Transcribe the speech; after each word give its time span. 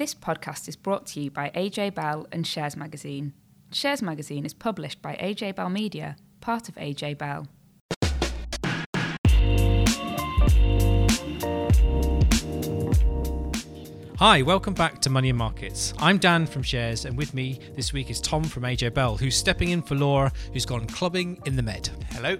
This 0.00 0.14
podcast 0.14 0.66
is 0.66 0.76
brought 0.76 1.04
to 1.08 1.20
you 1.20 1.30
by 1.30 1.50
AJ 1.50 1.94
Bell 1.94 2.26
and 2.32 2.46
Shares 2.46 2.74
Magazine. 2.74 3.34
Shares 3.70 4.00
Magazine 4.00 4.46
is 4.46 4.54
published 4.54 5.02
by 5.02 5.14
AJ 5.16 5.56
Bell 5.56 5.68
Media, 5.68 6.16
part 6.40 6.70
of 6.70 6.74
AJ 6.76 7.18
Bell. 7.18 7.46
Hi, 14.16 14.40
welcome 14.40 14.72
back 14.72 15.02
to 15.02 15.10
Money 15.10 15.28
and 15.28 15.36
Markets. 15.36 15.92
I'm 15.98 16.16
Dan 16.16 16.46
from 16.46 16.62
Shares, 16.62 17.04
and 17.04 17.14
with 17.18 17.34
me 17.34 17.60
this 17.76 17.92
week 17.92 18.08
is 18.08 18.22
Tom 18.22 18.44
from 18.44 18.62
AJ 18.62 18.94
Bell, 18.94 19.18
who's 19.18 19.36
stepping 19.36 19.68
in 19.68 19.82
for 19.82 19.96
Laura, 19.96 20.32
who's 20.54 20.64
gone 20.64 20.86
clubbing 20.86 21.42
in 21.44 21.56
the 21.56 21.62
Med. 21.62 21.90
Hello. 22.12 22.38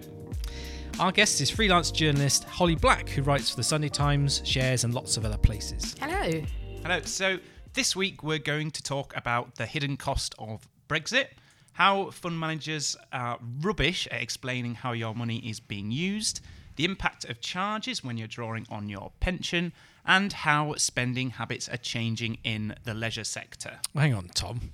Our 0.99 1.13
guest 1.13 1.43
is 1.43 1.51
freelance 1.51 1.91
journalist 1.91 2.45
Holly 2.45 2.77
Black, 2.77 3.11
who 3.11 3.21
writes 3.21 3.51
for 3.51 3.57
the 3.57 3.63
Sunday 3.63 3.91
Times, 3.91 4.41
Shares, 4.47 4.85
and 4.85 4.95
lots 4.95 5.19
of 5.19 5.27
other 5.27 5.37
places. 5.37 5.95
Hello. 6.01 6.43
Hello. 6.83 7.03
So 7.03 7.39
this 7.75 7.95
week 7.95 8.23
we're 8.23 8.39
going 8.39 8.71
to 8.71 8.83
talk 8.83 9.13
about 9.15 9.57
the 9.57 9.67
hidden 9.67 9.99
cost 9.99 10.35
of 10.39 10.67
Brexit, 10.89 11.27
how 11.75 12.11
fund 12.11 12.41
managers 12.41 12.97
are 13.13 13.39
rubbish 13.61 14.09
at 14.11 14.23
explaining 14.23 14.77
how 14.77 14.93
your 14.93 15.15
money 15.15 15.39
is 15.39 15.61
being 15.61 15.91
used, 15.91 16.41
the 16.77 16.87
impact 16.87 17.27
of 17.27 17.41
charges 17.43 18.03
when 18.03 18.17
you're 18.17 18.27
drawing 18.27 18.67
on 18.71 18.89
your 18.89 19.13
pension, 19.21 19.75
and 20.07 20.33
how 20.33 20.75
spending 20.77 21.31
habits 21.31 21.69
are 21.69 21.77
changing 21.77 22.39
in 22.45 22.75
the 22.85 22.95
leisure 22.95 23.25
sector. 23.25 23.79
Hang 23.95 24.15
on, 24.15 24.29
Tom. 24.29 24.73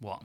What? 0.00 0.22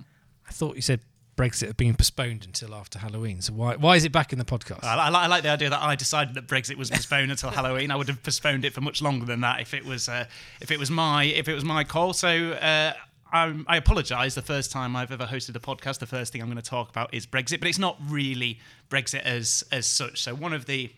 I 0.48 0.52
thought 0.52 0.78
you 0.78 0.82
said 0.82 1.02
Brexit 1.36 1.68
had 1.68 1.78
been 1.78 1.96
postponed 1.96 2.46
until 2.46 2.76
after 2.76 3.00
Halloween. 3.00 3.42
So 3.42 3.54
why 3.54 3.76
why 3.76 3.96
is 3.96 4.06
it 4.06 4.12
back 4.12 4.34
in 4.34 4.40
the 4.40 4.46
podcast? 4.46 4.84
I, 4.84 4.96
I, 4.96 5.10
I 5.10 5.28
like 5.28 5.44
the 5.44 5.50
idea 5.50 5.70
that 5.70 5.82
I 5.82 5.96
decided 5.96 6.36
that 6.36 6.48
Brexit 6.48 6.76
was 6.76 6.90
postponed 6.92 7.32
until 7.32 7.50
Halloween. 7.50 7.92
I 7.92 7.96
would 7.96 8.08
have 8.08 8.22
postponed 8.22 8.66
it 8.66 8.74
for 8.74 8.82
much 8.82 9.02
longer 9.02 9.26
than 9.26 9.42
that 9.42 9.60
if 9.60 9.74
it 9.74 9.86
was 9.86 10.08
uh, 10.08 10.26
if 10.62 10.72
it 10.72 10.80
was 10.80 10.92
my 10.92 11.24
if 11.24 11.48
it 11.48 11.54
was 11.54 11.66
my 11.66 11.84
call. 11.84 12.14
So. 12.14 12.52
Uh, 12.52 12.94
I, 13.36 13.52
I 13.66 13.78
apologise. 13.78 14.36
The 14.36 14.44
first 14.44 14.72
time 14.72 14.96
I've 14.96 15.12
ever 15.12 15.26
hosted 15.26 15.56
a 15.56 15.60
podcast, 15.60 15.98
the 15.98 16.06
first 16.06 16.32
thing 16.32 16.40
I'm 16.40 16.50
going 16.50 16.62
to 16.62 16.62
talk 16.62 16.92
about 16.92 17.12
is 17.12 17.26
Brexit, 17.26 17.60
but 17.60 17.68
it's 17.68 17.80
not 17.80 17.98
really 18.08 18.60
Brexit 18.92 19.22
as 19.24 19.64
as 19.72 19.88
such. 19.88 20.22
So 20.22 20.36
one 20.36 20.54
of 20.54 20.68
the 20.68 20.92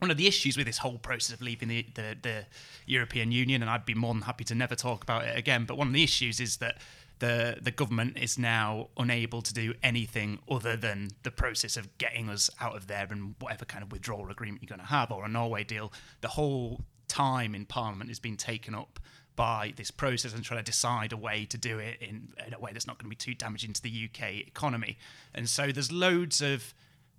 one 0.00 0.10
of 0.10 0.16
the 0.16 0.26
issues 0.26 0.56
with 0.56 0.66
this 0.66 0.78
whole 0.78 0.98
process 0.98 1.34
of 1.34 1.42
leaving 1.42 1.68
the, 1.68 1.86
the, 1.94 2.16
the, 2.20 2.46
European 2.86 3.30
Union, 3.30 3.62
and 3.62 3.70
I'd 3.70 3.84
be 3.84 3.94
more 3.94 4.12
than 4.12 4.22
happy 4.22 4.44
to 4.44 4.54
never 4.54 4.74
talk 4.74 5.02
about 5.04 5.24
it 5.24 5.38
again, 5.38 5.64
but 5.64 5.76
one 5.76 5.86
of 5.86 5.92
the 5.92 6.02
issues 6.02 6.40
is 6.40 6.56
that 6.56 6.78
the 7.20 7.58
the 7.62 7.70
government 7.70 8.18
is 8.18 8.38
now 8.38 8.88
unable 8.96 9.40
to 9.42 9.54
do 9.54 9.72
anything 9.82 10.38
other 10.50 10.76
than 10.76 11.10
the 11.22 11.30
process 11.30 11.76
of 11.76 11.96
getting 11.98 12.28
us 12.28 12.50
out 12.60 12.76
of 12.76 12.86
there 12.88 13.06
and 13.10 13.34
whatever 13.38 13.64
kind 13.64 13.84
of 13.84 13.92
withdrawal 13.92 14.30
agreement 14.30 14.62
you're 14.62 14.76
going 14.76 14.86
to 14.86 14.92
have 14.92 15.12
or 15.12 15.24
a 15.24 15.28
Norway 15.28 15.62
deal. 15.62 15.92
The 16.20 16.28
whole 16.28 16.80
time 17.08 17.54
in 17.54 17.66
Parliament 17.66 18.10
has 18.10 18.18
been 18.18 18.36
taken 18.36 18.74
up 18.74 18.98
by 19.36 19.72
this 19.76 19.90
process 19.90 20.34
and 20.34 20.42
trying 20.42 20.60
to 20.60 20.64
decide 20.64 21.12
a 21.12 21.16
way 21.16 21.46
to 21.46 21.56
do 21.56 21.78
it 21.78 21.98
in, 22.00 22.28
in 22.46 22.52
a 22.52 22.58
way 22.58 22.72
that's 22.72 22.86
not 22.86 22.98
going 22.98 23.06
to 23.06 23.10
be 23.10 23.16
too 23.16 23.34
damaging 23.34 23.72
to 23.72 23.82
the 23.82 24.08
UK 24.12 24.46
economy. 24.46 24.98
And 25.34 25.48
so 25.48 25.72
there's 25.72 25.92
loads 25.92 26.42
of 26.42 26.74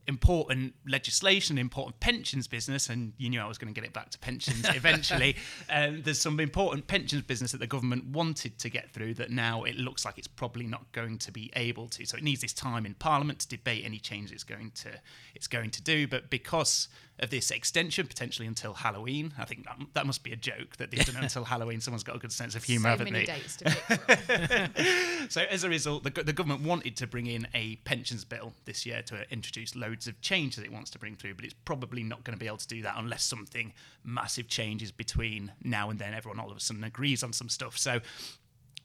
important 0.07 0.73
legislation, 0.87 1.57
important 1.57 1.99
pensions 1.99 2.47
business, 2.47 2.89
and 2.89 3.13
you 3.17 3.29
knew 3.29 3.39
I 3.39 3.47
was 3.47 3.57
going 3.57 3.73
to 3.73 3.79
get 3.79 3.87
it 3.87 3.93
back 3.93 4.09
to 4.11 4.19
pensions 4.19 4.65
eventually. 4.75 5.35
um, 5.69 6.01
there's 6.01 6.19
some 6.19 6.39
important 6.39 6.87
pensions 6.87 7.23
business 7.23 7.51
that 7.51 7.59
the 7.59 7.67
government 7.67 8.05
wanted 8.07 8.57
to 8.59 8.69
get 8.69 8.91
through 8.91 9.13
that 9.15 9.31
now 9.31 9.63
it 9.63 9.77
looks 9.77 10.05
like 10.05 10.17
it's 10.17 10.27
probably 10.27 10.65
not 10.65 10.91
going 10.91 11.17
to 11.19 11.31
be 11.31 11.51
able 11.55 11.87
to. 11.89 12.05
So 12.05 12.17
it 12.17 12.23
needs 12.23 12.41
this 12.41 12.53
time 12.53 12.85
in 12.85 12.93
Parliament 12.95 13.39
to 13.39 13.47
debate 13.47 13.83
any 13.85 13.99
change 13.99 14.31
it's 14.31 14.43
going 14.43 14.71
to 14.75 14.89
it's 15.35 15.47
going 15.47 15.69
to 15.71 15.81
do. 15.81 16.07
But 16.07 16.29
because 16.29 16.87
of 17.21 17.29
this 17.29 17.51
extension, 17.51 18.07
potentially 18.07 18.47
until 18.47 18.73
Halloween. 18.73 19.33
I 19.37 19.45
think 19.45 19.65
that, 19.65 19.77
that 19.93 20.05
must 20.05 20.23
be 20.23 20.31
a 20.31 20.35
joke 20.35 20.77
that 20.77 20.89
they've 20.89 21.05
done 21.05 21.23
until 21.23 21.43
Halloween. 21.43 21.79
Someone's 21.79 22.03
got 22.03 22.15
a 22.15 22.19
good 22.19 22.31
sense 22.31 22.55
of 22.55 22.63
humour, 22.63 22.85
so 22.85 22.89
haven't 22.89 23.11
many 23.11 23.25
they? 23.25 23.33
dates 23.33 23.57
to 23.57 25.27
so 25.29 25.41
as 25.49 25.63
a 25.63 25.69
result, 25.69 26.03
the, 26.03 26.09
the 26.09 26.33
government 26.33 26.61
wanted 26.61 26.97
to 26.97 27.07
bring 27.07 27.27
in 27.27 27.47
a 27.53 27.75
pensions 27.77 28.25
bill 28.25 28.53
this 28.65 28.85
year 28.85 29.01
to 29.03 29.31
introduce 29.31 29.75
loads 29.75 30.07
of 30.07 30.19
change 30.21 30.55
that 30.55 30.65
it 30.65 30.71
wants 30.71 30.89
to 30.91 30.99
bring 30.99 31.15
through, 31.15 31.35
but 31.35 31.45
it's 31.45 31.55
probably 31.65 32.03
not 32.03 32.23
going 32.23 32.35
to 32.35 32.39
be 32.39 32.47
able 32.47 32.57
to 32.57 32.67
do 32.67 32.81
that 32.81 32.95
unless 32.97 33.23
something 33.23 33.73
massive 34.03 34.47
changes 34.47 34.91
between 34.91 35.51
now 35.63 35.89
and 35.89 35.99
then. 35.99 36.13
Everyone 36.13 36.39
all 36.39 36.49
of 36.49 36.57
a 36.57 36.59
sudden 36.59 36.83
agrees 36.83 37.23
on 37.23 37.33
some 37.33 37.49
stuff. 37.49 37.77
So 37.77 37.99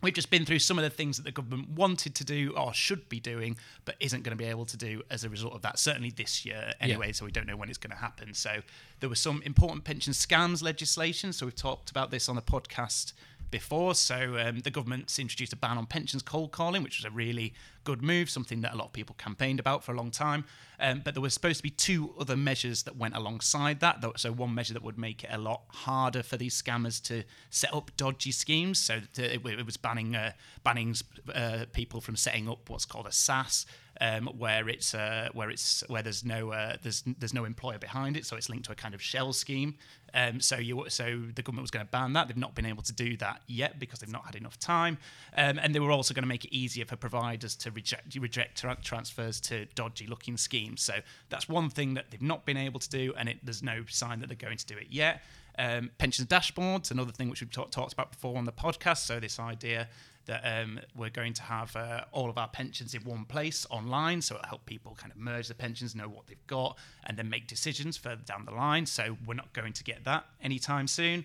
We've 0.03 0.13
just 0.13 0.31
been 0.31 0.45
through 0.45 0.59
some 0.59 0.79
of 0.79 0.85
the 0.85 0.91
things 0.91 1.17
that 1.17 1.25
the 1.25 1.33
government 1.33 1.71
wanted 1.71 2.15
to 2.17 2.25
do 2.25 2.53
or 2.57 2.75
should 2.75 3.09
be 3.09 3.19
doing, 3.19 3.57
but 3.85 3.97
isn't 3.99 4.23
going 4.23 4.37
to 4.37 4.43
be 4.43 4.49
able 4.49 4.67
to 4.67 4.77
do 4.77 5.03
as 5.11 5.25
a 5.25 5.29
result 5.29 5.55
of 5.55 5.63
that, 5.63 5.79
certainly 5.79 6.11
this 6.11 6.45
year 6.45 6.73
anyway. 6.81 7.07
Yeah. 7.07 7.13
So 7.13 7.25
we 7.25 7.33
don't 7.33 7.47
know 7.47 7.57
when 7.57 7.69
it's 7.69 7.79
going 7.79 7.91
to 7.91 7.97
happen. 7.97 8.35
So 8.35 8.61
there 9.01 9.09
was 9.09 9.21
some 9.21 9.43
important 9.43 9.85
pension 9.85 10.13
scams 10.13 10.63
legislation. 10.63 11.33
So 11.33 11.47
we've 11.47 11.57
talked 11.57 11.91
about 11.91 12.11
this 12.11 12.29
on 12.29 12.37
the 12.37 12.43
podcast 12.43 13.15
before. 13.51 13.95
So 13.95 14.39
um, 14.39 14.61
the 14.61 14.71
government's 14.71 15.19
introduced 15.19 15.53
a 15.53 15.57
ban 15.57 15.79
on 15.79 15.87
pensions 15.87 16.23
cold 16.23 16.53
calling, 16.53 16.83
which 16.83 16.99
was 16.99 17.05
a 17.05 17.11
really 17.11 17.55
good 17.85 18.03
move, 18.03 18.29
something 18.29 18.61
that 18.63 18.75
a 18.75 18.77
lot 18.77 18.87
of 18.87 18.93
people 18.93 19.15
campaigned 19.19 19.61
about 19.61 19.85
for 19.85 19.93
a 19.93 19.97
long 19.97 20.11
time. 20.11 20.45
Um, 20.79 21.01
but 21.05 21.15
there 21.15 21.23
was 21.23 21.33
supposed 21.33 21.59
to 21.59 21.63
be 21.63 21.71
two 21.71 22.15
other 22.19 22.37
measures 22.37 22.83
that 22.83 22.97
went 22.97 23.17
alongside 23.17 23.81
that. 23.81 24.05
So 24.17 24.33
one 24.33 24.55
measure 24.55 24.75
that 24.75 24.83
would 24.83 24.99
make 24.99 25.25
it 25.25 25.31
a 25.33 25.39
lot 25.39 25.63
harder 25.69 26.23
for 26.23 26.37
these 26.37 26.61
scammers 26.61 27.03
to 27.05 27.23
set 27.51 27.73
up 27.73 27.91
dodgy 27.97 28.33
schemes. 28.33 28.79
So 28.79 29.01
it, 29.17 29.43
was 29.65 29.77
banning 29.77 30.15
uh, 30.15 30.33
banning 30.63 30.95
uh, 31.35 31.67
people 31.73 32.01
from 32.01 32.17
setting 32.17 32.49
up 32.49 32.69
what's 32.69 32.85
called 32.85 33.07
a 33.07 33.11
SSAS, 33.11 33.65
um, 34.01 34.27
where 34.39 34.69
it's 34.69 34.95
uh, 34.95 35.29
where 35.33 35.51
it's 35.51 35.83
where 35.89 36.03
there's 36.03 36.25
no 36.25 36.53
uh, 36.53 36.77
there's 36.83 37.03
there's 37.19 37.35
no 37.35 37.45
employer 37.45 37.79
behind 37.79 38.17
it, 38.17 38.27
so 38.27 38.37
it's 38.37 38.49
linked 38.49 38.67
to 38.67 38.73
a 38.73 38.75
kind 38.75 38.95
of 38.95 39.03
shell 39.03 39.33
scheme. 39.33 39.75
Um, 40.15 40.41
so 40.41 40.57
you 40.57 40.85
so 40.89 41.23
the 41.35 41.43
government 41.43 41.63
was 41.63 41.71
going 41.71 41.85
to 41.85 41.91
ban 41.91 42.13
that. 42.15 42.29
They've 42.29 42.37
not 42.37 42.55
been 42.55 42.67
able 42.67 42.83
to 42.85 42.93
do 42.93 43.17
that 43.19 43.43
yet 43.47 43.79
because 43.79 44.01
they've 44.01 44.13
not 44.13 44.25
had 44.27 44.35
enough 44.35 44.59
time, 44.59 44.99
um, 45.37 45.59
and 45.63 45.75
they 45.75 45.81
were 45.81 45.91
also 45.91 46.15
going 46.15 46.23
to 46.23 46.29
make 46.29 46.45
it 46.45 46.55
easier 46.55 46.85
for 46.85 46.97
providers 46.97 47.57
to 47.57 47.71
reject 47.71 48.15
reject 48.17 48.59
tra- 48.59 48.79
transfers 48.83 49.41
to 49.43 49.67
dodgy 49.75 50.07
looking 50.07 50.37
schemes. 50.37 50.83
So 50.83 50.95
that's 51.29 51.49
one 51.49 51.71
thing 51.71 51.95
that 51.95 52.11
they've 52.11 52.23
not 52.23 52.45
been 52.45 52.57
able 52.57 52.81
to 52.81 52.89
do, 52.89 53.15
and 53.19 53.29
it, 53.29 53.39
there's 53.43 53.63
no 53.63 53.85
sign 53.89 54.21
that 54.21 54.29
they're 54.29 54.37
going 54.37 54.59
to 54.59 54.67
do 54.67 54.77
it 54.77 54.89
yet. 54.91 55.23
Um, 55.59 55.91
pensions 55.97 56.29
dashboards, 56.29 56.91
another 56.91 57.13
thing 57.13 57.31
which 57.31 57.41
we've 57.41 57.51
talk, 57.51 57.71
talked 57.71 57.95
about 57.95 58.11
before 58.11 58.37
on 58.37 58.45
the 58.45 58.53
podcast. 58.53 59.07
So 59.07 59.19
this 59.19 59.41
idea 59.41 59.89
that 60.27 60.43
um, 60.45 60.81
we're 60.95 61.11
going 61.11 61.33
to 61.33 61.43
have 61.43 61.75
uh, 61.77 62.03
all 62.13 62.29
of 62.29 62.37
our 62.37 62.49
pensions 62.49 62.95
in 62.95 63.03
one 63.03 63.25
place 63.25 63.67
online. 63.71 64.21
So 64.21 64.35
it'll 64.35 64.49
help 64.49 64.67
people 64.67 64.97
kind 65.01 65.13
of 65.13 65.19
merge 65.19 65.49
the 65.49 65.55
pensions, 65.55 65.95
know 65.95 66.09
what 66.09 66.27
they've 66.27 66.47
got, 66.47 66.77
and 67.05 67.17
then 67.17 67.31
make 67.31 67.47
decisions 67.47 67.97
further 67.97 68.23
down 68.25 68.45
the 68.45 68.53
line. 68.53 68.87
So 68.87 69.17
we're 69.27 69.35
not 69.35 69.53
going 69.53 69.73
to 69.73 69.85
get 69.85 70.05
that 70.05 70.27
anytime 70.43 70.89
soon. 70.89 71.25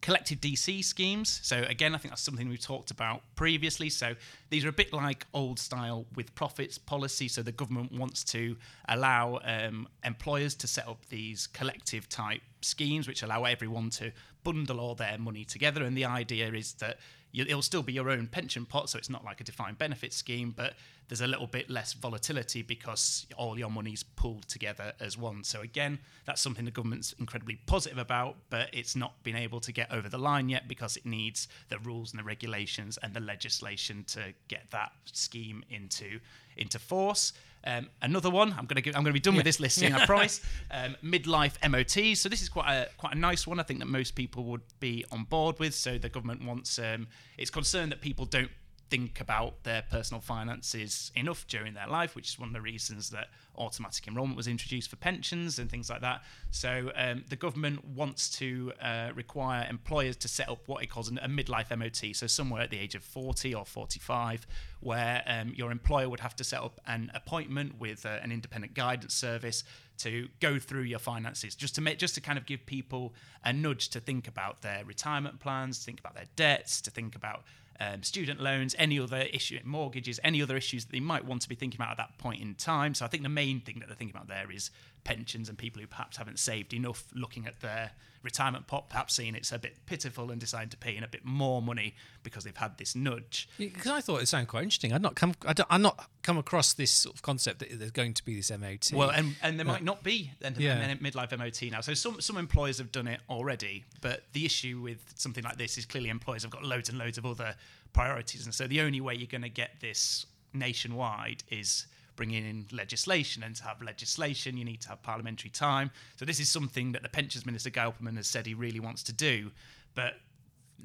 Collective 0.00 0.38
DC 0.40 0.84
schemes. 0.84 1.40
So 1.42 1.64
again, 1.68 1.94
I 1.94 1.98
think 1.98 2.12
that's 2.12 2.22
something 2.22 2.48
we've 2.48 2.60
talked 2.60 2.90
about 2.90 3.22
previously. 3.36 3.88
So 3.88 4.14
these 4.50 4.64
are 4.64 4.68
a 4.68 4.72
bit 4.72 4.92
like 4.92 5.26
old 5.32 5.58
style 5.58 6.04
with 6.14 6.34
profits 6.34 6.78
policy. 6.78 7.26
So 7.26 7.42
the 7.42 7.52
government 7.52 7.90
wants 7.90 8.22
to 8.24 8.56
allow 8.88 9.40
um, 9.42 9.88
employers 10.04 10.54
to 10.56 10.66
set 10.66 10.86
up 10.86 11.06
these 11.08 11.46
collective 11.48 12.08
type 12.08 12.42
schemes, 12.60 13.08
which 13.08 13.22
allow 13.22 13.44
everyone 13.44 13.90
to 13.90 14.12
bundle 14.44 14.78
all 14.78 14.94
their 14.94 15.18
money 15.18 15.44
together. 15.44 15.82
And 15.82 15.96
the 15.96 16.04
idea 16.04 16.52
is 16.52 16.74
that 16.74 16.98
it'll 17.34 17.62
still 17.62 17.82
be 17.82 17.92
your 17.92 18.10
own 18.10 18.28
pension 18.28 18.64
pot, 18.64 18.88
so 18.88 18.98
it's 18.98 19.10
not 19.10 19.24
like 19.24 19.40
a 19.40 19.44
defined 19.44 19.78
benefit 19.78 20.12
scheme, 20.12 20.52
but 20.56 20.74
there's 21.08 21.20
a 21.20 21.26
little 21.26 21.46
bit 21.46 21.68
less 21.68 21.92
volatility 21.92 22.62
because 22.62 23.26
all 23.36 23.58
your 23.58 23.70
money's 23.70 24.02
pooled 24.02 24.48
together 24.48 24.92
as 25.00 25.18
one. 25.18 25.44
So 25.44 25.60
again, 25.60 25.98
that's 26.24 26.40
something 26.40 26.64
the 26.64 26.70
government's 26.70 27.12
incredibly 27.18 27.56
positive 27.66 27.98
about, 27.98 28.36
but 28.50 28.70
it's 28.72 28.96
not 28.96 29.22
been 29.22 29.36
able 29.36 29.60
to 29.60 29.72
get 29.72 29.92
over 29.92 30.08
the 30.08 30.18
line 30.18 30.48
yet 30.48 30.68
because 30.68 30.96
it 30.96 31.04
needs 31.04 31.48
the 31.68 31.78
rules 31.80 32.12
and 32.12 32.20
the 32.20 32.24
regulations 32.24 32.98
and 33.02 33.12
the 33.12 33.20
legislation 33.20 34.04
to 34.08 34.32
get 34.48 34.70
that 34.70 34.92
scheme 35.12 35.62
into 35.70 36.20
into 36.56 36.78
force. 36.78 37.32
Um, 37.66 37.88
another 38.02 38.30
one, 38.30 38.54
I'm 38.58 38.66
going 38.66 38.82
to 38.82 38.96
I'm 38.96 39.04
to 39.04 39.12
be 39.12 39.20
done 39.20 39.34
yeah. 39.34 39.38
with 39.38 39.46
this 39.46 39.60
listing, 39.60 39.92
I 39.94 40.06
promise. 40.06 40.40
Um, 40.70 40.96
midlife 41.04 41.54
MOT. 41.68 42.16
So 42.16 42.28
this 42.28 42.42
is 42.42 42.48
quite 42.48 42.72
a 42.72 42.88
quite 42.96 43.14
a 43.14 43.18
nice 43.18 43.46
one. 43.46 43.60
I 43.60 43.62
think 43.62 43.78
that 43.78 43.86
most 43.86 44.16
people 44.16 44.44
would 44.44 44.62
be 44.80 45.04
on 45.12 45.24
board 45.24 45.58
with. 45.60 45.74
So 45.74 45.98
the 45.98 46.08
government 46.08 46.44
wants 46.44 46.78
um, 46.78 47.06
it's 47.38 47.50
concerned 47.50 47.92
that 47.92 48.00
people 48.00 48.24
don't 48.24 48.50
think 48.94 49.20
about 49.20 49.64
their 49.64 49.82
personal 49.90 50.20
finances 50.20 51.10
enough 51.16 51.44
during 51.48 51.74
their 51.74 51.88
life, 51.88 52.14
which 52.14 52.28
is 52.28 52.38
one 52.38 52.48
of 52.48 52.52
the 52.52 52.60
reasons 52.60 53.10
that 53.10 53.26
automatic 53.58 54.06
enrolment 54.06 54.36
was 54.36 54.46
introduced 54.46 54.88
for 54.88 54.94
pensions 54.94 55.58
and 55.58 55.68
things 55.68 55.90
like 55.90 56.00
that. 56.00 56.22
So 56.52 56.92
um, 56.94 57.24
the 57.28 57.34
government 57.34 57.84
wants 57.84 58.30
to 58.38 58.72
uh, 58.80 59.10
require 59.16 59.66
employers 59.68 60.14
to 60.18 60.28
set 60.28 60.48
up 60.48 60.68
what 60.68 60.84
it 60.84 60.90
calls 60.90 61.08
a 61.08 61.12
midlife 61.12 61.76
MOT, 61.76 62.14
so 62.14 62.28
somewhere 62.28 62.62
at 62.62 62.70
the 62.70 62.78
age 62.78 62.94
of 62.94 63.02
40 63.02 63.52
or 63.52 63.64
45, 63.64 64.46
where 64.78 65.24
um, 65.26 65.52
your 65.56 65.72
employer 65.72 66.08
would 66.08 66.20
have 66.20 66.36
to 66.36 66.44
set 66.44 66.60
up 66.60 66.80
an 66.86 67.10
appointment 67.16 67.80
with 67.80 68.06
uh, 68.06 68.20
an 68.22 68.30
independent 68.30 68.74
guidance 68.74 69.12
service 69.12 69.64
to 69.98 70.28
go 70.38 70.60
through 70.60 70.82
your 70.82 71.00
finances, 71.00 71.56
just 71.56 71.74
to 71.74 71.80
make, 71.80 71.98
just 71.98 72.14
to 72.14 72.20
kind 72.20 72.38
of 72.38 72.46
give 72.46 72.64
people 72.64 73.12
a 73.44 73.52
nudge 73.52 73.88
to 73.88 73.98
think 73.98 74.28
about 74.28 74.62
their 74.62 74.84
retirement 74.84 75.40
plans, 75.40 75.84
think 75.84 75.98
about 75.98 76.14
their 76.14 76.28
debts, 76.36 76.80
to 76.80 76.92
think 76.92 77.16
about 77.16 77.42
um, 77.80 78.02
student 78.02 78.40
loans, 78.40 78.74
any 78.78 78.98
other 78.98 79.22
issue, 79.32 79.58
mortgages, 79.64 80.20
any 80.22 80.42
other 80.42 80.56
issues 80.56 80.84
that 80.84 80.92
they 80.92 81.00
might 81.00 81.24
want 81.24 81.42
to 81.42 81.48
be 81.48 81.54
thinking 81.54 81.78
about 81.78 81.90
at 81.90 81.96
that 81.96 82.18
point 82.18 82.40
in 82.40 82.54
time. 82.54 82.94
So 82.94 83.04
I 83.04 83.08
think 83.08 83.22
the 83.22 83.28
main 83.28 83.60
thing 83.60 83.80
that 83.80 83.86
they're 83.86 83.96
thinking 83.96 84.16
about 84.16 84.28
there 84.28 84.50
is 84.50 84.70
pensions 85.04 85.48
and 85.48 85.56
people 85.58 85.80
who 85.80 85.86
perhaps 85.86 86.16
haven't 86.16 86.38
saved 86.38 86.72
enough 86.74 87.04
looking 87.14 87.46
at 87.46 87.60
their 87.60 87.92
retirement 88.22 88.66
pot, 88.66 88.88
perhaps 88.88 89.12
seeing 89.14 89.34
it's 89.34 89.52
a 89.52 89.58
bit 89.58 89.76
pitiful 89.84 90.30
and 90.30 90.40
deciding 90.40 90.70
to 90.70 90.78
pay 90.78 90.96
in 90.96 91.04
a 91.04 91.08
bit 91.08 91.26
more 91.26 91.60
money 91.60 91.94
because 92.22 92.42
they've 92.44 92.56
had 92.56 92.78
this 92.78 92.96
nudge. 92.96 93.46
Because 93.58 93.92
I 93.92 94.00
thought 94.00 94.22
it 94.22 94.28
sounded 94.28 94.48
quite 94.48 94.62
interesting. 94.62 94.94
I'd 94.94 95.02
not 95.02 95.14
come. 95.14 95.34
I 95.46 95.52
don't, 95.52 95.66
I'd 95.70 95.82
not 95.82 96.08
come 96.22 96.38
across 96.38 96.72
this 96.72 96.90
sort 96.90 97.14
of 97.14 97.20
concept 97.20 97.58
that 97.58 97.78
there's 97.78 97.90
going 97.90 98.14
to 98.14 98.24
be 98.24 98.34
this 98.34 98.50
MOT. 98.50 98.92
Well, 98.94 99.10
and, 99.10 99.36
and 99.42 99.58
there 99.58 99.66
might 99.66 99.84
not 99.84 100.02
be 100.02 100.30
an 100.40 100.54
Yeah. 100.58 100.78
an 100.78 100.96
midlife 100.98 101.36
MOT 101.38 101.70
now. 101.70 101.82
So 101.82 101.92
some 101.92 102.22
some 102.22 102.38
employers 102.38 102.78
have 102.78 102.90
done 102.90 103.08
it 103.08 103.20
already, 103.28 103.84
but 104.00 104.22
the 104.32 104.46
issue 104.46 104.80
with 104.80 105.12
something 105.16 105.44
like 105.44 105.58
this 105.58 105.76
is 105.76 105.84
clearly 105.84 106.08
employers 106.08 106.44
have 106.44 106.50
got 106.50 106.64
loads 106.64 106.88
and 106.88 106.96
loads 106.96 107.18
of 107.18 107.26
other 107.26 107.54
priorities, 107.92 108.46
and 108.46 108.54
so 108.54 108.66
the 108.66 108.80
only 108.80 109.02
way 109.02 109.14
you're 109.14 109.26
going 109.26 109.42
to 109.42 109.48
get 109.50 109.80
this 109.80 110.24
nationwide 110.54 111.44
is 111.50 111.86
bringing 112.16 112.44
in 112.44 112.66
legislation, 112.72 113.42
and 113.42 113.54
to 113.56 113.64
have 113.64 113.82
legislation, 113.82 114.56
you 114.56 114.64
need 114.64 114.80
to 114.82 114.88
have 114.88 115.02
parliamentary 115.02 115.50
time. 115.50 115.90
So 116.16 116.24
this 116.24 116.40
is 116.40 116.48
something 116.48 116.92
that 116.92 117.02
the 117.02 117.08
pensions 117.08 117.46
minister 117.46 117.70
Guy 117.70 117.84
Opperman 117.84 118.16
has 118.16 118.26
said 118.26 118.46
he 118.46 118.54
really 118.54 118.80
wants 118.80 119.02
to 119.04 119.12
do, 119.12 119.50
but 119.94 120.14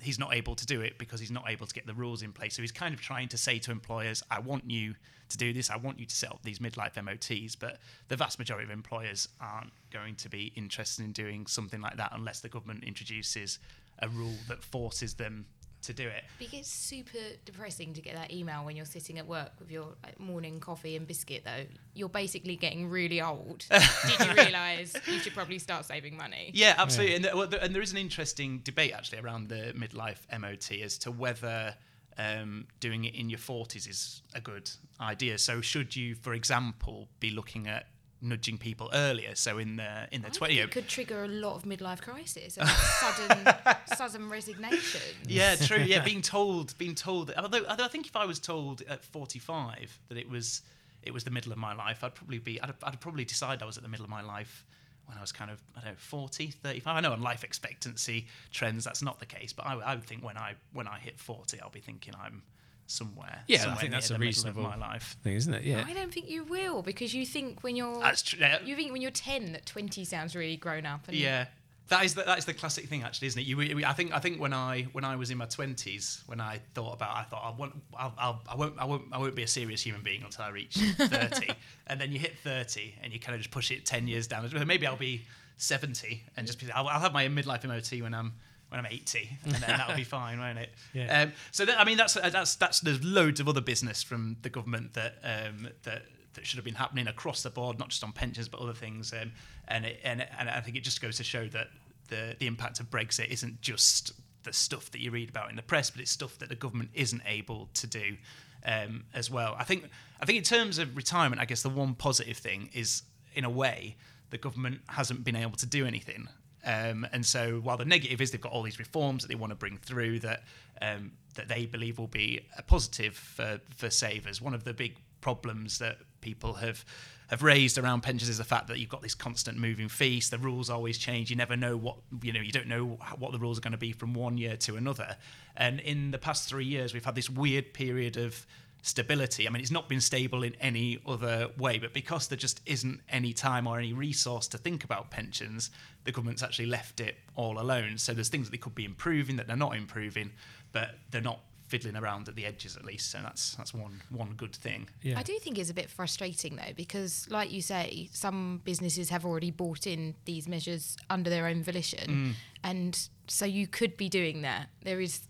he's 0.02 0.20
not 0.20 0.34
able 0.34 0.56
to 0.56 0.66
do 0.66 0.82
it 0.82 0.98
because 0.98 1.20
he's 1.20 1.32
not 1.32 1.50
able 1.50 1.66
to 1.66 1.74
get 1.74 1.86
the 1.86 1.94
rules 1.94 2.22
in 2.22 2.32
place. 2.32 2.56
So 2.56 2.62
he's 2.62 2.72
kind 2.72 2.94
of 2.94 3.02
trying 3.02 3.28
to 3.30 3.38
say 3.38 3.60
to 3.60 3.72
employers, 3.72 4.24
I 4.30 4.40
want 4.40 4.70
you 4.70 4.96
to 5.30 5.38
do 5.38 5.54
this, 5.54 5.70
I 5.70 5.78
want 5.78 6.00
you 6.00 6.06
to 6.06 6.16
set 6.16 6.32
up 6.32 6.42
these 6.44 6.60
midlife 6.60 7.02
MOTs, 7.02 7.56
but 7.56 7.78
the 8.08 8.16
vast 8.16 8.40
majority 8.40 8.66
of 8.66 8.72
employers 8.72 9.28
aren't 9.40 9.72
going 9.92 10.16
to 10.16 10.30
be 10.30 10.52
interested 10.56 11.06
in 11.06 11.12
doing 11.12 11.46
something 11.46 11.82
like 11.82 11.98
that 11.98 12.12
unless 12.14 12.40
the 12.40 12.50
government 12.50 12.84
introduces 12.84 13.60
a 14.00 14.10
rule 14.10 14.38
that 14.48 14.64
forces 14.64 15.14
them 15.16 15.46
to 15.84 15.94
do 15.94 16.08
it. 16.08 16.24
It 16.40 16.52
gets 16.52 16.70
super 16.70 17.18
depressing 17.46 17.94
to 17.94 18.02
get 18.02 18.16
that 18.16 18.32
email 18.32 18.66
when 18.66 18.76
you're 18.76 18.86
sitting 18.86 19.18
at 19.18 19.28
work 19.28 19.52
with 19.60 19.72
your 19.72 19.96
like, 20.04 20.20
morning 20.20 20.60
coffee 20.60 20.96
and 20.96 21.08
biscuit, 21.08 21.44
though. 21.46 21.66
You're 21.94 22.10
basically 22.10 22.56
getting 22.56 22.90
really 22.90 23.22
old. 23.22 23.66
Did 23.70 24.28
you 24.28 24.34
realise 24.34 24.96
you 25.08 25.20
should 25.20 25.34
probably 25.34 25.60
start 25.60 25.86
saving 25.86 26.18
money? 26.18 26.52
Yeah, 26.54 26.76
absolutely. 26.78 27.16
And, 27.16 27.26
there, 27.26 27.36
well, 27.36 27.50
and 27.62 27.74
there 27.74 27.82
is 27.82 27.92
an 27.92 27.98
interesting 27.98 28.60
debate 28.64 28.94
actually 28.94 29.20
around 29.20 29.50
the 29.50 29.74
midlife 29.76 30.20
MOT 30.38 30.72
as 30.82 30.98
to 31.00 31.12
whether 31.12 31.76
um, 32.18 32.68
doing 32.80 33.06
it 33.06 33.16
in 33.16 33.30
your 33.30 33.40
40s 33.40 33.90
is 33.90 34.22
a 34.36 34.42
good 34.42 34.70
idea. 35.00 35.38
So, 35.38 35.62
should 35.62 35.96
you, 35.96 36.16
for 36.16 36.34
example, 36.34 37.08
be 37.20 37.32
looking 37.32 37.68
at 37.68 37.88
nudging 38.22 38.58
people 38.58 38.90
earlier? 38.94 39.36
So, 39.36 39.58
in 39.58 39.78
the 39.78 40.08
in 40.12 40.22
the 40.22 40.30
20 40.30 40.60
it 40.60 40.72
could 40.72 40.88
trigger 40.88 41.24
a 41.24 41.28
lot 41.28 41.56
of 41.56 41.64
midlife 41.64 42.02
crisis 42.02 42.58
and 42.58 42.68
sudden, 43.00 43.54
sudden 43.96 44.30
resignation. 44.30 45.02
Yeah, 45.28 45.56
true. 45.62 45.78
Yeah, 45.78 46.04
being 46.04 46.22
told, 46.22 46.78
being 46.78 46.96
told. 46.96 47.28
That, 47.28 47.38
although, 47.40 47.66
although 47.66 47.86
I 47.86 47.90
think 47.90 48.08
if 48.08 48.16
I 48.16 48.26
was 48.26 48.40
told 48.40 48.82
at 48.90 49.04
45 49.04 50.00
that 50.10 50.18
it 50.18 50.30
was, 50.30 50.62
it 51.04 51.14
was 51.14 51.24
the 51.24 51.32
middle 51.32 51.52
of 51.52 51.58
my 51.58 51.74
life, 51.74 52.04
I'd 52.04 52.16
probably 52.16 52.40
be, 52.40 52.62
I'd, 52.62 52.74
I'd 52.84 53.00
probably 53.00 53.26
decide 53.26 53.62
I 53.62 53.66
was 53.66 53.78
at 53.78 53.84
the 53.84 53.90
middle 53.90 54.04
of 54.04 54.10
my 54.10 54.22
life 54.22 54.66
when 55.06 55.18
I 55.18 55.22
was 55.22 55.32
kind 55.32 55.50
of, 55.50 55.62
I 55.76 55.82
don't 55.82 55.90
know, 55.92 55.96
40, 55.98 56.52
35. 56.52 56.98
I 56.98 57.00
know 57.02 57.12
on 57.14 57.22
life 57.22 57.44
expectancy 57.44 58.28
trends 58.52 58.84
that's 58.84 59.02
not 59.02 59.20
the 59.20 59.26
case, 59.26 59.54
but 59.54 59.66
I, 59.66 59.74
I 59.76 59.96
would 59.96 60.04
think 60.04 60.24
when 60.24 60.38
I 60.38 60.54
when 60.74 60.88
I 60.88 61.00
hit 61.00 61.20
40, 61.20 61.60
I'll 61.62 61.70
be 61.70 61.80
thinking 61.80 62.14
I'm 62.22 62.44
somewhere. 62.90 63.44
Yeah, 63.48 63.62
I 63.72 63.76
think 63.76 63.92
near 63.92 63.92
that's 63.92 64.10
a 64.10 64.14
the 64.14 64.20
middle 64.20 64.28
reasonable- 64.30 64.66
of 64.66 64.78
my 64.80 64.88
life. 64.88 65.16
thing, 65.24 65.36
isn't 65.36 65.54
it? 65.54 65.64
Yeah. 65.64 65.84
I 65.88 65.94
don't 65.94 66.12
think 66.14 66.30
you 66.30 66.44
will 66.44 66.82
because 66.82 67.14
you 67.14 67.26
think 67.26 67.62
when 67.64 67.76
you're 67.76 68.00
That's 68.00 68.22
true. 68.22 68.40
Yeah. 68.40 68.60
you 68.64 68.76
think 68.76 68.92
when 68.92 69.02
you're 69.02 69.12
ten 69.12 69.52
that 69.54 69.66
twenty 69.66 70.04
sounds 70.06 70.36
really 70.36 70.58
grown 70.58 70.86
up. 70.86 71.08
And 71.08 71.16
Yeah, 71.18 71.46
that 71.90 72.04
is 72.06 72.14
the, 72.16 72.24
that 72.24 72.38
is 72.38 72.46
the 72.46 72.54
classic 72.54 72.86
thing, 72.86 73.04
actually, 73.04 73.28
isn't 73.30 73.42
it? 73.42 73.46
You, 73.48 73.58
we- 73.58 73.86
I 73.86 73.94
think 73.94 74.14
I 74.14 74.20
think 74.20 74.40
when 74.40 74.54
I 74.54 74.84
when 74.92 75.04
I 75.04 75.16
was 75.16 75.32
in 75.32 75.38
my 75.38 75.46
twenties, 75.46 76.24
when 76.28 76.40
I 76.42 76.60
thought 76.74 76.94
about, 76.94 77.16
I 77.16 77.24
thought 77.24 77.44
I 77.44 77.58
won't, 77.58 77.74
I'll, 77.98 78.14
I'll, 78.18 78.42
I 78.50 78.56
won't, 78.56 78.76
I 78.80 78.86
won't, 78.86 79.04
I 79.12 79.18
won't 79.18 79.36
be 79.36 79.44
a 79.44 79.48
serious 79.48 79.82
human 79.82 80.02
being 80.04 80.24
until 80.24 80.46
I 80.46 80.50
reach 80.50 80.76
thirty, 80.98 81.50
and 81.88 82.00
then 82.02 82.12
you 82.12 82.20
hit 82.20 82.38
thirty, 82.44 82.96
and 83.04 83.12
you 83.14 83.20
kind 83.20 83.36
of 83.36 83.42
just 83.42 83.52
push 83.52 83.72
it 83.72 83.86
ten 83.86 84.08
years 84.08 84.28
down. 84.28 84.50
Maybe 84.68 84.86
I'll 84.88 84.96
be 84.98 85.26
seventy, 85.58 86.24
and 86.38 86.48
just 86.48 86.60
be, 86.60 86.72
I'll, 86.72 86.88
I'll 86.88 87.00
have 87.00 87.14
my 87.14 87.28
midlife 87.28 87.64
MOT 87.66 88.02
when 88.02 88.14
I'm. 88.14 88.34
When 88.70 88.80
I'm 88.80 88.86
80, 88.86 89.30
and 89.46 89.54
then 89.56 89.62
that'll 89.62 89.96
be 89.96 90.04
fine, 90.20 90.40
won't 90.40 90.60
it? 90.60 90.70
Yeah. 90.94 91.24
Um, 91.24 91.34
so 91.52 91.66
that, 91.66 91.80
I 91.80 91.86
mean, 91.86 91.98
that's 91.98 92.14
that's 92.14 92.56
that's 92.56 92.80
there's 92.82 93.04
loads 93.04 93.40
of 93.40 93.50
other 93.50 93.62
business 93.62 94.04
from 94.04 94.38
the 94.44 94.50
government 94.50 94.94
that 94.94 95.16
um, 95.24 95.68
that 95.84 96.04
that 96.34 96.46
should 96.46 96.58
have 96.58 96.66
been 96.66 96.76
happening 96.76 97.08
across 97.08 97.42
the 97.44 97.50
board, 97.50 97.80
not 97.80 97.90
just 97.90 98.04
on 98.04 98.12
pensions 98.12 98.48
but 98.48 98.60
other 98.60 98.74
things. 98.74 99.12
Um, 99.12 99.32
and 99.68 99.86
it, 99.86 100.00
and 100.04 100.26
and 100.38 100.50
I 100.50 100.62
think 100.62 100.78
it 100.78 100.84
just 100.84 101.02
goes 101.02 101.18
to 101.18 101.24
show 101.24 101.48
that 101.48 101.70
the 102.10 102.36
the 102.38 102.48
impact 102.48 102.80
of 102.80 102.90
Brexit 102.92 103.30
isn't 103.30 103.62
just 103.62 104.14
the 104.44 104.54
stuff 104.54 104.92
that 104.92 105.02
you 105.02 105.12
read 105.12 105.30
about 105.30 105.50
in 105.50 105.56
the 105.56 105.62
press, 105.62 105.90
but 105.90 106.02
it's 106.02 106.12
stuff 106.12 106.38
that 106.40 106.50
the 106.50 106.56
government 106.56 106.90
isn't 106.94 107.22
able 107.26 107.70
to 107.74 107.88
do 107.88 108.18
um, 108.66 109.04
as 109.14 109.30
well. 109.30 109.56
I 109.58 109.64
think 109.64 109.90
I 110.22 110.26
think 110.26 110.38
in 110.38 110.44
terms 110.44 110.78
of 110.78 110.96
retirement, 110.96 111.42
I 111.42 111.46
guess 111.46 111.62
the 111.62 111.70
one 111.70 111.96
positive 111.96 112.38
thing 112.38 112.70
is, 112.74 113.04
in 113.34 113.44
a 113.46 113.50
way, 113.50 113.98
the 114.30 114.38
government 114.38 114.82
hasn't 114.88 115.24
been 115.24 115.36
able 115.36 115.58
to 115.58 115.66
do 115.66 115.86
anything. 115.86 116.28
Um, 116.66 117.08
and 117.14 117.26
so, 117.26 117.60
while 117.60 117.78
the 117.78 117.86
negative 117.86 118.22
is 118.22 118.32
they've 118.32 118.42
got 118.42 118.52
all 118.52 118.64
these 118.64 118.80
reforms 118.80 119.24
that 119.24 119.30
they 119.30 119.36
want 119.36 119.52
to 119.52 119.56
bring 119.56 119.78
through 119.78 120.20
that 120.20 120.44
um, 120.82 121.12
that 121.36 121.48
they 121.48 121.66
believe 121.66 121.98
will 121.98 122.08
be 122.08 122.42
a 122.58 122.62
positive 122.62 123.16
for, 123.16 123.60
for 123.76 123.90
savers, 123.90 124.42
one 124.42 124.54
of 124.54 124.64
the 124.64 124.74
big 124.74 124.98
problems 125.22 125.80
that 125.80 125.98
people 126.22 126.56
have 126.56 126.86
have 127.30 127.44
raised 127.44 127.78
around 127.78 128.02
pensions 128.02 128.28
is 128.28 128.40
the 128.40 128.44
fact 128.44 128.68
that 128.68 128.80
you've 128.80 128.90
got 128.90 129.04
this 129.04 129.14
constant 129.14 129.56
moving 129.58 129.88
feast. 129.88 130.32
The 130.32 130.40
rules 130.40 130.70
always 130.70 130.98
change. 130.98 131.30
You 131.30 131.36
never 131.36 131.56
know 131.56 131.78
what 131.78 131.98
you 132.24 132.34
know. 132.34 132.42
You 132.42 132.52
don't 132.52 132.68
know 132.68 132.98
what 133.18 133.32
the 133.32 133.40
rules 133.40 133.58
are 133.58 133.62
going 133.62 133.72
to 133.72 133.78
be 133.78 133.92
from 133.92 134.14
one 134.14 134.38
year 134.38 134.58
to 134.58 134.76
another. 134.76 135.16
And 135.56 135.80
in 135.80 136.12
the 136.12 136.18
past 136.18 136.50
three 136.50 136.66
years, 136.66 136.94
we've 136.94 137.06
had 137.06 137.16
this 137.16 137.30
weird 137.30 137.74
period 137.74 138.18
of 138.18 138.46
stability. 138.82 139.48
I 139.48 139.52
mean, 139.52 139.62
it's 139.62 139.72
not 139.72 139.90
been 139.90 140.02
stable 140.02 140.44
in 140.44 140.56
any 140.60 141.00
other 141.06 141.50
way, 141.58 141.80
but 141.80 141.94
because 141.94 142.28
there 142.28 142.38
just 142.38 142.62
isn't 142.66 143.02
any 143.10 143.34
time 143.34 143.68
or 143.68 143.78
any 143.78 143.94
resource 143.94 144.48
to 144.50 144.58
think 144.58 144.84
about 144.84 145.12
pensions, 145.12 145.70
the 146.06 146.12
government's 146.12 146.44
actually 146.44 146.68
left 146.68 147.00
it 147.00 147.18
all 147.36 147.60
alone. 147.60 147.98
So 147.98 148.14
there's 148.14 148.30
things 148.30 148.48
that 148.48 148.52
they 148.52 148.58
could 148.58 148.76
be 148.76 148.86
improving 148.86 149.36
that 149.38 149.48
they're 149.48 149.58
not 149.58 149.76
improving, 149.76 150.32
but 150.72 150.96
they're 151.12 151.22
not 151.22 151.42
fiddling 151.68 151.96
around 151.96 152.28
at 152.28 152.36
the 152.36 152.46
edges 152.46 152.76
at 152.76 152.84
least. 152.84 153.12
So 153.12 153.20
that's 153.22 153.54
that's 153.56 153.74
one 153.74 154.02
one 154.10 154.34
good 154.36 154.56
thing. 154.56 154.90
Yeah. 155.04 155.20
I 155.20 155.24
do 155.24 155.38
think 155.40 155.60
it's 155.60 155.70
a 155.70 155.74
bit 155.74 155.90
frustrating 155.90 156.56
though, 156.56 156.74
because 156.76 157.28
like 157.30 157.52
you 157.52 157.62
say, 157.62 158.10
some 158.12 158.62
businesses 158.64 159.10
have 159.10 159.26
already 159.26 159.52
bought 159.52 159.86
in 159.86 160.16
these 160.26 160.48
measures 160.48 160.98
under 161.10 161.30
their 161.30 161.46
own 161.46 161.64
volition, 161.64 162.10
mm. 162.10 162.34
and 162.64 163.10
so 163.28 163.46
you 163.46 163.68
could 163.68 163.96
be 163.98 164.10
doing 164.10 164.42
that. 164.42 164.70
There 164.84 165.00
is, 165.00 165.22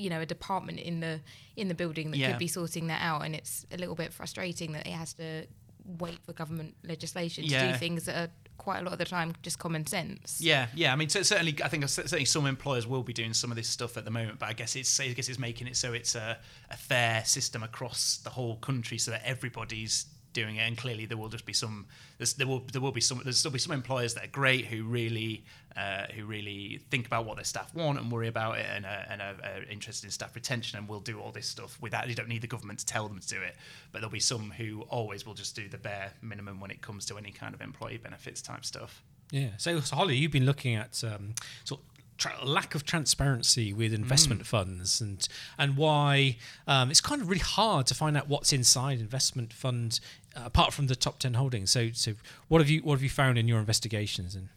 you 0.00 0.10
know, 0.10 0.20
a 0.20 0.26
department 0.26 0.78
in 0.80 1.00
the 1.00 1.20
in 1.56 1.68
the 1.68 1.74
building 1.74 2.10
that 2.10 2.18
Yeah. 2.18 2.30
could 2.30 2.38
be 2.38 2.48
sorting 2.48 2.86
that 2.88 3.02
out, 3.02 3.20
and 3.24 3.34
it's 3.34 3.66
a 3.70 3.76
little 3.76 3.94
bit 3.94 4.12
frustrating 4.12 4.72
that 4.72 4.86
it 4.86 4.92
has 4.92 5.12
to 5.14 5.46
wait 5.98 6.18
for 6.24 6.32
government 6.32 6.74
legislation 6.84 7.44
to 7.44 7.50
Yeah. 7.50 7.72
do 7.72 7.78
things 7.78 8.04
that 8.04 8.16
are 8.16 8.30
quite 8.58 8.80
a 8.80 8.82
lot 8.82 8.92
of 8.92 8.98
the 8.98 9.04
time 9.06 9.34
just 9.42 9.58
common 9.58 9.86
sense. 9.86 10.38
Yeah, 10.40 10.68
yeah. 10.74 10.92
I 10.92 10.96
mean, 10.96 11.08
cer- 11.08 11.24
certainly, 11.24 11.56
I 11.64 11.68
think 11.68 11.82
uh, 11.82 11.86
certainly 11.86 12.26
some 12.26 12.46
employers 12.46 12.86
will 12.86 13.02
be 13.02 13.14
doing 13.14 13.32
some 13.34 13.50
of 13.50 13.56
this 13.56 13.68
stuff 13.68 13.96
at 13.96 14.04
the 14.04 14.10
moment, 14.10 14.38
but 14.38 14.48
I 14.50 14.52
guess 14.52 14.76
it's 14.76 15.00
I 15.00 15.08
guess 15.12 15.28
it's 15.28 15.38
making 15.38 15.66
it 15.66 15.76
so 15.76 15.92
it's 15.94 16.14
a, 16.14 16.38
a 16.70 16.76
fair 16.76 17.24
system 17.24 17.62
across 17.62 18.18
the 18.18 18.30
whole 18.30 18.56
country, 18.56 18.98
so 18.98 19.10
that 19.12 19.22
everybody's 19.24 20.06
doing 20.32 20.56
it. 20.56 20.60
And 20.60 20.76
clearly, 20.76 21.06
there 21.06 21.16
will 21.16 21.28
just 21.28 21.46
be 21.46 21.52
some. 21.52 21.86
There 22.18 22.46
will 22.46 22.60
there 22.72 22.80
will 22.80 22.92
be 22.92 23.00
some. 23.00 23.20
There's 23.22 23.38
still 23.38 23.50
be 23.50 23.58
some 23.58 23.72
employers 23.72 24.14
that 24.14 24.24
are 24.24 24.28
great 24.28 24.66
who 24.66 24.84
really 24.84 25.44
uh, 25.76 26.06
who 26.14 26.24
really 26.24 26.80
think 26.90 27.06
about 27.06 27.24
what 27.24 27.36
their 27.36 27.44
staff 27.44 27.74
want 27.74 27.98
and 27.98 28.10
worry 28.10 28.28
about 28.28 28.58
it, 28.58 28.66
and 28.74 28.84
are, 28.84 29.04
and 29.08 29.22
are, 29.22 29.34
are 29.44 29.62
interested 29.70 30.06
in 30.06 30.10
staff 30.10 30.34
retention, 30.34 30.78
and 30.78 30.88
will 30.88 31.00
do 31.00 31.20
all 31.20 31.32
this 31.32 31.46
stuff 31.46 31.80
without. 31.80 32.08
You 32.08 32.14
don't 32.14 32.28
need 32.28 32.42
the 32.42 32.48
government 32.48 32.78
to 32.80 32.86
tell 32.86 33.08
them 33.08 33.18
to 33.18 33.28
do 33.28 33.40
it, 33.40 33.56
but 33.92 34.00
there'll 34.00 34.12
be 34.12 34.20
some 34.20 34.50
who 34.50 34.82
always 34.88 35.24
will 35.24 35.34
just 35.34 35.54
do 35.56 35.68
the 35.68 35.78
bare 35.78 36.12
minimum 36.22 36.60
when 36.60 36.70
it 36.70 36.82
comes 36.82 37.06
to 37.06 37.18
any 37.18 37.30
kind 37.30 37.54
of 37.54 37.60
employee 37.60 37.98
benefits 37.98 38.42
type 38.42 38.64
stuff. 38.64 39.02
Yeah. 39.30 39.50
So, 39.58 39.80
so 39.80 39.96
Holly, 39.96 40.16
you've 40.16 40.32
been 40.32 40.46
looking 40.46 40.74
at 40.74 41.02
um, 41.04 41.34
sort 41.64 41.80
of 41.80 41.86
tra- 42.20 42.44
lack 42.44 42.74
of 42.74 42.84
transparency 42.84 43.72
with 43.72 43.92
investment 43.92 44.46
funds 44.46 45.00
and 45.00 45.26
and 45.58 45.76
why 45.76 46.36
um, 46.68 46.90
it's 46.90 47.00
kind 47.00 47.20
of 47.20 47.28
really 47.28 47.40
hard 47.40 47.86
to 47.86 47.94
find 47.94 48.16
out 48.16 48.28
what's 48.28 48.52
inside 48.52 49.00
investment 49.00 49.52
funds 49.52 50.00
uh, 50.36 50.42
apart 50.44 50.72
from 50.72 50.86
the 50.86 50.94
top 50.94 51.18
ten 51.18 51.34
holdings. 51.34 51.72
So, 51.72 51.90
so 51.92 52.14
what 52.48 52.60
have 52.60 52.70
you 52.70 52.80
what 52.82 52.94
have 52.94 53.02
you 53.02 53.10
found 53.10 53.38
in 53.38 53.48
your 53.48 53.58
investigations? 53.58 54.36
And 54.36 54.50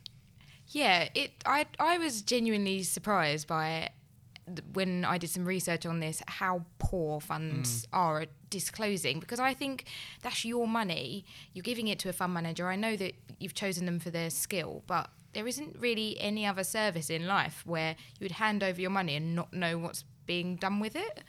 Yeah, 0.67 1.07
it. 1.15 1.31
I 1.45 1.65
I 1.79 1.97
was 1.97 2.21
genuinely 2.21 2.83
surprised 2.83 3.47
by 3.47 3.89
when 4.73 5.05
I 5.05 5.17
did 5.17 5.29
some 5.29 5.45
research 5.45 5.85
on 5.85 6.01
this 6.01 6.21
how 6.27 6.65
poor 6.77 7.21
funds 7.21 7.87
are 7.93 8.21
at 8.21 8.29
disclosing 8.49 9.21
because 9.21 9.39
I 9.39 9.53
think 9.53 9.85
that's 10.21 10.43
your 10.43 10.67
money. 10.67 11.23
You're 11.53 11.63
giving 11.63 11.87
it 11.87 11.97
to 11.99 12.09
a 12.09 12.13
fund 12.13 12.33
manager. 12.33 12.67
I 12.67 12.75
know 12.75 12.97
that 12.97 13.13
you've 13.39 13.53
chosen 13.53 13.85
them 13.85 13.99
for 13.99 14.09
their 14.09 14.29
skill, 14.29 14.83
but 14.85 15.09
there 15.33 15.47
isn't 15.47 15.77
really 15.79 16.19
any 16.19 16.45
other 16.45 16.63
service 16.63 17.09
in 17.09 17.27
life 17.27 17.63
where 17.65 17.95
you 18.19 18.25
would 18.25 18.33
hand 18.33 18.63
over 18.63 18.79
your 18.79 18.89
money 18.89 19.15
and 19.15 19.35
not 19.35 19.53
know 19.53 19.77
what's 19.77 20.03
being 20.25 20.55
done 20.55 20.79
with 20.79 20.95
it. 20.95 21.23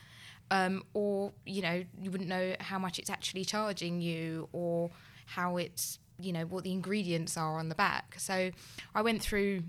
Um, 0.51 0.83
or 0.93 1.33
you 1.47 1.63
know 1.63 1.85
you 1.99 2.11
wouldn't 2.11 2.29
know 2.29 2.55
how 2.61 2.79
much 2.79 2.99
it's 2.99 3.09
actually 3.09 3.47
charging 3.47 4.03
you 4.03 4.49
or 4.53 4.91
how 5.27 5.57
it's 5.57 5.99
you 6.19 6.33
know 6.33 6.45
what 6.45 6.65
the 6.65 6.73
ingredients 6.73 7.37
are 7.37 7.59
on 7.59 7.69
the 7.69 7.75
back 7.75 8.15
so 8.19 8.51
i 8.95 9.03
went 9.03 9.23
through 9.23 9.63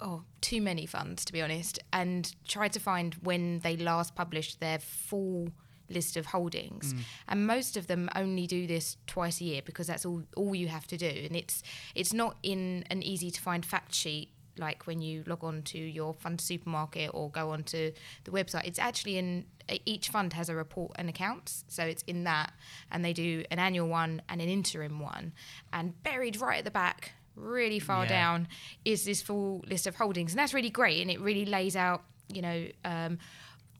oh 0.00 0.22
too 0.40 0.62
many 0.62 0.86
funds 0.86 1.24
to 1.24 1.32
be 1.32 1.42
honest 1.42 1.78
and 1.92 2.34
tried 2.46 2.72
to 2.72 2.80
find 2.80 3.14
when 3.22 3.58
they 3.60 3.76
last 3.76 4.14
published 4.14 4.60
their 4.60 4.78
full 4.78 5.48
list 5.90 6.16
of 6.16 6.26
holdings, 6.26 6.94
and 7.28 7.46
most 7.46 7.76
of 7.76 7.86
them 7.88 8.08
only 8.14 8.46
do 8.46 8.66
this 8.66 8.96
twice 9.06 9.40
a 9.40 9.44
year 9.44 9.62
because 9.64 9.86
that's 9.88 10.06
all 10.06 10.22
all 10.36 10.54
you 10.54 10.68
have 10.68 10.86
to 10.86 10.96
do, 10.96 11.06
and 11.26 11.36
it's 11.36 11.62
it's 11.94 12.12
not 12.12 12.36
in 12.42 12.84
an 12.90 13.02
easy 13.02 13.30
to 13.30 13.40
find 13.40 13.66
fact 13.66 13.94
sheet 13.94 14.30
like 14.58 14.86
when 14.86 15.00
you 15.00 15.22
log 15.26 15.42
on 15.44 15.62
to 15.62 15.78
your 15.78 16.12
fund 16.12 16.40
supermarket 16.40 17.10
or 17.14 17.30
go 17.30 17.50
onto 17.50 17.92
the 18.24 18.30
website. 18.30 18.66
It's 18.66 18.78
actually 18.78 19.16
in 19.16 19.46
each 19.86 20.08
fund 20.10 20.32
has 20.34 20.48
a 20.48 20.54
report 20.54 20.92
and 20.96 21.08
accounts, 21.08 21.64
so 21.68 21.84
it's 21.84 22.02
in 22.04 22.24
that, 22.24 22.52
and 22.90 23.04
they 23.04 23.12
do 23.12 23.44
an 23.50 23.58
annual 23.58 23.88
one 23.88 24.20
and 24.28 24.40
an 24.40 24.48
interim 24.48 24.98
one, 25.00 25.32
and 25.72 26.00
buried 26.02 26.40
right 26.40 26.58
at 26.58 26.64
the 26.64 26.70
back. 26.70 27.12
Really 27.36 27.78
far 27.78 28.02
Yeah. 28.04 28.08
down 28.10 28.48
is 28.84 29.04
this 29.04 29.22
full 29.22 29.64
list 29.66 29.86
of 29.86 29.94
holdings, 29.96 30.32
and 30.32 30.38
that's 30.38 30.52
really 30.52 30.68
great. 30.68 31.00
And 31.00 31.10
it 31.10 31.20
really 31.20 31.46
lays 31.46 31.74
out, 31.76 32.02
you 32.28 32.42
know, 32.42 32.68
um, 32.84 33.18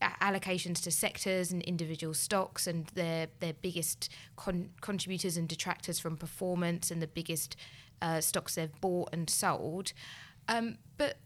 allocations 0.01 0.81
to 0.83 0.91
sectors 0.91 1.51
and 1.51 1.61
individual 1.63 2.13
stocks 2.13 2.67
and 2.67 2.87
their 2.87 3.27
their 3.39 3.53
biggest 3.53 4.09
con- 4.35 4.71
contributors 4.81 5.37
and 5.37 5.47
detractors 5.47 5.99
from 5.99 6.17
performance 6.17 6.91
and 6.91 7.01
the 7.01 7.07
biggest 7.07 7.55
uh, 8.01 8.21
stocks 8.21 8.55
they've 8.55 8.81
bought 8.81 9.09
and 9.13 9.29
sold. 9.29 9.93
Um, 10.47 10.77
but 10.97 11.17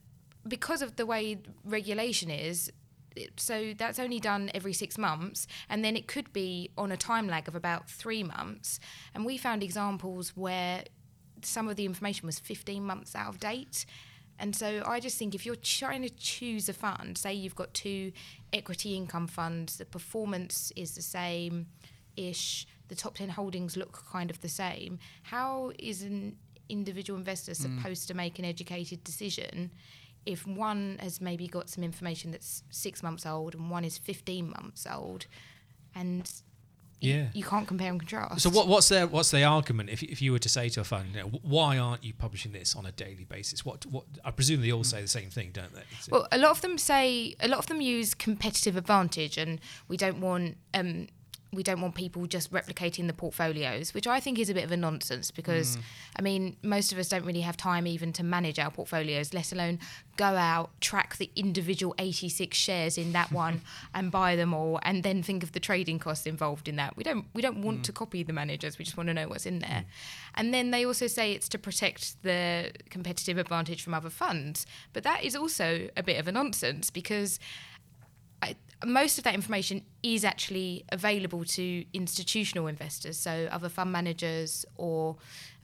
because 0.48 0.82
of 0.82 0.98
the 0.98 1.06
way 1.06 1.40
regulation 1.64 2.30
is, 2.30 2.72
so 3.38 3.74
that's 3.78 3.98
only 3.98 4.20
done 4.20 4.52
every 4.54 4.74
six 4.74 4.98
months, 4.98 5.48
and 5.70 5.84
then 5.84 5.96
it 5.96 6.08
could 6.08 6.34
be 6.34 6.70
on 6.78 6.92
a 6.92 6.98
time 6.98 7.28
lag 7.28 7.48
of 7.48 7.56
about 7.56 7.90
three 7.90 8.24
months. 8.24 8.80
And 9.14 9.26
we 9.26 9.38
found 9.38 9.64
examples 9.64 10.34
where 10.36 10.84
some 11.42 11.68
of 11.68 11.76
the 11.76 11.86
information 11.86 12.26
was 12.26 12.40
15 12.40 12.84
months 12.84 13.16
out 13.16 13.30
of 13.30 13.40
date. 13.40 13.86
And 14.40 14.56
so 14.56 14.84
I 14.86 15.00
just 15.00 15.18
think 15.18 15.34
if 15.34 15.46
you're 15.46 15.56
trying 15.56 16.02
to 16.02 16.10
choose 16.10 16.68
a 16.68 16.74
fund, 16.74 17.18
say 17.18 17.34
you've 17.34 17.56
got 17.56 17.74
two 17.74 18.12
equity 18.52 18.96
income 18.96 19.28
funds, 19.28 19.78
the 19.78 19.86
performance 19.86 20.72
is 20.76 20.96
the 20.96 21.02
same 21.02 21.68
ish, 22.18 22.68
the 22.88 22.96
top 22.96 23.16
10 23.16 23.30
holdings 23.30 23.78
look 23.78 24.04
kind 24.10 24.30
of 24.30 24.42
the 24.42 24.50
same, 24.50 25.00
how 25.24 25.72
is 25.80 26.02
an 26.02 26.36
individual 26.68 27.18
investor 27.18 27.54
hmm. 27.54 27.78
supposed 27.78 28.08
to 28.08 28.14
make 28.14 28.40
an 28.40 28.46
educated 28.46 29.04
decision 29.04 29.72
if 30.26 30.46
one 30.48 30.98
has 31.00 31.22
maybe 31.22 31.48
got 31.48 31.70
some 31.70 31.84
information 31.84 32.32
that's 32.32 32.64
six 32.72 33.04
months 33.04 33.26
old 33.26 33.54
and 33.54 33.70
one 33.70 33.86
is 33.86 33.98
15 33.98 34.50
months 34.50 34.88
old? 34.92 35.28
And 35.94 36.30
Yeah. 37.02 37.28
you 37.34 37.44
can't 37.44 37.68
compare 37.68 37.90
and 37.90 38.00
contrast. 38.00 38.42
So 38.42 38.50
what, 38.50 38.68
what's 38.68 38.90
their 38.90 39.08
what's 39.08 39.32
the 39.32 39.44
argument 39.44 39.90
if, 39.90 40.02
if 40.02 40.22
you 40.22 40.32
were 40.32 40.40
to 40.40 40.50
say 40.50 40.70
to 40.70 40.82
a 40.82 40.84
fund, 40.84 41.10
you 41.14 41.22
know, 41.22 41.28
why 41.44 41.78
aren't 41.78 42.04
you 42.04 42.14
publishing 42.14 42.52
this 42.52 42.76
on 42.76 42.86
a 42.86 42.92
daily 42.92 43.26
basis? 43.26 43.66
What 43.66 43.86
what 43.86 44.06
I 44.24 44.32
presume 44.32 44.62
they 44.62 44.72
all 44.72 44.84
say 44.84 45.02
the 45.02 45.08
same 45.08 45.30
thing, 45.30 45.52
don't 45.54 45.74
they? 45.74 45.84
Well, 46.10 46.28
a 46.32 46.38
lot 46.38 46.52
of 46.52 46.62
them 46.62 46.78
say 46.78 47.36
a 47.40 47.48
lot 47.48 47.60
of 47.60 47.68
them 47.68 47.82
use 47.82 48.14
competitive 48.14 48.76
advantage, 48.76 49.38
and 49.38 49.60
we 49.88 49.98
don't 49.98 50.20
want 50.20 50.58
um, 50.74 51.08
we 51.54 51.64
don't 51.64 51.82
want 51.82 51.96
people 51.96 52.26
just 52.26 52.52
replicating 52.52 53.08
the 53.08 53.14
portfolios, 53.14 53.94
which 53.94 54.08
I 54.08 54.20
think 54.20 54.40
is 54.40 54.50
a 54.50 54.54
bit 54.54 54.64
of 54.64 54.72
a 54.72 54.78
nonsense 54.78 55.32
because 55.32 55.78
mm. 55.78 55.82
I 56.18 56.22
mean 56.22 56.58
most 56.62 56.92
of 56.92 56.98
us 56.98 57.10
don't 57.10 57.26
really 57.26 57.42
have 57.42 57.58
time 57.58 57.88
even 57.88 58.12
to 58.14 58.24
manage 58.24 58.60
our 58.60 58.72
portfolios, 58.72 59.34
let 59.34 59.52
alone 59.52 59.80
go 60.18 60.26
out 60.26 60.70
track 60.82 61.18
the 61.18 61.30
individual 61.36 61.96
86 61.98 62.58
shares 62.58 62.98
in 62.98 63.14
that 63.14 63.32
one 63.32 63.62
and 63.94 64.12
buy 64.12 64.36
them 64.36 64.54
all, 64.54 64.80
and 64.84 65.04
then 65.04 65.24
think 65.24 65.44
of 65.44 65.54
the 65.54 65.60
trading 65.60 66.00
costs 66.00 66.26
involved 66.26 66.68
in 66.68 66.76
that. 66.76 66.98
We 66.98 67.04
don't 67.04 67.26
we 67.34 67.42
don't 67.42 67.62
want 67.62 67.80
mm. 67.80 67.84
to 67.84 67.92
copy 67.92 68.24
the 68.24 68.34
managers. 68.34 68.78
We 68.78 68.86
just 68.86 68.98
want 68.98 69.08
to 69.08 69.14
know 69.14 69.28
what's 69.28 69.46
in 69.46 69.60
there. 69.60 69.70
Mm. 69.70 70.36
And 70.36 70.54
then 70.54 70.72
they 70.72 70.86
also 70.86 71.08
say 71.08 71.32
it's 71.32 71.50
to 71.50 71.58
protect 71.58 72.22
the 72.24 72.72
competitive 72.90 73.38
advantage 73.38 73.82
from 73.82 73.94
other 73.94 74.10
funds, 74.10 74.66
but 74.94 75.04
that 75.04 75.24
is 75.24 75.36
also 75.36 75.90
a 75.96 76.04
bit 76.04 76.20
of 76.20 76.28
a 76.28 76.32
nonsense 76.32 76.90
because 76.90 77.40
most 78.84 79.18
of 79.18 79.24
that 79.24 79.34
information 79.34 79.84
is 80.04 80.26
actually 80.26 80.86
available 80.92 81.46
to 81.46 81.86
institutional 81.94 82.68
investors, 82.68 83.18
so 83.18 83.48
other 83.52 83.70
fund 83.70 83.92
managers 83.92 84.66
or 84.76 85.18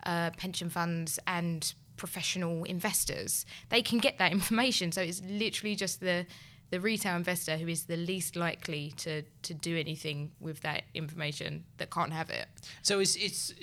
uh, 0.05 0.31
pension 0.31 0.69
funds 0.69 1.19
and 1.27 1.73
professional 1.97 2.63
investors. 2.63 3.45
They 3.69 3.81
can 3.81 3.99
get 3.99 4.17
that 4.17 4.31
information, 4.39 4.91
so 4.91 5.01
it's 5.01 5.21
literally 5.27 5.75
just 5.75 5.99
the 5.99 6.25
the 6.71 6.79
retail 6.79 7.17
investor 7.17 7.57
who 7.57 7.67
is 7.67 7.83
the 7.83 7.97
least 7.97 8.37
likely 8.37 8.93
to 8.95 9.23
to 9.43 9.53
do 9.53 9.77
anything 9.77 10.31
with 10.39 10.61
that 10.61 10.83
information 10.93 11.65
that 11.77 11.91
can't 11.91 12.13
have 12.13 12.29
it. 12.29 12.47
So 12.81 12.99
it's 12.99 13.15
it's 13.15 13.53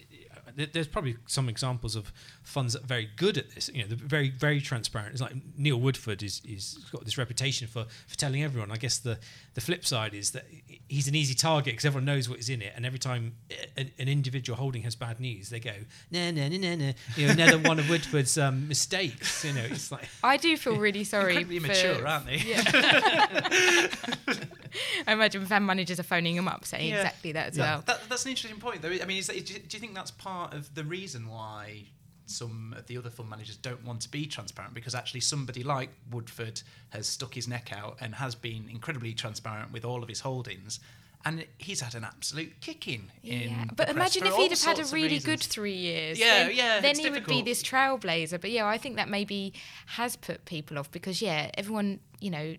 there's 0.67 0.87
probably 0.89 1.17
some 1.27 1.49
examples 1.49 1.95
of 1.97 2.13
funds 2.43 2.73
that 2.75 2.83
are 2.85 2.87
very 2.87 3.09
good 3.17 3.39
at 3.39 3.51
this. 3.55 3.71
You 3.73 3.83
know, 3.83 3.89
they're 3.89 3.97
very 3.97 4.31
very 4.31 4.61
transparent. 4.61 5.13
It's 5.13 5.21
like 5.23 5.35
Neil 5.57 5.79
Woodford 5.81 6.23
is 6.23 6.41
is 6.45 6.79
got 6.93 7.05
this 7.05 7.17
reputation 7.19 7.67
for 7.69 7.87
for 8.07 8.17
telling 8.17 8.43
everyone. 8.43 8.71
I 8.71 8.77
guess 8.77 8.99
the 8.99 9.19
the 9.55 9.61
flip 9.61 9.85
side 9.87 10.15
is 10.15 10.33
that 10.33 10.47
he's 10.89 11.09
an 11.09 11.15
easy 11.15 11.35
target 11.35 11.73
because 11.75 11.85
everyone 11.85 12.05
knows 12.07 12.29
what 12.29 12.39
is 12.39 12.49
in 12.49 12.63
it, 12.63 12.73
and 12.77 12.85
every 12.87 12.99
time 12.99 13.35
a- 13.77 13.93
an 13.99 14.09
individual 14.09 14.57
holding 14.57 14.83
has 14.83 14.95
bad 14.97 15.21
news, 15.21 15.51
they 15.51 15.61
go 15.61 15.73
no 16.11 16.31
no 16.31 16.49
no 16.49 16.57
no 16.59 16.75
no. 16.75 16.93
You 17.17 17.27
know, 17.27 17.33
another 17.33 17.59
one 17.59 17.79
of 17.79 17.89
Woodford's 17.89 18.37
um, 18.39 18.69
mistakes. 18.69 19.45
You 19.45 19.53
know, 19.53 19.65
it's 19.65 19.93
like 19.93 20.09
I 20.23 20.37
do 20.37 20.57
feel 20.57 20.77
really 20.87 21.05
sorry. 21.05 21.37
Incredibly 21.37 21.59
for, 21.61 21.67
mature, 21.69 22.07
aren't 22.07 22.27
they? 22.27 22.37
Yeah. 22.39 23.89
I 25.07 25.13
imagine 25.13 25.45
fund 25.47 25.67
managers 25.67 25.99
are 25.99 26.03
phoning 26.05 26.37
them 26.37 26.47
up 26.49 26.65
saying 26.65 26.91
Yeah. 26.91 26.97
exactly 26.99 27.33
that 27.33 27.49
as 27.49 27.57
Yeah, 27.59 27.65
well. 27.77 27.83
that, 27.87 28.08
that's 28.09 28.25
an 28.25 28.31
interesting 28.31 28.61
point, 28.61 28.83
though. 28.83 28.89
I 28.89 29.05
mean, 29.05 29.23
that, 29.27 29.47
do 29.47 29.55
you 29.55 29.81
think 29.81 29.95
that's 29.95 30.11
part 30.11 30.55
of 30.55 30.75
the 30.75 30.85
reason 30.85 31.29
why 31.29 31.85
some 32.27 32.75
of 32.77 32.87
the 32.87 32.99
other 32.99 33.11
fund 33.11 33.31
managers 33.31 33.57
don't 33.57 33.85
want 33.85 34.03
to 34.03 34.11
be 34.11 34.27
transparent? 34.27 34.75
Because 34.75 34.95
actually, 34.95 35.21
somebody 35.21 35.63
like 35.63 35.91
Woodford 36.11 36.63
has 36.91 37.07
stuck 37.07 37.35
his 37.35 37.49
neck 37.49 37.73
out 37.73 37.97
and 38.01 38.15
has 38.15 38.35
been 38.35 38.69
incredibly 38.71 39.13
transparent 39.13 39.73
with 39.73 39.85
all 39.85 40.03
of 40.03 40.09
his 40.09 40.21
holdings. 40.21 40.81
And 41.25 41.45
he's 41.59 41.81
had 41.81 41.95
an 41.95 42.05
absolute 42.05 42.61
kicking 42.61 43.11
in. 43.25 43.41
Yeah, 43.51 43.65
but 43.75 43.89
imagine 43.91 44.25
if 44.27 44.35
he'd 44.37 44.51
have 44.53 44.63
had 44.63 44.79
a 44.79 44.85
really 44.95 45.19
good 45.19 45.41
three 45.41 45.75
years. 45.75 46.19
Yeah, 46.19 46.45
then, 46.47 46.57
yeah, 46.57 46.81
Then 46.81 46.97
he 46.99 47.11
would 47.11 47.27
be 47.27 47.43
this 47.43 47.63
trailblazer. 47.63 48.41
But 48.41 48.51
yeah, 48.51 48.67
I 48.67 48.79
think 48.79 48.97
that 48.97 49.09
maybe 49.09 49.53
has 49.87 50.17
put 50.17 50.45
people 50.45 50.79
off 50.79 50.91
because 50.91 51.21
yeah, 51.21 51.51
everyone 51.59 52.01
you 52.21 52.31
know, 52.31 52.55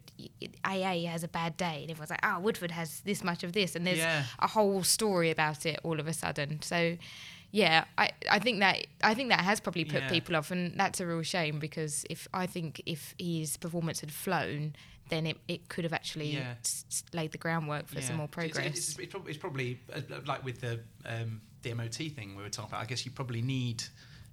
AA 0.63 1.05
has 1.07 1.23
a 1.23 1.27
bad 1.27 1.57
day, 1.57 1.79
and 1.81 1.91
everyone's 1.91 2.09
like, 2.09 2.19
oh, 2.23 2.39
Woodford 2.39 2.71
has 2.71 3.01
this 3.01 3.23
much 3.23 3.43
of 3.43 3.53
this, 3.53 3.75
and 3.75 3.85
there's 3.87 3.97
Yeah. 3.97 4.23
a 4.39 4.47
whole 4.47 4.83
story 4.83 5.31
about 5.31 5.65
it 5.65 5.79
all 5.83 5.99
of 5.99 6.07
a 6.07 6.13
sudden. 6.13 6.61
So. 6.61 6.97
Yeah, 7.51 7.85
I, 7.97 8.11
I 8.29 8.37
think 8.37 8.59
that 8.59 8.85
I 9.03 9.15
think 9.15 9.29
that 9.29 9.39
has 9.39 9.59
probably 9.59 9.83
put 9.83 10.03
Yeah. 10.03 10.09
people 10.09 10.35
off, 10.35 10.51
and 10.51 10.79
that's 10.79 10.99
a 10.99 11.07
real 11.07 11.23
shame 11.23 11.57
because 11.57 12.05
if 12.07 12.27
I 12.31 12.45
think 12.45 12.79
if 12.85 13.15
his 13.17 13.57
performance 13.57 14.01
had 14.01 14.11
flown, 14.11 14.75
then 15.09 15.25
it, 15.27 15.37
it 15.47 15.67
could 15.69 15.83
have 15.83 15.93
actually 15.93 16.31
Yeah. 16.33 16.55
s- 16.63 17.03
laid 17.13 17.31
the 17.31 17.37
groundwork 17.37 17.87
for 17.87 18.01
some 18.01 18.15
more 18.17 18.25
It's- 18.25 18.45
it's- 18.45 18.53
progress. 18.55 18.77
It's, 18.77 18.99
it's, 18.99 19.11
probably, 19.11 19.29
it's 19.31 19.39
probably 19.39 19.79
uh, 19.93 20.01
like 20.25 20.43
with 20.45 20.61
the 20.61 20.79
um, 21.05 21.41
the 21.63 21.73
MOT 21.73 21.95
thing 22.09 22.35
we 22.35 22.43
were 22.43 22.49
talking 22.49 22.71
about. 22.71 22.81
I 22.81 22.85
guess 22.85 23.05
you 23.05 23.11
probably 23.11 23.41
need 23.41 23.83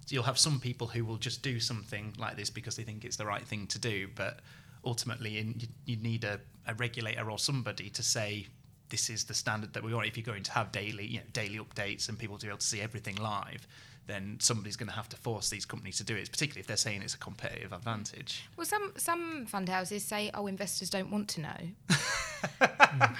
you'll 0.09 0.23
have 0.23 0.39
some 0.39 0.57
people 0.59 0.87
who 0.87 1.03
will 1.03 1.17
just 1.17 1.41
do 1.43 1.59
something 1.59 2.13
like 2.17 2.37
this 2.37 2.49
because 2.49 2.77
they 2.77 2.83
think 2.83 3.03
it's 3.03 3.17
the 3.17 3.25
right 3.25 3.45
thing 3.45 3.67
to 3.67 3.77
do, 3.77 4.07
but 4.15 4.39
ultimately 4.85 5.37
in, 5.37 5.53
you, 5.59 5.67
you 5.85 5.95
need 5.97 6.23
a, 6.23 6.39
a 6.65 6.73
regulator 6.75 7.29
or 7.29 7.37
somebody 7.37 7.89
to 7.89 8.01
say 8.01 8.47
this 8.89 9.09
is 9.09 9.25
the 9.25 9.33
standard 9.33 9.73
that 9.73 9.83
we 9.83 9.93
want. 9.93 10.07
If 10.07 10.15
you're 10.15 10.23
going 10.25 10.43
to 10.43 10.51
have 10.53 10.71
daily 10.71 11.05
you 11.07 11.17
know 11.17 11.25
daily 11.33 11.57
updates 11.59 12.07
and 12.07 12.17
people 12.17 12.37
to 12.37 12.45
be 12.45 12.49
able 12.49 12.59
to 12.59 12.65
see 12.65 12.79
everything 12.81 13.15
live. 13.17 13.67
Then 14.07 14.37
somebody's 14.39 14.77
going 14.77 14.87
to 14.89 14.95
have 14.95 15.09
to 15.09 15.17
force 15.17 15.49
these 15.49 15.65
companies 15.65 15.97
to 15.97 16.03
do 16.05 16.15
it, 16.15 16.31
particularly 16.31 16.61
if 16.61 16.67
they're 16.67 16.77
saying 16.77 17.01
it's 17.01 17.13
a 17.13 17.17
competitive 17.17 17.73
advantage. 17.73 18.47
Well, 18.55 18.65
some 18.65 18.93
some 18.97 19.45
fund 19.45 19.67
houses 19.69 20.03
say, 20.05 20.31
"Oh, 20.33 20.47
investors 20.47 20.89
don't 20.89 21.11
want 21.11 21.27
to 21.29 21.41
know." 21.41 21.57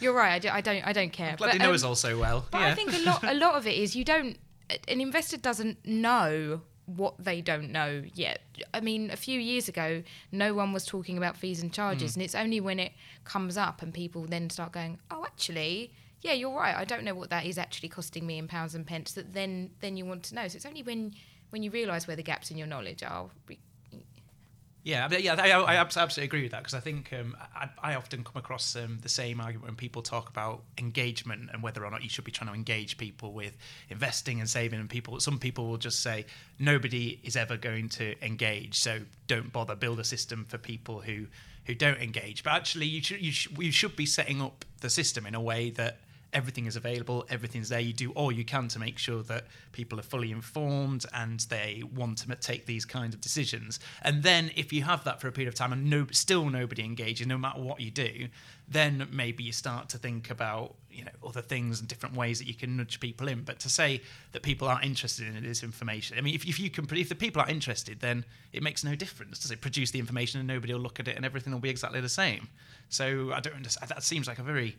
You're 0.00 0.12
right. 0.14 0.32
I, 0.32 0.38
do, 0.38 0.48
I 0.50 0.60
don't. 0.60 0.86
I 0.86 0.92
don't 0.92 1.12
care. 1.12 1.36
Glad 1.36 1.54
they 1.54 1.58
know 1.58 1.68
um, 1.70 1.74
us 1.74 1.84
all 1.84 1.94
so 1.94 2.18
well. 2.18 2.46
But 2.50 2.62
I 2.62 2.74
think 2.74 2.92
a 2.94 2.98
lot 2.98 3.22
a 3.24 3.34
lot 3.34 3.54
of 3.54 3.66
it 3.66 3.76
is 3.76 3.94
you 3.96 4.04
don't. 4.04 4.36
An 4.88 5.00
investor 5.00 5.36
doesn't 5.36 5.84
know 5.86 6.62
what 6.86 7.14
they 7.18 7.40
don't 7.40 7.70
know 7.72 8.02
yet. 8.14 8.40
I 8.72 8.80
mean, 8.80 9.10
a 9.10 9.16
few 9.16 9.40
years 9.40 9.68
ago, 9.68 10.02
no 10.32 10.54
one 10.54 10.72
was 10.72 10.84
talking 10.84 11.16
about 11.16 11.36
fees 11.36 11.60
and 11.62 11.72
charges, 11.72 12.12
Mm. 12.12 12.16
and 12.16 12.22
it's 12.24 12.34
only 12.34 12.60
when 12.60 12.78
it 12.78 12.92
comes 13.24 13.56
up 13.56 13.82
and 13.82 13.92
people 13.94 14.24
then 14.26 14.50
start 14.50 14.72
going, 14.72 14.98
"Oh, 15.10 15.24
actually." 15.24 15.92
Yeah, 16.22 16.32
you're 16.32 16.54
right. 16.54 16.74
I 16.74 16.84
don't 16.84 17.04
know 17.04 17.14
what 17.14 17.30
that 17.30 17.46
is 17.46 17.58
actually 17.58 17.88
costing 17.88 18.26
me 18.26 18.38
in 18.38 18.48
pounds 18.48 18.74
and 18.74 18.86
pence. 18.86 19.12
That 19.12 19.32
then, 19.32 19.70
then 19.80 19.96
you 19.96 20.04
want 20.04 20.24
to 20.24 20.34
know. 20.34 20.48
So 20.48 20.56
it's 20.56 20.66
only 20.66 20.82
when, 20.82 21.14
when 21.50 21.62
you 21.62 21.70
realise 21.70 22.06
where 22.06 22.16
the 22.16 22.22
gaps 22.22 22.50
in 22.50 22.56
your 22.56 22.66
knowledge 22.66 23.02
are. 23.02 23.28
Yeah, 24.86 25.08
yeah, 25.18 25.34
I, 25.34 25.48
I 25.48 25.74
abs- 25.74 25.96
absolutely 25.96 26.28
agree 26.28 26.42
with 26.42 26.52
that 26.52 26.62
because 26.62 26.74
I 26.74 26.78
think 26.78 27.12
um, 27.12 27.36
I, 27.56 27.68
I 27.82 27.94
often 27.96 28.22
come 28.22 28.36
across 28.36 28.76
um, 28.76 29.00
the 29.02 29.08
same 29.08 29.40
argument 29.40 29.66
when 29.66 29.74
people 29.74 30.00
talk 30.00 30.28
about 30.28 30.62
engagement 30.78 31.50
and 31.52 31.60
whether 31.60 31.84
or 31.84 31.90
not 31.90 32.04
you 32.04 32.08
should 32.08 32.22
be 32.22 32.30
trying 32.30 32.50
to 32.50 32.54
engage 32.54 32.96
people 32.96 33.32
with 33.32 33.56
investing 33.90 34.38
and 34.38 34.48
saving. 34.48 34.78
And 34.78 34.88
people, 34.88 35.18
some 35.18 35.40
people 35.40 35.66
will 35.66 35.76
just 35.76 36.04
say 36.04 36.24
nobody 36.60 37.18
is 37.24 37.34
ever 37.34 37.56
going 37.56 37.88
to 37.90 38.14
engage, 38.24 38.78
so 38.78 39.00
don't 39.26 39.52
bother. 39.52 39.74
Build 39.74 39.98
a 39.98 40.04
system 40.04 40.46
for 40.48 40.56
people 40.56 41.00
who 41.00 41.26
who 41.64 41.74
don't 41.74 41.98
engage. 41.98 42.44
But 42.44 42.52
actually, 42.52 42.86
you 42.86 43.02
should 43.02 43.20
you, 43.20 43.32
sh- 43.32 43.48
you 43.58 43.72
should 43.72 43.96
be 43.96 44.06
setting 44.06 44.40
up 44.40 44.64
the 44.82 44.88
system 44.88 45.26
in 45.26 45.34
a 45.34 45.40
way 45.40 45.70
that 45.70 45.98
everything 46.36 46.66
is 46.66 46.76
available, 46.76 47.24
everything's 47.30 47.70
there. 47.70 47.80
You 47.80 47.94
do 47.94 48.10
all 48.12 48.30
you 48.30 48.44
can 48.44 48.68
to 48.68 48.78
make 48.78 48.98
sure 48.98 49.22
that 49.22 49.46
people 49.72 49.98
are 49.98 50.02
fully 50.02 50.30
informed 50.30 51.06
and 51.14 51.40
they 51.40 51.82
want 51.94 52.18
to 52.18 52.34
take 52.36 52.66
these 52.66 52.84
kinds 52.84 53.14
of 53.14 53.22
decisions. 53.22 53.80
And 54.02 54.22
then 54.22 54.50
if 54.54 54.70
you 54.70 54.82
have 54.82 55.02
that 55.04 55.18
for 55.18 55.28
a 55.28 55.32
period 55.32 55.48
of 55.48 55.54
time 55.54 55.72
and 55.72 55.88
no, 55.88 56.06
still 56.12 56.50
nobody 56.50 56.84
engages, 56.84 57.26
no 57.26 57.38
matter 57.38 57.60
what 57.60 57.80
you 57.80 57.90
do, 57.90 58.28
then 58.68 59.08
maybe 59.10 59.44
you 59.44 59.52
start 59.52 59.88
to 59.88 59.98
think 59.98 60.30
about 60.30 60.74
you 60.90 61.04
know 61.04 61.12
other 61.26 61.42
things 61.42 61.80
and 61.80 61.88
different 61.88 62.16
ways 62.16 62.38
that 62.38 62.46
you 62.46 62.54
can 62.54 62.76
nudge 62.76 63.00
people 63.00 63.28
in. 63.28 63.42
But 63.42 63.58
to 63.60 63.70
say 63.70 64.02
that 64.32 64.42
people 64.42 64.68
aren't 64.68 64.84
interested 64.84 65.26
in 65.26 65.42
this 65.42 65.62
information, 65.62 66.18
I 66.18 66.20
mean, 66.20 66.34
if, 66.34 66.46
if 66.46 66.60
you 66.60 66.68
can, 66.68 66.86
if 66.96 67.08
the 67.08 67.14
people 67.14 67.40
are 67.40 67.48
interested, 67.48 68.00
then 68.00 68.24
it 68.52 68.62
makes 68.62 68.84
no 68.84 68.94
difference. 68.94 69.38
Does 69.38 69.50
it 69.50 69.62
produce 69.62 69.90
the 69.90 70.00
information 70.00 70.40
and 70.40 70.46
nobody 70.46 70.74
will 70.74 70.80
look 70.80 71.00
at 71.00 71.08
it 71.08 71.16
and 71.16 71.24
everything 71.24 71.52
will 71.52 71.60
be 71.60 71.70
exactly 71.70 72.00
the 72.02 72.08
same? 72.10 72.48
So 72.90 73.32
I 73.32 73.40
don't 73.40 73.54
understand. 73.54 73.90
That 73.90 74.02
seems 74.02 74.26
like 74.26 74.38
a 74.38 74.42
very 74.42 74.76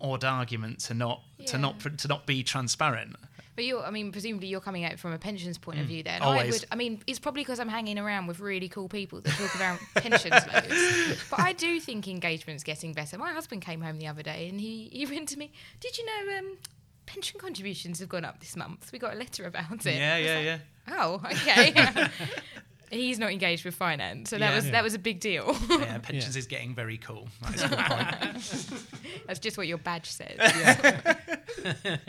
odd 0.00 0.24
argument 0.24 0.80
to 0.80 0.94
not 0.94 1.22
to 1.46 1.52
Yeah. 1.52 1.56
not 1.58 1.80
to 1.80 2.08
not 2.08 2.26
be 2.26 2.42
transparent. 2.42 3.16
But 3.56 3.64
you're, 3.64 3.82
I 3.84 3.90
mean, 3.90 4.12
presumably 4.12 4.46
you're 4.46 4.60
coming 4.60 4.84
at 4.84 4.92
it 4.92 5.00
from 5.00 5.12
a 5.12 5.18
pensions 5.18 5.58
point 5.58 5.80
of 5.80 5.86
view. 5.86 6.04
Then 6.04 6.22
I 6.22 6.46
would, 6.46 6.64
I 6.70 6.76
mean, 6.76 7.02
it's 7.08 7.18
probably 7.18 7.42
because 7.42 7.58
I'm 7.58 7.68
hanging 7.68 7.98
around 7.98 8.28
with 8.28 8.38
really 8.38 8.68
cool 8.68 8.88
people 8.88 9.20
that 9.20 9.32
talk 9.32 9.52
about 9.56 9.80
pensions 9.96 10.46
loads. 10.46 11.20
But 11.28 11.40
I 11.40 11.54
do 11.54 11.80
think 11.80 12.06
engagement's 12.06 12.62
getting 12.62 12.92
better. 12.92 13.18
My 13.18 13.32
husband 13.32 13.62
came 13.62 13.80
home 13.80 13.98
the 13.98 14.06
other 14.06 14.22
day 14.22 14.48
and 14.48 14.60
he 14.60 14.88
he 14.92 15.06
went 15.06 15.28
to 15.30 15.38
me, 15.38 15.50
"Did 15.80 15.98
you 15.98 16.06
know 16.06 16.38
um, 16.38 16.58
pension 17.06 17.40
contributions 17.40 17.98
have 17.98 18.08
gone 18.08 18.24
up 18.24 18.38
this 18.38 18.54
month? 18.54 18.90
We 18.92 19.00
got 19.00 19.14
a 19.14 19.16
letter 19.18 19.44
about 19.44 19.84
it." 19.84 19.96
Yeah, 19.96 20.16
yeah, 20.18 20.36
like, 20.36 20.44
yeah. 20.44 20.58
Oh, 20.90 21.20
okay. 21.24 22.08
He's 22.90 23.18
not 23.18 23.30
engaged 23.32 23.64
with 23.64 23.74
finance, 23.74 24.30
so 24.30 24.38
that 24.38 24.50
Yeah. 24.50 24.54
was 24.56 24.64
Yeah. 24.66 24.72
that 24.72 24.82
was 24.84 24.94
a 24.94 24.98
big 24.98 25.20
deal. 25.20 25.56
Yeah, 25.68 25.98
pensions 26.02 26.36
is 26.36 26.46
getting 26.46 26.74
very 26.74 26.98
cool. 26.98 27.28
That 27.42 27.54
is 27.54 27.62
a 27.62 27.68
good 27.68 27.78
point. 27.78 29.26
That's 29.26 29.38
just 29.40 29.56
what 29.58 29.66
your 29.66 29.78
badge 29.78 30.06
says. 30.10 30.38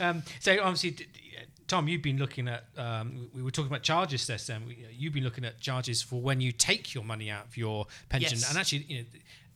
Um, 0.00 0.22
so 0.40 0.52
obviously, 0.62 0.90
d- 0.92 1.06
d- 1.12 1.20
Tom, 1.66 1.88
you've 1.88 2.02
been 2.02 2.18
looking 2.18 2.46
at. 2.48 2.64
Um, 2.76 3.28
we 3.34 3.42
were 3.42 3.50
talking 3.50 3.66
about 3.70 3.82
charges 3.82 4.26
this. 4.26 4.46
Then 4.46 4.64
we, 4.66 4.86
you've 4.92 5.12
been 5.12 5.24
looking 5.24 5.44
at 5.44 5.60
charges 5.60 6.00
for 6.02 6.20
when 6.20 6.40
you 6.40 6.52
take 6.52 6.94
your 6.94 7.02
money 7.04 7.30
out 7.30 7.46
of 7.46 7.56
your 7.56 7.86
pension, 8.08 8.38
Yes. 8.38 8.48
and 8.48 8.58
actually, 8.58 8.84
you 8.88 8.98
know. 8.98 9.04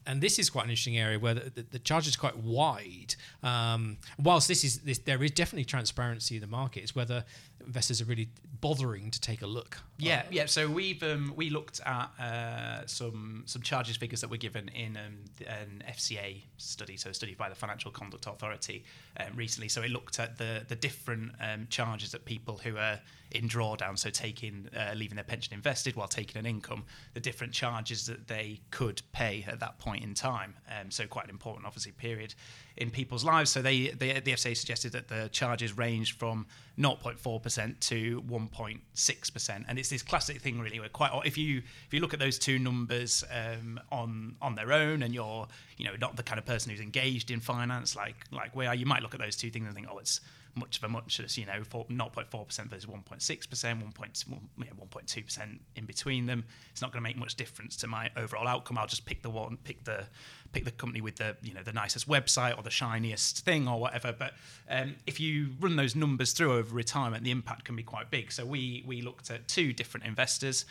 And 0.05 0.21
this 0.21 0.41
is 0.41 0.51
quite 0.51 0.65
an 0.65 0.71
interesting 0.71 0.99
area 0.99 1.17
where 1.17 1.35
the, 1.35 1.51
the, 1.51 1.63
the 1.63 1.79
charge 1.79 2.09
is 2.09 2.17
quite 2.17 2.37
wide. 2.37 3.15
Um, 3.45 3.99
whilst 4.19 4.49
this 4.49 4.65
is 4.65 4.79
this, 4.81 4.99
there 4.99 5.23
is 5.23 5.31
definitely 5.31 5.65
transparency 5.65 6.35
in 6.35 6.41
the 6.41 6.49
market. 6.49 6.83
It's 6.83 6.97
whether 6.97 7.25
investors 7.65 8.03
are 8.03 8.07
really 8.07 8.29
bothering 8.61 9.13
to 9.13 9.21
take 9.21 9.43
a 9.43 9.47
look. 9.47 9.79
Yeah, 10.03 10.23
yeah. 10.31 10.47
So 10.47 10.69
we've 10.69 11.03
um, 11.03 11.33
we 11.37 11.51
looked 11.51 11.81
at 11.87 12.11
uh, 12.19 12.87
some 12.87 13.45
some 13.47 13.63
charges 13.63 13.97
figures 13.97 14.21
that 14.21 14.31
were 14.31 14.37
given 14.37 14.69
in 14.69 14.97
um, 14.97 15.19
an 15.47 15.85
FCA 15.89 16.43
study, 16.57 16.97
so 16.97 17.11
a 17.11 17.15
study 17.15 17.35
by 17.35 17.49
the 17.49 17.55
Financial 17.55 17.91
Conduct 17.91 18.27
Authority 18.27 18.85
um, 19.21 19.37
recently. 19.37 19.69
So 19.69 19.83
it 19.83 19.91
looked 19.91 20.19
at 20.19 20.39
the 20.39 20.65
the 20.67 20.77
different 20.77 21.33
um, 21.41 21.67
charges 21.71 22.11
that 22.13 22.25
people 22.25 22.59
who 22.59 22.77
are 22.77 22.99
in 23.35 23.49
drawdown, 23.49 23.99
so 23.99 24.11
taking 24.11 24.69
uh, 24.77 24.93
leaving 24.95 25.17
their 25.17 25.25
pension 25.25 25.55
invested 25.55 25.97
while 25.97 26.09
taking 26.09 26.39
an 26.39 26.47
income, 26.47 26.85
the 27.15 27.21
different 27.21 27.53
charges 27.53 28.07
that 28.07 28.29
they 28.29 28.61
could 28.71 29.03
pay 29.13 29.45
at 29.49 29.61
that 29.61 29.79
point 29.79 30.05
in 30.05 30.15
time. 30.15 30.55
Um, 30.69 30.91
so 30.91 31.07
quite 31.07 31.25
an 31.25 31.31
important, 31.31 31.67
obviously, 31.67 31.93
period 31.93 32.35
in 32.77 32.91
people's 32.91 33.25
lives. 33.25 33.51
So 33.51 33.63
they, 33.63 33.89
they 33.89 34.21
the 34.21 34.33
FCA 34.33 34.57
suggested 34.57 34.93
that 34.93 35.09
the 35.09 35.29
charges 35.33 35.77
ranged 35.77 36.19
from 36.19 36.47
0.4% 36.79 37.81
to 37.81 38.23
1.6%, 38.23 39.65
and 39.69 39.79
it's 39.79 39.92
this 39.93 40.03
classic 40.03 40.41
thing 40.41 40.59
really. 40.59 40.81
Where 40.81 40.89
quite 40.89 41.13
if 41.25 41.39
you 41.39 41.59
if 41.59 41.95
you 41.95 42.01
look 42.01 42.13
at 42.13 42.19
those 42.19 42.39
two 42.39 42.59
numbers 42.59 43.23
um, 43.31 43.79
on 43.91 44.35
on 44.43 44.55
their 44.55 44.73
own, 44.73 45.03
and 45.03 45.15
you're 45.15 45.47
you 45.77 45.85
know 45.85 45.93
not 46.01 46.17
the 46.17 46.23
kind 46.23 46.39
of 46.39 46.47
person 46.47 46.71
who's 46.71 46.81
engaged 46.81 47.31
in 47.31 47.41
finance 47.41 47.95
like 47.95 48.17
like 48.33 48.57
we 48.57 48.67
are, 48.67 48.75
you 48.75 48.87
might 48.87 49.03
look 49.03 49.15
at 49.15 49.21
those 49.21 49.37
two 49.37 49.51
things 49.51 49.67
and 49.67 49.75
think, 49.75 49.87
oh, 49.91 49.99
it's 49.99 50.21
much 50.55 50.79
of 50.79 50.85
a 50.85 50.89
muchness, 50.89 51.39
you 51.39 51.47
know, 51.47 51.63
for 51.65 51.87
0.4% 51.87 52.67
versus 52.67 52.87
1.6%, 52.87 53.49
1.2% 53.49 55.59
in 55.77 55.85
between 55.85 56.27
them. 56.27 56.45
It's 56.71 56.83
not 56.83 56.93
going 56.93 57.03
to 57.03 57.09
make 57.09 57.17
much 57.17 57.37
difference 57.37 57.77
to 57.77 57.87
my 57.87 58.11
overall 58.17 58.47
outcome. 58.47 58.79
I'll 58.79 58.87
just 58.87 59.07
pick 59.07 59.23
the 59.23 59.31
one, 59.31 59.59
pick 59.65 59.85
the 59.85 60.05
pick 60.53 60.67
the 60.67 60.71
company 60.71 61.01
with 61.01 61.17
the 61.17 61.35
you 61.43 61.55
know 61.55 61.63
the 61.63 61.73
nicest 61.73 62.07
website 62.07 62.59
or 62.59 62.63
the 62.63 62.71
shiniest 62.71 63.45
thing 63.45 63.67
or 63.67 63.81
whatever. 63.81 64.13
But 64.13 64.35
um, 64.69 64.97
if 65.07 65.19
you 65.19 65.51
run 65.61 65.77
those 65.77 65.97
numbers 65.97 66.33
through 66.33 66.53
over 66.53 66.75
retirement, 66.75 67.25
the 67.25 67.31
impact 67.31 67.65
can 67.65 67.77
be 67.77 67.83
quite 67.83 68.11
big. 68.11 68.33
So 68.33 68.45
we 68.45 68.85
we 68.87 69.03
looked 69.03 69.31
at 69.31 69.49
two 69.49 69.73
different 69.73 70.07
investors 70.07 70.65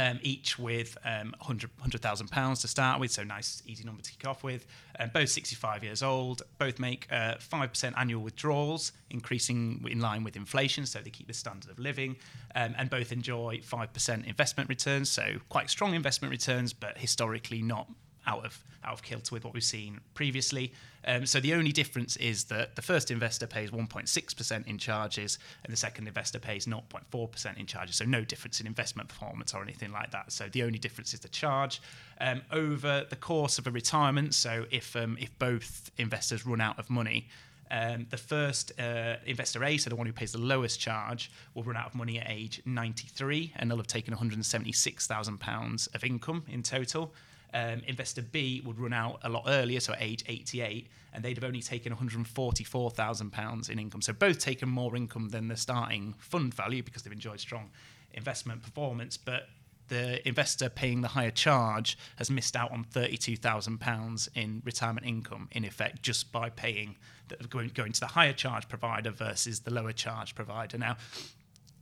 um, 0.00 0.18
each 0.22 0.58
with 0.58 0.96
um, 1.04 1.34
100,000 1.40 2.28
pounds 2.28 2.60
to 2.62 2.68
start 2.68 3.00
with, 3.00 3.10
so 3.10 3.22
nice, 3.22 3.62
easy 3.66 3.84
number 3.84 4.02
to 4.02 4.10
kick 4.10 4.26
off 4.26 4.42
with. 4.42 4.66
Um, 4.98 5.10
both 5.12 5.28
65 5.28 5.84
years 5.84 6.02
old, 6.02 6.42
both 6.58 6.78
make 6.78 7.06
uh, 7.12 7.34
5% 7.36 7.92
annual 7.96 8.22
withdrawals, 8.22 8.92
increasing 9.10 9.84
in 9.88 10.00
line 10.00 10.24
with 10.24 10.36
inflation, 10.36 10.86
so 10.86 11.00
they 11.00 11.10
keep 11.10 11.26
the 11.26 11.34
standard 11.34 11.70
of 11.70 11.78
living, 11.78 12.16
um, 12.54 12.74
and 12.78 12.88
both 12.88 13.12
enjoy 13.12 13.58
5% 13.58 14.26
investment 14.26 14.70
returns, 14.70 15.10
so 15.10 15.36
quite 15.50 15.68
strong 15.68 15.94
investment 15.94 16.30
returns, 16.30 16.72
but 16.72 16.96
historically 16.96 17.60
not 17.60 17.88
out 18.30 18.44
of 18.44 18.62
out 18.84 18.94
of 18.94 19.02
kilter 19.02 19.34
with 19.34 19.44
what 19.44 19.52
we've 19.52 19.62
seen 19.62 20.00
previously. 20.14 20.72
Um, 21.06 21.26
so 21.26 21.40
the 21.40 21.54
only 21.54 21.72
difference 21.72 22.16
is 22.16 22.44
that 22.44 22.76
the 22.76 22.82
first 22.82 23.10
investor 23.10 23.46
pays 23.46 23.70
1.6% 23.70 24.66
in 24.66 24.78
charges, 24.78 25.38
and 25.64 25.72
the 25.72 25.76
second 25.76 26.08
investor 26.08 26.38
pays 26.38 26.66
0.4% 26.66 27.58
in 27.58 27.66
charges. 27.66 27.96
So 27.96 28.04
no 28.04 28.24
difference 28.24 28.60
in 28.60 28.66
investment 28.66 29.08
performance 29.08 29.54
or 29.54 29.62
anything 29.62 29.92
like 29.92 30.10
that. 30.12 30.32
So 30.32 30.48
the 30.48 30.62
only 30.62 30.78
difference 30.78 31.12
is 31.14 31.20
the 31.20 31.28
charge 31.28 31.82
um, 32.20 32.42
over 32.50 33.04
the 33.08 33.16
course 33.16 33.58
of 33.58 33.66
a 33.66 33.70
retirement. 33.70 34.34
So 34.34 34.66
if 34.70 34.96
um, 34.96 35.16
if 35.20 35.36
both 35.38 35.90
investors 35.98 36.46
run 36.46 36.60
out 36.60 36.78
of 36.78 36.88
money. 36.90 37.28
Um, 37.72 38.08
the 38.10 38.16
first 38.16 38.72
uh, 38.80 39.16
investor 39.26 39.62
A, 39.62 39.76
so 39.76 39.90
the 39.90 39.96
one 39.96 40.08
who 40.08 40.12
pays 40.12 40.32
the 40.32 40.38
lowest 40.38 40.80
charge, 40.80 41.30
will 41.54 41.62
run 41.62 41.76
out 41.76 41.86
of 41.86 41.94
money 41.94 42.18
at 42.18 42.28
age 42.28 42.60
93, 42.64 43.52
and 43.54 43.70
they'll 43.70 43.78
have 43.78 43.86
taken 43.86 44.10
176,000 44.10 45.38
pounds 45.38 45.86
of 45.88 46.02
income 46.02 46.42
in 46.48 46.64
total. 46.64 47.14
Um, 47.52 47.82
investor 47.86 48.22
B 48.22 48.62
would 48.64 48.78
run 48.78 48.92
out 48.92 49.18
a 49.22 49.28
lot 49.28 49.44
earlier, 49.48 49.80
so 49.80 49.92
at 49.92 50.00
age 50.00 50.24
88, 50.28 50.88
and 51.12 51.24
they'd 51.24 51.36
have 51.36 51.44
only 51.44 51.62
taken 51.62 51.90
144,000 51.90 53.30
pounds 53.30 53.68
in 53.68 53.78
income. 53.78 54.02
So 54.02 54.12
both 54.12 54.38
taken 54.38 54.68
more 54.68 54.94
income 54.96 55.30
than 55.30 55.48
the 55.48 55.56
starting 55.56 56.14
fund 56.18 56.54
value 56.54 56.82
because 56.82 57.02
they've 57.02 57.12
enjoyed 57.12 57.40
strong 57.40 57.70
investment 58.12 58.62
performance, 58.62 59.16
but 59.16 59.48
the 59.90 60.26
investor 60.26 60.68
paying 60.68 61.00
the 61.00 61.08
higher 61.08 61.32
charge 61.32 61.98
has 62.16 62.30
missed 62.30 62.56
out 62.56 62.70
on 62.70 62.84
£32,000 62.84 64.28
in 64.36 64.62
retirement 64.64 65.06
income, 65.06 65.48
in 65.52 65.64
effect, 65.64 66.02
just 66.02 66.30
by 66.32 66.48
paying 66.48 66.96
the, 67.28 67.36
going, 67.48 67.70
going 67.74 67.92
to 67.92 68.00
the 68.00 68.06
higher 68.06 68.32
charge 68.32 68.68
provider 68.68 69.10
versus 69.10 69.60
the 69.60 69.72
lower 69.72 69.92
charge 69.92 70.34
provider. 70.34 70.78
Now, 70.78 70.96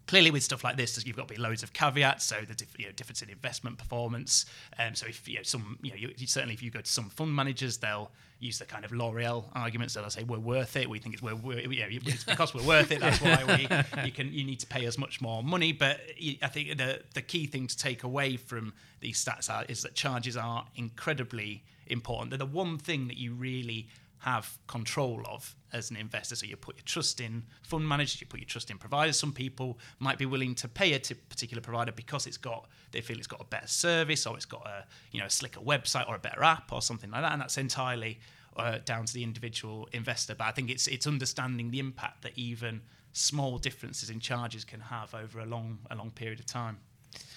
clearly 0.09 0.31
with 0.33 0.43
stuff 0.43 0.65
like 0.65 0.77
this 0.77 1.05
you've 1.07 1.17
got 1.17 1.29
to 1.29 1.35
be 1.35 1.41
loads 1.41 1.63
of 1.63 1.73
caveats 1.73 2.25
so 2.25 2.41
the 2.41 2.55
diff- 2.55 2.77
you 2.79 2.87
know, 2.87 2.93
difference 2.93 3.23
in 3.23 3.31
investment 3.31 3.79
performance. 3.79 4.47
Um, 4.79 4.95
so 4.95 5.07
if 5.07 5.29
you 5.29 5.37
know 5.37 5.43
some 5.45 5.79
you 5.83 5.91
know 5.91 5.97
you, 5.97 6.27
certainly 6.27 6.55
if 6.55 6.63
you 6.63 6.71
go 6.71 6.81
to 6.81 6.91
some 6.91 7.11
fund 7.11 7.35
managers 7.35 7.77
they'll 7.77 8.11
use 8.41 8.59
the 8.59 8.65
kind 8.65 8.85
of 8.85 8.93
L'Oreal 8.93 9.45
arguments. 9.55 9.95
They'll 9.95 10.09
say 10.11 10.23
we're 10.23 10.39
worth 10.39 10.77
it. 10.77 10.89
We 10.89 10.99
think 10.99 11.15
it's 11.15 11.23
we're, 11.23 11.35
we're 11.35 11.61
you 11.61 11.81
know, 11.81 11.87
it's 11.91 12.25
because 12.33 12.55
we're 12.55 12.67
worth 12.67 12.91
it 12.93 13.01
that's 13.01 13.21
why 13.21 13.45
we 13.45 14.05
you 14.05 14.13
can 14.13 14.33
you 14.33 14.45
need 14.45 14.61
to 14.61 14.67
pay 14.67 14.87
us 14.87 14.99
much 14.99 15.21
more 15.21 15.43
money. 15.43 15.73
But 15.73 16.01
I 16.43 16.47
think 16.49 16.77
the 16.79 17.03
the 17.15 17.23
key 17.23 17.47
thing 17.47 17.67
to 17.67 17.77
take 17.77 18.03
away 18.03 18.37
from 18.37 18.73
these 19.01 19.23
stats 19.23 19.51
are, 19.51 19.65
is 19.69 19.83
that 19.83 19.95
charges 19.95 20.37
are 20.37 20.67
incredibly 20.77 21.63
important. 21.87 22.31
They're 22.31 22.39
the 22.39 22.47
one 22.47 22.79
thing 22.79 23.09
that 23.09 23.17
you 23.17 23.35
really 23.35 23.89
have 24.21 24.59
control 24.67 25.23
of 25.27 25.55
as 25.73 25.91
an 25.91 25.97
investor. 25.97 26.35
So 26.35 26.47
you 26.47 26.57
put 26.57 26.77
your 26.77 26.85
trust 26.85 27.21
in 27.21 27.45
fund 27.63 27.87
managers, 27.87 28.21
you 28.21 28.27
put 28.27 28.41
your 28.41 28.47
trust 28.47 28.71
in 28.71 28.79
providers. 28.79 29.19
Some 29.19 29.33
people 29.33 29.79
might 29.99 30.19
be 30.19 30.27
willing 30.27 30.55
to 30.57 30.69
pay 30.69 30.93
a 30.95 30.99
t- 30.99 31.15
particular 31.15 31.61
provider 31.61 31.93
because 31.93 32.27
it's 32.27 32.37
got 32.37 32.69
they 32.91 33.01
feel 33.01 33.19
it's 33.19 33.27
got 33.27 33.41
a 33.41 33.45
better 33.45 33.67
service 33.67 34.27
or 34.27 34.37
it's 34.37 34.45
got 34.47 34.67
a 34.67 34.85
you 35.13 35.21
know 35.21 35.27
a 35.27 35.31
slicker 35.31 35.61
website 35.61 36.09
or 36.09 36.15
a 36.15 36.19
better 36.19 36.43
app 36.43 36.73
or 36.73 36.83
something 36.83 37.11
like 37.11 37.23
that, 37.23 37.33
and 37.33 37.41
that's 37.41 37.59
entirely 37.59 38.19
uh, 38.57 38.79
down 38.85 39.05
to 39.05 39.15
the 39.15 39.23
individual 39.23 39.89
investor. 39.93 40.35
But 40.35 40.47
I 40.47 40.51
think 40.53 40.71
it's 40.71 40.87
it's 40.87 41.07
understanding 41.07 41.71
the 41.71 41.79
impact 41.79 42.23
that 42.23 42.33
even 42.37 42.83
small 43.13 43.59
differences 43.59 44.11
in 44.11 44.21
charges 44.21 44.65
can 44.65 44.81
have 44.81 45.15
over 45.15 45.41
a 45.41 45.47
long 45.47 45.79
a 45.91 45.97
long 45.97 46.11
period 46.11 46.41
of 46.41 46.47
time. 46.47 46.79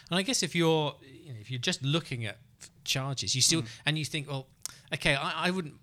And 0.09 0.19
I 0.19 0.23
guess 0.23 0.43
if 0.43 0.55
you're 0.55 0.95
you 1.01 1.33
know, 1.33 1.39
if 1.39 1.51
you're 1.51 1.59
just 1.59 1.83
looking 1.83 2.25
at 2.25 2.39
charges, 2.83 3.35
you 3.35 3.41
still 3.41 3.63
and 3.85 3.97
you 3.97 4.05
think, 4.05 4.29
well, 4.29 4.47
okay, 4.93 5.15
I, 5.15 5.47
I 5.47 5.51
wouldn't. 5.51 5.75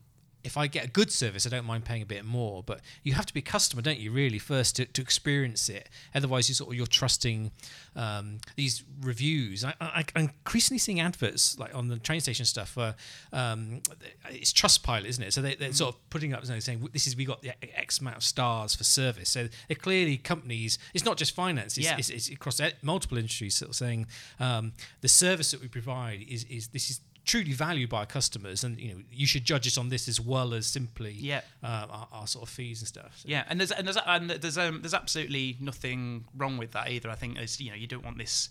If 0.48 0.56
I 0.56 0.66
get 0.66 0.84
a 0.84 0.88
good 0.88 1.12
service, 1.12 1.46
I 1.46 1.50
don't 1.50 1.66
mind 1.66 1.84
paying 1.84 2.02
a 2.02 2.06
bit 2.06 2.24
more. 2.24 2.62
But 2.62 2.80
you 3.04 3.12
have 3.12 3.26
to 3.26 3.34
be 3.34 3.40
a 3.40 3.42
customer, 3.42 3.82
don't 3.82 4.00
you? 4.00 4.10
Really, 4.10 4.38
first 4.38 4.76
to, 4.76 4.84
to 4.86 5.00
experience 5.02 5.68
it. 5.68 5.88
Otherwise, 6.14 6.48
you 6.48 6.54
sort 6.54 6.70
of 6.70 6.76
you're 6.76 6.86
trusting 6.86 7.52
um, 7.94 8.38
these 8.56 8.82
reviews. 9.00 9.64
I, 9.64 9.74
I, 9.80 10.04
I'm 10.16 10.30
increasingly 10.30 10.78
seeing 10.78 11.00
adverts 11.00 11.58
like 11.58 11.74
on 11.74 11.88
the 11.88 11.98
train 11.98 12.20
station 12.20 12.44
stuff. 12.44 12.76
Where, 12.76 12.94
um, 13.32 13.82
it's 14.30 14.52
Trustpilot, 14.52 15.04
isn't 15.04 15.22
it? 15.22 15.32
So 15.32 15.42
they, 15.42 15.54
they're 15.54 15.72
sort 15.72 15.94
of 15.94 16.10
putting 16.10 16.32
up 16.32 16.42
know, 16.48 16.58
saying 16.58 16.88
this 16.92 17.06
is 17.06 17.16
we 17.16 17.24
got 17.24 17.42
the 17.42 17.52
X 17.78 18.00
amount 18.00 18.16
of 18.16 18.24
stars 18.24 18.74
for 18.74 18.84
service. 18.84 19.28
So 19.28 19.48
they're 19.68 19.76
clearly 19.76 20.16
companies. 20.16 20.78
It's 20.94 21.04
not 21.04 21.16
just 21.16 21.34
finance. 21.34 21.76
It's, 21.76 21.86
Yeah. 21.86 21.96
it's, 21.98 22.10
it's 22.10 22.28
across 22.28 22.60
multiple 22.82 23.18
industries 23.18 23.54
sort 23.54 23.70
of 23.70 23.76
saying 23.76 24.06
um, 24.40 24.72
the 25.00 25.08
service 25.08 25.50
that 25.50 25.60
we 25.60 25.68
provide 25.68 26.24
is 26.28 26.44
is 26.44 26.68
this 26.68 26.90
is 26.90 27.00
truly 27.28 27.52
valued 27.52 27.90
by 27.90 28.04
customers, 28.06 28.64
and 28.64 28.80
you 28.80 28.88
know 28.94 29.00
you 29.12 29.26
should 29.26 29.44
judge 29.44 29.66
it 29.66 29.76
on 29.78 29.88
this 29.90 30.08
as 30.08 30.18
well 30.20 30.54
as 30.54 30.66
simply 30.66 31.12
Yeah. 31.12 31.42
uh, 31.62 31.86
our, 31.96 32.08
our 32.12 32.26
sort 32.26 32.42
of 32.48 32.48
fees 32.48 32.80
and 32.80 32.88
stuff. 32.88 33.12
So- 33.20 33.28
Yeah, 33.28 33.44
and 33.48 33.60
there's 33.60 33.70
and 33.70 33.86
there's 33.86 33.98
and 34.04 34.30
there's 34.30 34.58
um, 34.58 34.80
there's 34.82 34.94
absolutely 34.94 35.56
nothing 35.60 36.24
wrong 36.36 36.56
with 36.58 36.72
that 36.72 36.90
either. 36.90 37.08
I 37.10 37.14
think 37.14 37.36
there's 37.36 37.60
you 37.60 37.70
know 37.70 37.76
you 37.76 37.86
don't 37.86 38.04
want 38.04 38.18
this 38.18 38.48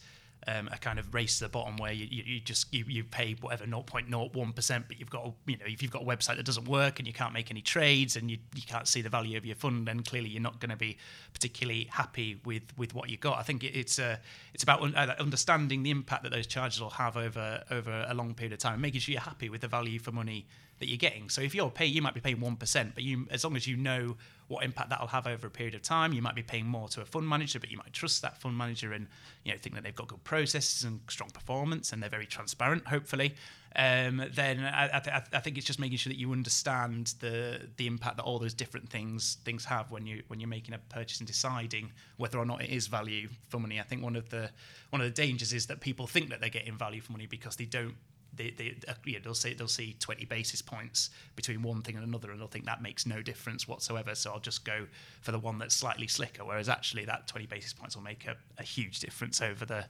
um, 0.48 0.70
a 0.72 0.78
kind 0.78 0.98
of 0.98 1.14
race 1.14 1.40
to 1.40 1.46
the 1.46 1.50
bottom 1.50 1.78
where 1.78 1.92
you, 1.92 2.08
you, 2.10 2.24
you 2.26 2.40
just 2.40 2.74
you, 2.74 2.86
you 2.88 3.04
pay 3.04 3.36
whatever 3.42 3.66
0.01 3.66 4.56
percent, 4.56 4.86
but 4.88 5.00
you've 5.00 5.10
got 5.10 5.26
a, 5.26 5.34
you 5.46 5.58
know 5.58 5.66
if 5.66 5.82
you've 5.82 5.92
got 5.92 6.04
a 6.04 6.06
website 6.06 6.38
that 6.38 6.46
doesn't 6.46 6.68
work 6.68 7.00
and 7.00 7.08
you 7.08 7.14
can't 7.14 7.34
make 7.34 7.52
any 7.52 7.62
trades 7.62 8.16
and 8.16 8.32
you, 8.32 8.38
you 8.56 8.62
can't 8.62 8.88
see 8.88 9.02
the 9.02 9.10
value 9.10 9.38
of 9.38 9.46
your 9.46 9.56
fund, 9.56 9.88
then 9.88 10.02
clearly 10.02 10.30
you're 10.30 10.42
not 10.42 10.60
going 10.60 10.70
to 10.70 10.78
be 10.78 10.98
particularly 11.34 11.88
happy 11.92 12.40
with 12.46 12.64
with 12.78 12.94
what 12.94 13.10
you 13.10 13.18
got. 13.18 13.38
I 13.38 13.44
think 13.44 13.64
it, 13.64 13.76
it's 13.76 14.00
uh, 14.00 14.18
it's 14.54 14.64
about 14.64 14.82
un- 14.82 14.96
uh, 14.96 15.16
understanding 15.20 15.84
the 15.84 15.92
impact 15.92 16.24
that 16.24 16.32
those 16.32 16.48
charges 16.48 16.82
will 16.82 16.92
have 16.92 17.18
over 17.18 17.64
over 17.70 18.06
a 18.08 18.14
long 18.14 18.34
period 18.34 18.54
of 18.54 18.60
time, 18.60 18.80
making 18.80 19.02
sure 19.02 19.14
you're 19.14 19.22
happy 19.22 19.50
with 19.50 19.62
the 19.62 19.68
value 19.68 20.00
for 20.00 20.12
money 20.12 20.48
that 20.80 20.88
you're 20.88 20.98
getting. 20.98 21.30
So 21.30 21.42
if 21.42 21.56
you're 21.56 21.70
paying, 21.70 21.94
you 21.94 22.02
might 22.02 22.13
be 22.13 22.22
paying 22.22 22.40
one 22.40 22.56
percent, 22.56 22.94
but 22.94 23.04
you 23.04 23.28
as 23.32 23.44
long 23.44 23.56
as 23.56 23.68
you 23.68 23.78
know 23.78 24.16
what 24.48 24.63
impact 24.63 24.90
that'll 24.90 25.08
have 25.08 25.28
over 25.28 25.48
a 25.48 25.50
period 25.50 25.76
of 25.76 25.82
time, 25.82 26.13
you 26.13 26.22
might 26.22 26.36
be 26.36 26.44
paying 26.44 26.66
more 26.66 26.88
to 26.88 27.02
a 27.02 27.06
fund 27.06 27.28
manager, 27.28 27.60
but 27.60 27.70
you 27.70 27.78
might 27.78 27.92
trust 27.92 28.22
that 28.22 28.38
fund 28.38 28.58
manager 28.58 28.94
and 28.94 29.08
you 29.44 29.52
know 29.52 29.58
think 29.58 29.76
that 29.76 29.84
they've 29.84 29.96
got 29.96 30.08
good 30.08 30.24
processes 30.24 30.84
and 30.84 31.00
strong 31.10 31.30
performance 31.30 31.92
and 31.92 32.02
they're 32.02 32.10
very 32.10 32.26
transparent. 32.26 32.88
Hopefully, 32.88 33.36
um, 33.76 34.24
then 34.34 34.63
I, 34.63 34.90
I, 34.94 35.00
th- 35.00 35.16
I 35.34 35.40
think 35.40 35.58
it's 35.58 35.66
just 35.66 35.80
making 35.80 35.98
sure 35.98 36.12
that 36.12 36.20
you 36.20 36.32
understand 36.32 37.13
the 37.20 37.62
the 37.78 37.88
impact 37.88 38.18
that 38.18 38.24
all 38.24 38.40
those 38.40 38.54
different 38.54 38.90
things 38.90 39.38
things 39.44 39.66
have 39.66 39.92
when 39.92 40.06
you 40.08 40.24
when 40.28 40.40
you're 40.40 40.50
making 40.50 40.74
a 40.74 40.80
purchase 40.90 41.20
and 41.20 41.28
deciding 41.28 41.92
whether 42.18 42.38
or 42.38 42.46
not 42.46 42.62
it 42.62 42.70
is 42.70 42.88
value 42.88 43.28
for 43.50 43.60
money. 43.60 43.80
I 43.80 43.84
think 43.84 44.02
one 44.02 44.16
of 44.16 44.30
the 44.30 44.50
one 44.92 45.02
of 45.02 45.08
the 45.08 45.13
dangers 45.13 45.54
is 45.54 45.68
that 45.68 45.82
people 45.82 46.08
think 46.08 46.30
that 46.30 46.40
they're 46.40 46.50
getting 46.50 46.78
value 46.78 47.02
for 47.02 47.12
money 47.12 47.26
because 47.26 47.56
they 47.58 47.66
don't 47.66 47.96
they, 48.38 48.52
they 48.52 48.76
uh, 48.88 48.93
yeah, 49.06 49.19
they'll 49.23 49.34
see 49.34 49.54
they'll 49.54 49.67
see 49.67 49.95
20 50.00 50.26
basis 50.26 50.62
points 50.62 51.10
between 51.36 51.62
one 51.62 51.82
thing 51.82 51.95
and 51.95 52.06
another 52.06 52.32
and 52.32 52.39
they'll 52.39 52.47
think 52.47 52.65
that 52.65 52.82
makes 52.82 53.06
no 53.06 53.21
difference 53.21 53.67
whatsoever 53.67 54.15
so 54.15 54.32
I'll 54.32 54.39
just 54.39 54.63
go 54.63 54.88
for 55.21 55.32
the 55.32 55.39
one 55.39 55.58
that's 55.58 55.76
slightly 55.76 56.08
slicker 56.08 56.45
whereas 56.45 56.69
actually 56.69 57.06
that 57.06 57.28
20 57.28 57.47
basis 57.47 57.73
points 57.73 57.95
will 57.95 58.04
make 58.04 58.26
a, 58.26 58.36
a 58.58 58.63
huge 58.63 59.00
difference 59.00 59.41
over 59.41 59.65
the 59.65 59.86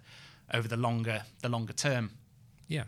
over 0.54 0.68
the 0.68 0.78
longer 0.78 1.24
the 1.42 1.50
longer 1.50 1.74
term 1.74 2.12
yeah. 2.68 2.84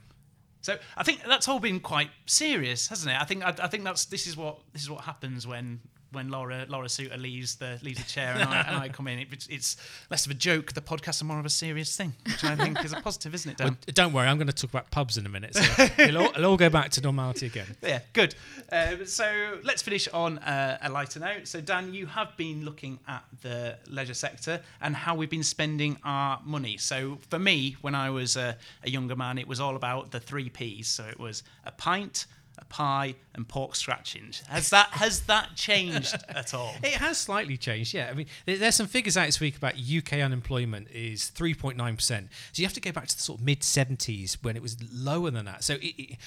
so 0.62 0.78
I 0.98 1.04
think 1.04 1.22
that's 1.24 1.48
all 1.48 1.60
been 1.60 1.80
quite 1.80 2.10
serious 2.26 2.88
hasn't 2.88 3.14
it 3.14 3.22
I 3.22 3.26
think 3.26 3.44
I, 3.44 3.54
I 3.62 3.68
think 3.68 3.84
that's 3.84 4.06
this 4.06 4.28
is 4.28 4.36
what 4.38 4.60
this 4.74 4.82
is 4.82 4.90
what 4.90 5.02
happens 5.02 5.46
when 5.46 5.82
when 6.12 6.30
Laura 6.30 6.66
Laura 6.68 6.90
Suter 6.90 7.18
leaves 7.18 7.56
the 7.56 7.80
leaves 7.82 8.00
the 8.00 8.10
chair 8.10 8.34
and 8.34 8.44
I, 8.44 8.62
and 8.62 8.78
I 8.78 8.90
come 8.90 9.08
in, 9.08 9.20
it, 9.20 9.48
it's 9.50 9.78
less 10.10 10.26
of 10.26 10.32
a 10.32 10.36
joke. 10.36 10.74
The 10.74 10.82
podcast 10.82 11.22
are 11.22 11.26
more 11.26 11.40
of 11.40 11.46
a 11.46 11.50
serious 11.50 11.96
thing, 11.96 12.14
which 12.26 12.44
I 12.44 12.56
think 12.56 12.84
is 12.84 12.94
a 12.94 13.02
positive, 13.02 13.34
isn't 13.36 13.52
it? 13.52 13.58
Dan? 13.58 13.68
Well, 13.68 13.78
don't 13.88 14.14
worry, 14.14 14.28
I'm 14.28 14.38
going 14.38 14.48
to 14.48 14.54
talk 14.54 14.70
about 14.70 14.92
pubs 14.92 15.18
in 15.18 15.26
a 15.26 15.30
minute. 15.30 15.56
So 15.56 15.88
it'll, 15.98 16.24
all, 16.24 16.30
it'll 16.30 16.46
all 16.46 16.58
go 16.58 16.70
back 16.70 16.92
to 16.92 17.02
normality 17.02 17.46
again. 17.46 17.68
Yeah, 17.82 18.00
good. 18.14 18.36
Um, 18.72 19.06
so 19.06 19.58
let's 19.64 19.82
finish 19.82 20.08
on 20.10 20.38
uh, 20.40 20.78
a 20.82 20.90
lighter 20.90 21.20
note. 21.20 21.48
So, 21.48 21.60
Dan, 21.60 21.94
you 21.94 22.06
have 22.06 22.36
been 22.38 22.64
looking 22.64 23.00
at 23.08 23.24
the 23.42 23.78
leisure 23.88 24.14
sector 24.14 24.62
and 24.82 24.96
how 24.96 25.16
we've 25.16 25.30
been 25.30 25.44
spending 25.44 25.98
our 26.04 26.40
money. 26.46 26.78
So, 26.78 27.18
for 27.30 27.40
me, 27.40 27.78
when 27.82 27.96
I 27.96 28.12
was 28.12 28.36
a, 28.36 28.58
a 28.84 28.90
younger 28.90 29.16
man, 29.16 29.40
it 29.40 29.48
was 29.48 29.60
all 29.60 29.76
about 29.76 30.12
the 30.12 30.20
three 30.20 30.50
P's. 30.50 30.88
So, 30.88 31.06
it 31.06 31.20
was 31.20 31.42
a 31.66 31.72
pint, 31.72 32.28
a 32.62 32.66
pie, 32.66 33.16
and 33.36 33.48
pork 33.48 33.76
scratchings. 33.76 34.44
Has 34.50 34.70
that 34.72 34.88
has 34.92 35.22
that 35.22 35.56
changed 35.56 36.16
at 36.30 36.54
all? 36.54 36.74
It 36.84 36.94
has 36.96 37.18
slightly 37.18 37.58
changed, 37.58 37.94
yeah. 37.94 38.10
I 38.10 38.14
mean, 38.14 38.28
there- 38.46 38.58
there's 38.58 38.76
some 38.76 38.88
figures 38.88 39.16
out 39.18 39.26
this 39.28 39.40
week 39.40 39.56
about 39.58 39.76
UK 39.78 40.14
unemployment 40.22 40.90
is 40.92 41.32
3.9%. 41.36 42.08
So 42.10 42.26
you 42.62 42.66
have 42.66 42.74
to 42.74 42.82
go 42.82 42.92
back 42.92 43.08
to 43.08 43.16
the 43.16 43.22
sort 43.22 43.40
of 43.40 43.46
mid 43.46 43.62
70s 43.62 44.38
when 44.44 44.56
it 44.56 44.62
was 44.62 44.78
lower 44.94 45.32
than 45.32 45.46
that. 45.46 45.64
So 45.64 45.76
it, 45.76 45.94
it, 45.98 46.18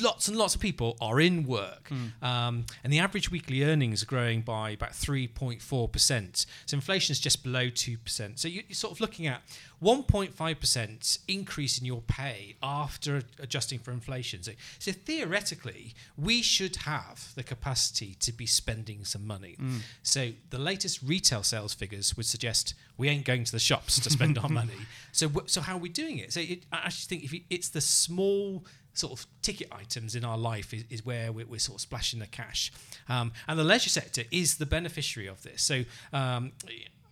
lots 0.00 0.28
and 0.28 0.36
lots 0.36 0.54
of 0.54 0.60
people 0.60 0.96
are 1.00 1.20
in 1.20 1.44
work. 1.44 1.90
Um, 2.22 2.64
and 2.84 2.92
the 2.92 2.98
average 2.98 3.30
weekly 3.30 3.62
earnings 3.62 4.02
are 4.02 4.06
growing 4.06 4.40
by 4.40 4.70
about 4.70 4.92
3.4%. 4.92 6.46
So 6.66 6.74
inflation 6.74 7.12
is 7.12 7.20
just 7.20 7.42
below 7.42 7.66
2%. 7.66 8.38
So 8.38 8.48
you- 8.48 8.62
you're 8.68 8.74
sort 8.74 8.92
of 8.92 9.00
looking 9.00 9.26
at 9.26 9.42
1.5% 9.82 11.18
increase 11.28 11.78
in 11.78 11.84
your 11.86 12.02
pay 12.02 12.56
after 12.62 13.22
adjusting 13.38 13.78
for 13.78 13.90
inflation. 13.92 14.42
So, 14.42 14.52
so 14.78 14.92
theoretically, 14.92 15.94
we 16.16 16.42
should 16.42 16.76
have 16.76 17.32
the 17.34 17.42
capacity 17.42 18.16
to 18.20 18.32
be 18.32 18.46
spending 18.46 19.04
some 19.04 19.26
money. 19.26 19.56
So 20.02 20.30
the 20.50 20.58
latest 20.58 21.00
retail 21.02 21.42
sales 21.42 21.74
figures 21.74 22.16
would 22.16 22.26
suggest 22.26 22.74
we 22.96 23.08
ain't 23.08 23.24
going 23.24 23.44
to 23.44 23.52
the 23.52 23.58
shops 23.58 23.98
to 24.00 24.10
spend 24.10 24.38
our 24.38 24.48
money. 24.60 24.74
So 25.12 25.28
wh- 25.28 25.46
so 25.46 25.60
how 25.60 25.76
are 25.76 25.80
we 25.80 25.88
doing 25.88 26.18
it? 26.18 26.32
So 26.32 26.40
it, 26.40 26.64
I 26.72 26.78
actually 26.78 27.08
think 27.08 27.24
if 27.24 27.32
you, 27.32 27.40
it's 27.50 27.68
the 27.70 27.80
small 27.80 28.64
sort 28.92 29.12
of 29.18 29.26
ticket 29.40 29.68
items 29.72 30.14
in 30.16 30.24
our 30.24 30.36
life 30.36 30.74
is, 30.74 30.84
is 30.90 31.06
where 31.06 31.30
we're, 31.32 31.46
we're 31.46 31.58
sort 31.60 31.76
of 31.76 31.80
splashing 31.80 32.18
the 32.18 32.26
cash. 32.26 32.72
Um, 33.08 33.32
and 33.48 33.58
the 33.58 33.64
leisure 33.64 33.88
sector 33.88 34.24
is 34.30 34.56
the 34.58 34.66
beneficiary 34.66 35.28
of 35.28 35.42
this. 35.42 35.62
So 35.62 35.84
um, 36.12 36.52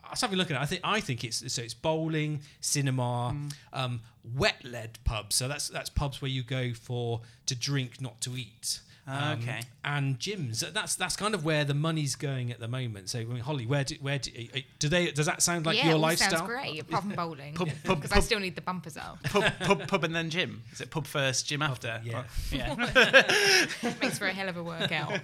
I 0.08 0.12
was 0.12 0.20
having 0.22 0.34
a 0.34 0.38
look 0.38 0.50
at 0.50 0.56
it. 0.56 0.60
I 0.60 0.66
think 0.66 0.80
I 0.84 1.00
think 1.00 1.22
it's 1.22 1.52
so 1.52 1.62
it's 1.62 1.74
bowling, 1.74 2.40
cinema, 2.60 3.36
um, 3.72 4.00
wet 4.34 4.64
led 4.64 4.98
pubs. 5.04 5.36
So 5.36 5.48
that's 5.48 5.68
that's 5.68 5.90
pubs 5.90 6.22
where 6.22 6.30
you 6.30 6.42
go 6.42 6.72
for 6.72 7.20
to 7.46 7.54
drink, 7.54 8.00
not 8.00 8.20
to 8.22 8.36
eat. 8.36 8.80
Um, 9.08 9.38
okay. 9.38 9.60
And 9.84 10.18
gyms. 10.18 10.60
That's 10.72 10.94
that's 10.94 11.16
kind 11.16 11.34
of 11.34 11.42
where 11.44 11.64
the 11.64 11.72
money's 11.72 12.14
going 12.14 12.52
at 12.52 12.60
the 12.60 12.68
moment. 12.68 13.08
So 13.08 13.20
I 13.20 13.24
mean, 13.24 13.40
Holly, 13.40 13.64
where 13.64 13.82
do 13.84 13.94
where 14.02 14.18
do, 14.18 14.30
uh, 14.54 14.58
do 14.78 14.88
they? 14.88 15.10
Does 15.10 15.24
that 15.26 15.40
sound 15.40 15.64
like 15.64 15.78
yeah, 15.78 15.86
your 15.86 15.94
all 15.94 16.00
lifestyle? 16.00 16.30
sounds 16.30 16.48
great. 16.50 16.82
Apart 16.82 17.04
from 17.04 17.14
bowling, 17.14 17.54
Pub- 17.54 17.70
pub- 17.84 18.02
because 18.02 18.12
I 18.12 18.20
still 18.20 18.38
need 18.38 18.54
the 18.54 18.60
bumpers 18.60 18.98
out. 18.98 19.22
pub, 19.24 19.50
pub, 19.60 19.88
pub, 19.88 20.04
and 20.04 20.14
then 20.14 20.28
gym. 20.28 20.62
Is 20.72 20.82
it 20.82 20.90
pub 20.90 21.06
first, 21.06 21.46
gym 21.46 21.62
after? 21.62 22.02
yeah. 22.04 22.24
yeah. 22.52 22.74
Makes 24.02 24.18
for 24.18 24.26
a 24.26 24.32
hell 24.32 24.48
of 24.50 24.58
a 24.58 24.62
workout. 24.62 25.18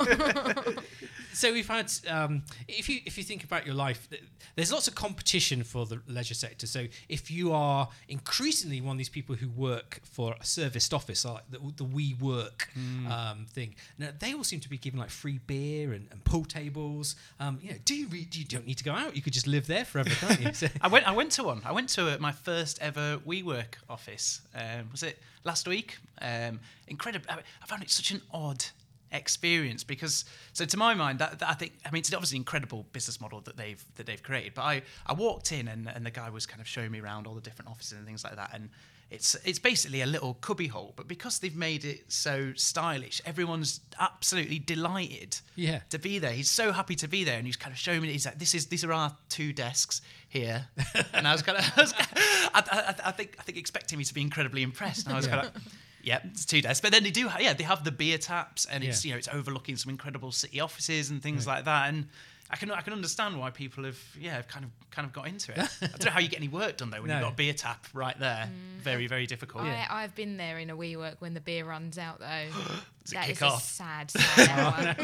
so 1.35 1.53
we've 1.53 1.69
had 1.69 1.93
um, 2.09 2.43
if 2.67 2.89
you 2.89 3.01
if 3.05 3.19
you 3.19 3.25
think 3.25 3.45
about 3.45 3.67
your 3.67 3.75
life 3.75 4.09
there's 4.55 4.73
lots 4.73 4.89
of 4.89 4.95
competition 4.95 5.63
for 5.65 5.85
the 5.85 6.01
leisure 6.07 6.35
sector 6.35 6.67
so 6.67 6.87
if 7.09 7.31
you 7.31 7.53
are 7.53 7.89
increasingly 8.09 8.81
one 8.81 8.93
of 8.93 8.99
these 8.99 9.09
people 9.09 9.35
who 9.35 9.49
work 9.49 10.01
for 10.05 10.35
a 10.41 10.45
serviced 10.45 10.95
office 10.95 11.25
like 11.25 11.43
the, 11.51 11.59
the 11.77 11.85
WeWork 11.85 12.67
um, 13.11 13.47
thing 13.47 13.74
now 13.99 14.09
they 14.19 14.35
all 14.35 14.45
seem 14.45 14.61
to 14.61 14.69
be 14.69 14.79
giving 14.79 15.01
like 15.01 15.11
free 15.11 15.41
beer 15.47 15.93
and, 15.93 16.09
and 16.11 16.25
pool 16.25 16.45
tables 16.45 17.17
um, 17.41 17.59
you 17.63 17.71
know 17.71 17.77
do 17.85 17.95
you, 17.95 18.07
re- 18.09 18.29
you 18.33 18.45
don't 18.45 18.67
need 18.67 18.79
to 18.79 18.85
go 18.85 18.93
out 18.93 19.15
you 19.17 19.23
could 19.23 19.33
just 19.33 19.47
live 19.47 19.67
there 19.67 19.85
forever 19.85 20.11
can't 20.11 20.41
you 20.41 20.53
so, 20.53 20.69
I 20.81 20.89
went. 20.89 21.07
I 21.09 21.13
went 21.13 21.33
to 21.33 21.45
one. 21.45 21.63
I 21.65 21.73
went 21.73 21.89
to 21.91 22.15
uh, 22.15 22.19
my 22.21 22.33
first 22.33 22.79
ever 22.81 23.19
WeWork 23.27 23.75
office. 23.89 24.43
Um, 24.55 24.89
was 24.93 25.03
it 25.03 25.19
last 25.45 25.67
week? 25.67 25.99
Um, 26.21 26.61
incredible. 26.89 27.27
I, 27.29 27.39
I 27.63 27.67
found 27.67 27.83
it 27.83 27.91
such 27.91 28.11
an 28.11 28.23
odd 28.33 28.65
experience 29.13 29.85
because, 29.85 30.25
so 30.53 30.65
to 30.65 30.77
my 30.77 30.95
mind, 30.95 31.19
that, 31.21 31.39
that 31.39 31.49
I 31.49 31.55
think. 31.55 31.73
I 31.85 31.91
mean, 31.91 32.01
it's 32.01 32.13
obviously 32.13 32.37
an 32.37 32.41
incredible 32.41 32.87
business 32.93 33.21
model 33.21 33.41
that 33.43 33.57
they've 33.57 33.85
that 33.97 34.07
they've 34.07 34.23
created. 34.23 34.55
But 34.55 34.63
I 34.63 34.83
I 35.07 35.13
walked 35.15 35.53
in 35.53 35.69
and 35.69 35.89
and 35.89 36.05
the 36.05 36.11
guy 36.11 36.31
was 36.31 36.47
kind 36.47 36.61
of 36.61 36.69
showing 36.69 36.91
me 36.91 37.01
around 37.01 37.27
all 37.27 37.35
the 37.35 37.41
different 37.41 37.71
offices 37.71 37.99
and 37.99 38.07
things 38.07 38.25
like 38.25 38.37
that 38.37 38.51
and. 38.53 38.71
It's, 39.11 39.37
it's 39.45 39.59
basically 39.61 40.01
a 40.01 40.07
little 40.07 40.35
cubby 40.35 40.67
hole, 40.67 40.93
but 40.97 41.07
because 41.07 41.39
they've 41.39 41.55
made 41.55 41.85
it 41.85 42.11
so 42.11 42.53
stylish, 42.57 43.21
everyone's 43.25 43.81
absolutely 44.01 44.59
delighted 44.59 45.39
Yeah. 45.55 45.81
to 45.91 45.99
be 45.99 46.19
there. 46.19 46.33
He's 46.33 46.51
so 46.51 46.73
happy 46.73 46.97
to 46.97 47.07
be 47.09 47.23
there, 47.23 47.37
and 47.39 47.47
he's 47.47 47.57
kind 47.57 47.73
of 47.73 47.79
showing 47.79 48.03
me. 48.03 48.11
He's 48.11 48.27
like, 48.27 48.39
"This 48.39 48.55
is 48.55 48.67
these 48.67 48.83
are 48.83 48.93
our 48.93 49.17
two 49.29 49.53
desks 49.53 50.01
here," 50.29 50.67
and 51.13 51.29
I 51.29 51.33
was 51.33 51.43
kind 51.43 51.59
of, 51.59 51.65
I, 51.77 51.81
was, 51.81 51.95
I, 51.97 52.51
I, 52.55 52.95
I 53.09 53.11
think, 53.13 53.37
I 53.39 53.43
think 53.43 53.57
expecting 53.59 53.99
me 53.99 54.05
to 54.05 54.15
be 54.15 54.21
incredibly 54.23 54.63
impressed. 54.63 55.07
And 55.07 55.13
I 55.15 55.17
was 55.17 55.27
Yeah. 55.27 55.35
kind 55.43 55.47
of, 55.55 55.63
"Yeah, 56.03 56.19
it's 56.25 56.45
two 56.45 56.61
desks." 56.63 56.81
But 56.81 56.91
then 56.91 57.05
they 57.05 57.11
do, 57.13 57.29
ha- 57.29 57.39
yeah, 57.41 57.53
they 57.53 57.65
have 57.65 57.85
the 57.85 57.93
beer 57.93 58.19
taps, 58.19 58.65
and 58.65 58.83
it's 58.83 59.05
Yeah. 59.05 59.11
you 59.11 59.15
know 59.15 59.19
it's 59.19 59.29
overlooking 59.29 59.77
some 59.77 59.91
incredible 59.91 60.33
city 60.33 60.59
offices 60.61 61.11
and 61.11 61.23
things 61.23 61.47
like 61.47 61.67
that, 61.67 61.89
and. 61.91 62.09
I 62.55 62.57
can 62.57 62.71
I 62.71 62.81
can 62.83 62.93
understand 62.93 63.37
why 63.41 63.51
people 63.51 63.83
have 63.83 63.99
yeah 64.19 64.37
have 64.37 64.47
kind 64.47 64.65
of 64.65 64.71
kind 64.93 65.05
of 65.07 65.13
got 65.13 65.27
into 65.27 65.51
it. 65.53 65.59
I 65.83 65.87
don't 65.89 66.05
know 66.05 66.11
how 66.13 66.21
you 66.21 66.29
get 66.29 66.39
any 66.39 66.47
work 66.47 66.77
done 66.77 66.91
though 66.91 67.01
when 67.01 67.09
No. 67.09 67.15
you've 67.17 67.25
got 67.25 67.33
a 67.33 67.37
beer 67.37 67.53
tap 67.53 67.85
right 67.93 68.17
there. 68.21 68.49
Mm. 68.49 68.81
Very 68.81 69.09
very 69.09 69.27
difficult. 69.27 69.65
I, 69.65 69.85
I've 69.91 70.15
been 70.15 70.37
there 70.37 70.59
in 70.59 70.71
a 70.71 70.77
WeWork 70.77 71.17
when 71.19 71.35
the 71.35 71.41
beer 71.41 71.65
runs 71.65 71.99
out, 71.99 72.21
though. 72.21 72.27
Does 73.05 73.13
it 73.13 73.15
That 73.15 73.25
kick 73.27 73.37
is 73.37 73.43
off? 73.43 73.61
a 73.61 73.67
sad, 73.67 74.11
sad 74.13 74.49
hour. 74.51 74.95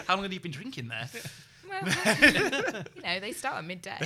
How 0.06 0.14
long 0.14 0.22
have 0.22 0.32
you 0.32 0.38
been 0.40 0.52
drinking 0.52 0.88
there? 0.88 1.08
well, 1.68 1.82
you 2.22 3.02
know, 3.02 3.20
they 3.20 3.32
start 3.32 3.56
at 3.56 3.64
midday. 3.64 3.98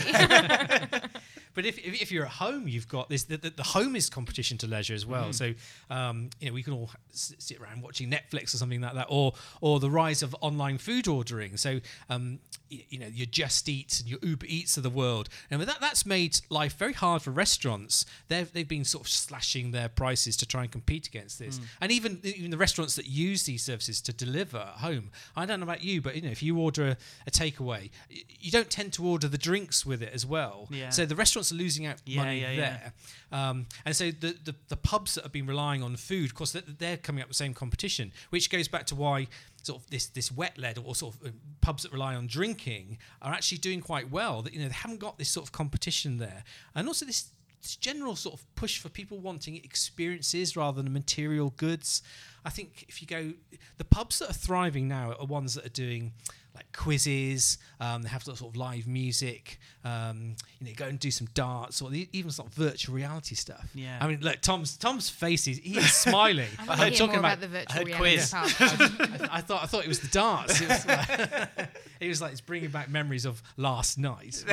But 1.58 1.66
if, 1.66 1.76
if, 1.78 2.02
if 2.02 2.12
you're 2.12 2.24
at 2.24 2.30
home, 2.30 2.68
you've 2.68 2.86
got 2.86 3.08
this. 3.08 3.24
The, 3.24 3.36
the, 3.36 3.50
the 3.50 3.64
home 3.64 3.96
is 3.96 4.08
competition 4.08 4.58
to 4.58 4.68
leisure 4.68 4.94
as 4.94 5.04
well. 5.04 5.32
So 5.32 5.54
um, 5.90 6.30
you 6.38 6.46
know 6.46 6.54
we 6.54 6.62
can 6.62 6.72
all 6.72 6.88
sit 7.10 7.58
around 7.58 7.82
watching 7.82 8.08
Netflix 8.08 8.54
or 8.54 8.58
something 8.58 8.80
like 8.80 8.94
that, 8.94 9.06
or 9.08 9.32
or 9.60 9.80
the 9.80 9.90
rise 9.90 10.22
of 10.22 10.36
online 10.40 10.78
food 10.78 11.08
ordering. 11.08 11.56
So 11.56 11.80
um, 12.08 12.38
you, 12.68 12.82
you 12.90 12.98
know 13.00 13.08
your 13.08 13.26
Just 13.26 13.68
Eats 13.68 13.98
and 13.98 14.08
your 14.08 14.20
Uber 14.22 14.46
Eats 14.48 14.76
of 14.76 14.84
the 14.84 14.90
world, 14.90 15.28
and 15.50 15.60
that 15.60 15.80
that's 15.80 16.06
made 16.06 16.40
life 16.48 16.78
very 16.78 16.92
hard 16.92 17.22
for 17.22 17.32
restaurants. 17.32 18.06
They've 18.28 18.52
they've 18.52 18.68
been 18.68 18.84
sort 18.84 19.06
of 19.06 19.10
slashing 19.10 19.72
their 19.72 19.88
prices 19.88 20.36
to 20.36 20.46
try 20.46 20.62
and 20.62 20.70
compete 20.70 21.08
against 21.08 21.40
this, 21.40 21.58
and 21.80 21.90
even 21.90 22.20
even 22.22 22.52
the 22.52 22.56
restaurants 22.56 22.94
that 22.94 23.06
use 23.06 23.46
these 23.46 23.64
services 23.64 24.00
to 24.02 24.12
deliver 24.12 24.58
at 24.58 24.80
home. 24.80 25.10
I 25.34 25.44
don't 25.44 25.58
know 25.58 25.64
about 25.64 25.82
you, 25.82 26.00
but 26.02 26.14
you 26.14 26.22
know 26.22 26.30
if 26.30 26.40
you 26.40 26.56
order 26.56 26.90
a, 26.90 26.96
a 27.26 27.32
takeaway, 27.32 27.90
you 28.08 28.52
don't 28.52 28.70
tend 28.70 28.92
to 28.92 29.04
order 29.04 29.26
the 29.26 29.38
drinks 29.38 29.84
with 29.84 30.02
it 30.02 30.12
as 30.14 30.24
well. 30.24 30.68
Yeah. 30.70 30.90
So 30.90 31.04
the 31.04 31.16
restaurants 31.16 31.47
losing 31.52 31.86
out 31.86 31.96
Yeah, 32.04 32.22
money 32.22 32.40
yeah, 32.40 32.50
yeah. 32.50 32.60
there. 32.60 32.92
Um, 33.30 33.66
and 33.84 33.94
so 33.94 34.10
the, 34.10 34.36
the, 34.44 34.54
the 34.68 34.76
pubs 34.76 35.14
that 35.14 35.24
have 35.24 35.32
been 35.32 35.46
relying 35.46 35.82
on 35.82 35.96
food, 35.96 36.26
of 36.26 36.34
course, 36.34 36.52
they're, 36.52 36.62
they're 36.66 36.96
coming 36.96 37.22
up 37.22 37.28
with 37.28 37.36
the 37.36 37.44
same 37.44 37.54
competition, 37.54 38.12
which 38.30 38.50
goes 38.50 38.68
back 38.68 38.86
to 38.86 38.94
why 38.94 39.28
sort 39.62 39.82
of 39.82 39.90
this 39.90 40.06
this 40.06 40.30
wet 40.32 40.56
led 40.56 40.78
or 40.78 40.94
sort 40.94 41.14
of 41.16 41.26
uh, 41.26 41.30
pubs 41.60 41.82
that 41.82 41.92
rely 41.92 42.14
on 42.14 42.26
drinking 42.26 42.98
are 43.20 43.32
actually 43.32 43.58
doing 43.58 43.80
quite 43.80 44.10
well. 44.10 44.42
That 44.42 44.54
you 44.54 44.60
know 44.60 44.68
they 44.68 44.74
haven't 44.74 45.00
got 45.00 45.18
this 45.18 45.28
sort 45.28 45.46
of 45.46 45.52
competition 45.52 46.18
there, 46.18 46.44
and 46.74 46.86
also 46.88 47.06
this. 47.06 47.30
This 47.60 47.74
general 47.74 48.14
sort 48.14 48.36
of 48.36 48.54
push 48.54 48.78
for 48.78 48.88
people 48.88 49.18
wanting 49.18 49.56
experiences 49.56 50.56
rather 50.56 50.80
than 50.80 50.92
material 50.92 51.52
goods. 51.56 52.02
I 52.44 52.50
think 52.50 52.84
if 52.88 53.02
you 53.02 53.08
go, 53.08 53.32
the 53.78 53.84
pubs 53.84 54.20
that 54.20 54.30
are 54.30 54.32
thriving 54.32 54.86
now 54.86 55.14
are 55.18 55.26
ones 55.26 55.54
that 55.54 55.66
are 55.66 55.68
doing 55.70 56.12
like 56.58 56.72
quizzes. 56.76 57.58
Um, 57.80 58.02
they 58.02 58.08
have 58.08 58.24
sort 58.24 58.40
of 58.40 58.56
live 58.56 58.88
music. 58.88 59.60
Um, 59.84 60.34
you 60.60 60.66
know, 60.66 60.72
go 60.76 60.86
and 60.86 60.98
do 60.98 61.10
some 61.10 61.28
darts 61.32 61.80
or 61.80 61.90
even 62.12 62.30
sort 62.32 62.48
of 62.48 62.54
virtual 62.54 62.96
reality 62.96 63.36
stuff. 63.36 63.70
Yeah. 63.74 63.96
I 64.00 64.08
mean, 64.08 64.20
look, 64.20 64.40
Tom's 64.40 64.76
Tom's 64.76 65.08
face 65.08 65.46
is 65.46 65.58
he's 65.58 65.92
smiling. 65.92 66.48
I 66.58 66.66
want 66.66 66.80
to 66.80 66.86
hear 66.86 66.94
talking 66.96 67.18
about 67.20 67.38
about, 67.38 67.40
the 67.40 67.48
virtual 67.48 67.78
heard 67.78 67.86
reality 67.86 68.16
quiz. 68.16 68.30
part. 68.30 68.60
I, 68.60 69.28
I 69.38 69.40
thought 69.40 69.62
I 69.62 69.66
thought 69.66 69.84
it 69.84 69.88
was 69.88 70.00
the 70.00 70.08
darts. 70.08 70.60
It 70.60 70.68
was 70.68 70.86
like, 70.86 71.08
it 72.00 72.08
was 72.08 72.20
like 72.20 72.32
it's 72.32 72.40
bringing 72.40 72.70
back 72.70 72.90
memories 72.90 73.24
of 73.24 73.40
last 73.56 73.98
night. 73.98 74.44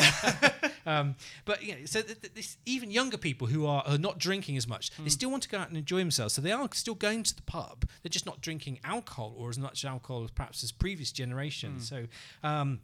Um, 0.85 1.15
but 1.45 1.63
you 1.63 1.73
know, 1.73 1.85
so 1.85 2.01
th- 2.01 2.21
th- 2.21 2.33
this, 2.33 2.57
even 2.65 2.91
younger 2.91 3.17
people 3.17 3.47
who 3.47 3.65
are, 3.65 3.83
are 3.85 3.97
not 3.97 4.19
drinking 4.19 4.57
as 4.57 4.67
much, 4.67 4.91
they 4.97 5.09
still 5.09 5.31
want 5.31 5.43
to 5.43 5.49
go 5.49 5.57
out 5.57 5.69
and 5.69 5.77
enjoy 5.77 5.99
themselves. 5.99 6.33
So 6.33 6.41
they 6.41 6.51
are 6.51 6.67
still 6.73 6.95
going 6.95 7.23
to 7.23 7.35
the 7.35 7.41
pub. 7.41 7.85
They're 8.03 8.09
just 8.09 8.25
not 8.25 8.41
drinking 8.41 8.79
alcohol 8.83 9.35
or 9.37 9.49
as 9.49 9.57
much 9.57 9.85
alcohol 9.85 10.23
as 10.23 10.31
perhaps 10.31 10.63
as 10.63 10.71
previous 10.71 11.11
generations. 11.11 11.89
So. 11.89 12.05
Um, 12.43 12.79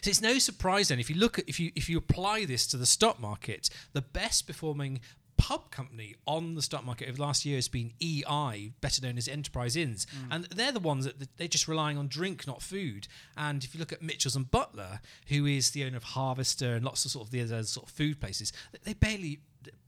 so 0.00 0.10
it's 0.10 0.20
no 0.20 0.38
surprise 0.38 0.88
then 0.88 0.98
if 0.98 1.08
you 1.08 1.16
look 1.16 1.38
at 1.38 1.48
if 1.48 1.60
you 1.60 1.70
if 1.76 1.88
you 1.88 1.98
apply 1.98 2.44
this 2.44 2.66
to 2.68 2.76
the 2.76 2.84
stock 2.84 3.20
market, 3.20 3.70
the 3.92 4.02
best 4.02 4.46
performing 4.46 5.00
pub 5.38 5.70
company 5.70 6.14
on 6.26 6.54
the 6.54 6.62
stock 6.62 6.84
market 6.84 7.08
over 7.08 7.16
the 7.16 7.22
last 7.22 7.46
year 7.46 7.56
has 7.56 7.68
been 7.68 7.92
EI, 8.02 8.72
better 8.80 9.00
known 9.00 9.16
as 9.16 9.28
Enterprise 9.28 9.76
Inns, 9.76 10.06
and 10.30 10.44
they're 10.44 10.72
the 10.72 10.80
ones 10.80 11.04
that 11.06 11.36
they're 11.38 11.48
just 11.48 11.68
relying 11.68 11.96
on 11.96 12.08
drink, 12.08 12.46
not 12.46 12.60
food. 12.60 13.08
And 13.36 13.64
if 13.64 13.74
you 13.74 13.80
look 13.80 13.92
at 13.92 14.02
Mitchells 14.02 14.36
and 14.36 14.50
Butler, 14.50 15.00
who 15.28 15.46
is 15.46 15.70
the 15.70 15.84
owner 15.84 15.96
of 15.96 16.02
Harvester 16.02 16.74
and 16.74 16.84
lots 16.84 17.04
of 17.04 17.12
sort 17.12 17.26
of 17.26 17.30
the 17.30 17.40
other 17.40 17.62
sort 17.62 17.86
of 17.86 17.92
food 17.92 18.20
places, 18.20 18.52
they 18.84 18.92
barely 18.92 19.40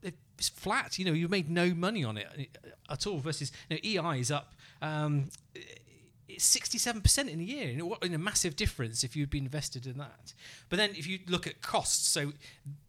it's 0.02 0.48
flat, 0.48 0.98
you 0.98 1.04
know. 1.04 1.12
You've 1.12 1.30
made 1.30 1.50
no 1.50 1.74
money 1.74 2.02
on 2.02 2.16
it 2.16 2.56
uh, 2.64 2.92
at 2.92 3.06
all. 3.06 3.18
Versus, 3.18 3.52
you 3.68 3.98
know, 3.98 4.10
EI 4.10 4.20
is 4.20 4.30
up 4.30 4.54
um, 4.80 5.28
it's 6.34 6.56
67% 6.56 7.28
in 7.28 7.40
a 7.40 7.42
year. 7.42 7.68
In 8.02 8.14
a 8.14 8.18
massive 8.18 8.56
difference 8.56 9.04
if 9.04 9.16
you'd 9.16 9.30
been 9.30 9.44
invested 9.44 9.86
in 9.86 9.98
that. 9.98 10.34
But 10.68 10.76
then 10.76 10.90
if 10.90 11.06
you 11.06 11.20
look 11.28 11.46
at 11.46 11.62
costs, 11.62 12.08
so 12.08 12.32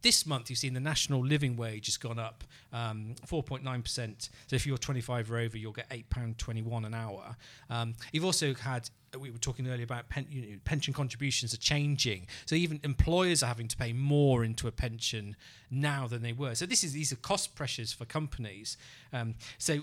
this 0.01 0.25
month 0.25 0.49
you've 0.49 0.59
seen 0.59 0.73
the 0.73 0.79
national 0.79 1.25
living 1.25 1.55
wage 1.55 1.87
has 1.87 1.97
gone 1.97 2.19
up 2.19 2.43
um, 2.73 3.15
4.9%. 3.27 4.29
So 4.47 4.55
if 4.55 4.65
you're 4.65 4.77
25 4.77 5.31
or 5.31 5.37
over, 5.37 5.57
you'll 5.57 5.71
get 5.71 5.89
£8.21 5.89 6.85
an 6.85 6.93
hour. 6.93 7.35
Um, 7.69 7.93
you've 8.11 8.25
also 8.25 8.53
had 8.53 8.89
we 9.19 9.29
were 9.29 9.37
talking 9.37 9.67
earlier 9.67 9.83
about 9.83 10.09
pen, 10.09 10.25
you 10.29 10.41
know, 10.41 10.57
pension 10.63 10.93
contributions 10.93 11.53
are 11.53 11.57
changing, 11.57 12.27
so 12.45 12.55
even 12.55 12.79
employers 12.83 13.43
are 13.43 13.47
having 13.47 13.67
to 13.67 13.75
pay 13.75 13.91
more 13.93 14.43
into 14.43 14.67
a 14.67 14.71
pension 14.71 15.35
now 15.69 16.07
than 16.07 16.21
they 16.21 16.33
were. 16.33 16.55
So 16.55 16.65
this 16.65 16.83
is 16.83 16.93
these 16.93 17.11
are 17.11 17.17
cost 17.17 17.55
pressures 17.55 17.91
for 17.91 18.05
companies. 18.05 18.77
Um, 19.11 19.35
so 19.57 19.81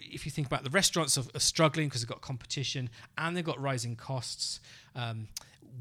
if 0.00 0.24
you 0.24 0.30
think 0.30 0.46
about 0.46 0.64
the 0.64 0.70
restaurants 0.70 1.16
are, 1.18 1.24
are 1.34 1.40
struggling 1.40 1.88
because 1.88 2.02
they've 2.02 2.08
got 2.08 2.20
competition 2.20 2.90
and 3.18 3.36
they've 3.36 3.44
got 3.44 3.60
rising 3.60 3.96
costs. 3.96 4.60
Um, 4.94 5.28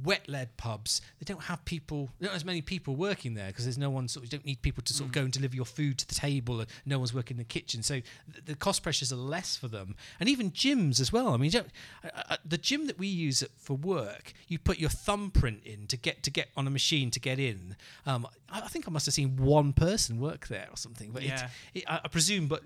wet-led 0.03 0.55
pubs, 0.57 1.01
they 1.19 1.25
don't 1.25 1.43
have 1.43 1.63
people, 1.65 2.09
have 2.21 2.31
as 2.33 2.45
many 2.45 2.61
people 2.61 2.95
working 2.95 3.33
there 3.33 3.47
because 3.47 3.65
there's 3.65 3.77
no 3.77 3.89
one 3.89 4.07
sort 4.07 4.25
of, 4.25 4.31
you 4.31 4.37
don't 4.37 4.45
need 4.45 4.61
people 4.61 4.83
to 4.83 4.93
sort 4.93 5.07
of 5.07 5.11
go 5.13 5.21
and 5.21 5.31
deliver 5.31 5.55
your 5.55 5.65
food 5.65 5.97
to 5.99 6.07
the 6.07 6.15
table. 6.15 6.59
And 6.59 6.69
no 6.85 6.97
one's 6.99 7.13
working 7.13 7.35
in 7.35 7.39
the 7.39 7.43
kitchen, 7.43 7.83
so 7.83 7.95
th- 7.95 8.45
the 8.45 8.55
cost 8.55 8.83
pressures 8.83 9.11
are 9.11 9.17
less 9.17 9.55
for 9.55 9.67
them. 9.67 9.95
And 10.19 10.29
even 10.29 10.51
gyms 10.51 10.99
as 10.99 11.11
well. 11.11 11.33
I 11.33 11.37
mean, 11.37 11.51
don't, 11.51 11.67
uh, 12.03 12.09
uh, 12.29 12.37
the 12.45 12.57
gym 12.57 12.87
that 12.87 12.97
we 12.97 13.07
use 13.07 13.43
for 13.57 13.75
work, 13.75 14.33
you 14.47 14.57
put 14.59 14.79
your 14.79 14.89
thumbprint 14.89 15.61
in 15.65 15.87
to 15.87 15.97
get 15.97 16.23
to 16.23 16.31
get 16.31 16.49
on 16.55 16.67
a 16.67 16.69
machine 16.69 17.11
to 17.11 17.19
get 17.19 17.39
in. 17.39 17.75
Um, 18.05 18.27
I, 18.49 18.61
I 18.61 18.67
think 18.67 18.87
I 18.87 18.91
must 18.91 19.05
have 19.05 19.13
seen 19.13 19.37
one 19.37 19.73
person 19.73 20.19
work 20.19 20.47
there 20.47 20.67
or 20.71 20.77
something, 20.77 21.11
but 21.11 21.23
Yeah. 21.23 21.49
it, 21.73 21.79
it, 21.79 21.83
I, 21.89 22.01
I 22.05 22.07
presume, 22.07 22.47
but 22.47 22.63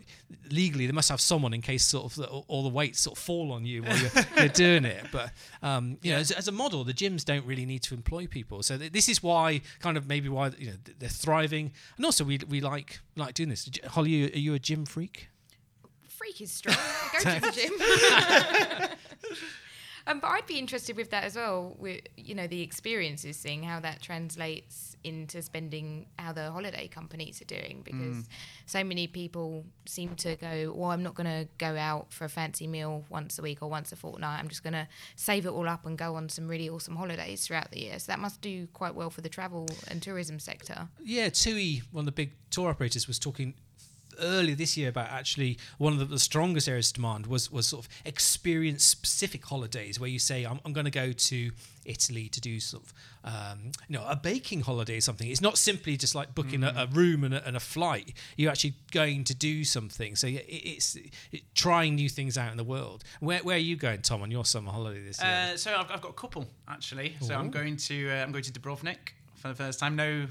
legally 0.50 0.86
they 0.86 0.92
must 0.94 1.10
have 1.10 1.22
someone 1.22 1.54
in 1.54 1.62
case 1.62 1.86
sort 1.86 2.06
of 2.06 2.16
the, 2.16 2.28
all 2.28 2.64
the 2.64 2.70
weights 2.70 3.00
sort 3.02 3.18
of 3.18 3.24
fall 3.24 3.52
on 3.52 3.66
you 3.66 3.84
while 3.84 3.98
you're, 3.98 4.12
you're 4.38 4.48
doing 4.50 4.86
it. 4.86 5.06
But 5.12 5.32
um, 5.62 5.98
you 6.02 6.12
know, 6.12 6.18
as, 6.20 6.32
as 6.32 6.48
a 6.48 6.52
model, 6.52 6.84
the 6.84 6.94
gyms 7.14 7.26
don't 7.26 7.46
really 7.46 7.66
need 7.66 7.82
to 7.84 7.94
employ 7.94 8.28
people. 8.28 8.64
So 8.64 8.78
th- 8.78 8.92
this 8.92 9.10
is 9.10 9.22
why, 9.22 9.62
kind 9.80 9.98
of 9.98 10.08
maybe 10.08 10.30
why 10.30 10.48
you 10.58 10.68
know 10.68 10.78
th- 10.84 10.98
they're 11.00 11.10
thriving, 11.10 11.72
and 11.98 12.06
also 12.06 12.24
we 12.24 12.40
we 12.50 12.62
like 12.62 13.00
like 13.16 13.34
doing 13.34 13.50
this. 13.50 13.70
Holly, 13.88 14.34
are 14.34 14.38
you 14.38 14.54
a 14.54 14.60
gym 14.60 14.86
freak? 14.86 15.30
Freak 16.08 16.42
is 16.42 16.52
strong. 16.52 16.78
I 16.78 17.24
go 17.24 17.34
to 17.34 17.42
the 17.42 17.52
gym. 18.88 18.90
um, 20.08 20.20
but 20.20 20.28
I'd 20.28 20.48
be 20.48 20.60
interested 20.60 20.96
with 20.96 21.10
that 21.12 21.24
as 21.24 21.36
well. 21.36 21.76
With 21.78 22.02
you 22.18 22.36
know 22.36 22.48
the 22.48 22.62
experiences, 22.62 23.38
seeing 23.38 23.64
how 23.64 23.80
that 23.82 24.02
translates 24.02 24.93
into 25.04 25.42
spending, 25.42 26.08
how 26.20 26.32
the 26.34 26.52
holiday 26.52 26.88
companies 26.88 27.42
are 27.42 27.46
doing, 27.46 27.78
mm. 27.78 27.84
because 27.84 28.28
so 28.66 28.84
many 28.84 29.08
people 29.08 29.66
seem 29.86 30.16
to 30.16 30.36
go, 30.36 30.74
"Well, 30.76 30.92
I'm 30.92 31.04
not 31.04 31.16
going 31.16 31.28
to 31.28 31.48
go 31.58 31.78
out 31.78 32.12
for 32.12 32.26
a 32.26 32.30
fancy 32.30 32.68
meal 32.68 33.06
once 33.10 33.40
a 33.40 33.42
week 33.42 33.62
or 33.62 33.70
once 33.70 33.92
a 33.92 33.96
fortnight. 33.96 34.40
I'm 34.40 34.50
just 34.50 34.64
going 34.64 34.74
to 34.74 34.88
save 35.16 35.46
it 35.46 35.50
all 35.50 35.68
up 35.68 35.86
and 35.86 35.98
go 35.98 36.16
on 36.16 36.30
some 36.30 36.48
really 36.48 36.70
awesome 36.70 36.96
holidays 36.96 37.46
throughout 37.46 37.72
the 37.72 37.82
year." 37.82 38.00
So 38.00 38.12
that 38.12 38.20
must 38.20 38.42
do 38.42 38.68
quite 38.68 38.96
well 38.96 39.10
for 39.10 39.22
the 39.22 39.30
travel 39.30 39.68
and 39.90 40.02
tourism 40.02 40.40
sector. 40.40 40.88
Yeah, 41.04 41.30
TUI, 41.30 41.82
one 41.92 42.04
of 42.04 42.06
the 42.06 42.12
big 42.12 42.34
tour 42.50 42.70
operators, 42.70 43.08
was 43.08 43.20
talking 43.20 43.56
earlier 44.20 44.56
this 44.56 44.78
year 44.78 44.90
about 44.90 45.10
actually 45.10 45.58
one 45.78 45.94
of 45.94 46.00
the, 46.00 46.06
the 46.06 46.20
strongest 46.20 46.68
areas 46.68 46.90
of 46.90 46.96
demand 46.96 47.28
was 47.28 47.52
was 47.52 47.68
sort 47.68 47.86
of 47.86 47.92
experience 48.06 48.84
specific 48.84 49.46
holidays 49.46 50.00
where 50.00 50.10
you 50.10 50.20
say 50.20 50.46
I'm, 50.46 50.60
I'm 50.66 50.74
going 50.74 50.86
to 50.86 50.92
go 50.92 51.12
to 51.12 51.52
Italy 51.86 52.30
to 52.30 52.42
do 52.42 52.60
sort 52.60 52.84
of 52.84 52.94
um, 53.26 53.72
you 53.88 53.98
know 53.98 54.06
a 54.08 54.16
baking 54.16 54.62
holiday 54.62 54.98
or 54.98 55.02
something. 55.02 55.30
It's 55.30 55.42
not 55.42 55.58
simply 55.58 55.98
just 55.98 56.16
like 56.16 56.36
booking 56.36 56.64
a, 56.64 56.74
a 56.76 56.88
room 56.88 57.24
and 57.24 57.34
a, 57.34 57.46
and 57.46 57.56
a 57.56 57.60
flight. 57.60 58.14
You're 58.38 58.52
actually 58.52 58.76
going 58.92 59.24
to 59.26 59.36
do 59.36 59.64
something. 59.64 60.16
So 60.16 60.28
yeah, 60.28 60.42
it, 60.42 60.62
it's 60.66 60.96
it, 60.96 61.44
trying 61.56 61.96
new 61.96 62.10
things 62.10 62.38
out 62.38 62.52
in 62.52 62.58
the 62.58 62.64
world. 62.64 63.04
Where, 63.20 63.40
where 63.40 63.56
are 63.56 63.60
you 63.60 63.76
going, 63.76 64.02
Tom, 64.02 64.22
on 64.22 64.32
your 64.32 64.46
summer 64.46 64.72
holiday 64.72 65.04
this 65.04 65.22
year? 65.22 65.52
Uh, 65.54 65.58
so 65.58 65.76
I've, 65.76 65.92
I've 65.92 66.02
got 66.02 66.12
a 66.12 66.16
couple 66.16 66.46
actually. 66.68 67.16
So 67.22 67.34
Ooh. 67.34 67.38
I'm 67.38 67.50
going 67.50 67.78
to 67.78 68.10
uh, 68.10 68.16
I'm 68.16 68.32
going 68.32 68.44
to 68.44 68.52
Dubrovnik 68.52 69.14
for 69.44 69.50
the 69.50 69.56
first 69.56 69.80
time. 69.80 69.96
No, 69.96 70.26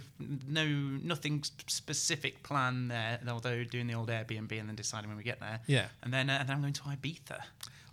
no, 0.48 0.66
nothing 0.66 1.44
specific 1.66 2.42
plan 2.42 2.88
there. 2.88 3.20
Although 3.28 3.62
doing 3.64 3.86
the 3.86 3.94
old 3.94 4.08
Airbnb 4.08 4.58
and 4.58 4.68
then 4.68 4.74
deciding 4.74 5.08
when 5.08 5.16
we 5.18 5.22
get 5.22 5.38
there. 5.40 5.60
yeah. 5.66 5.86
And 6.02 6.12
then 6.12 6.28
uh, 6.30 6.38
and 6.40 6.48
then 6.48 6.56
I'm 6.56 6.62
going 6.62 6.72
to 6.72 6.82
Ibiza. 6.82 7.38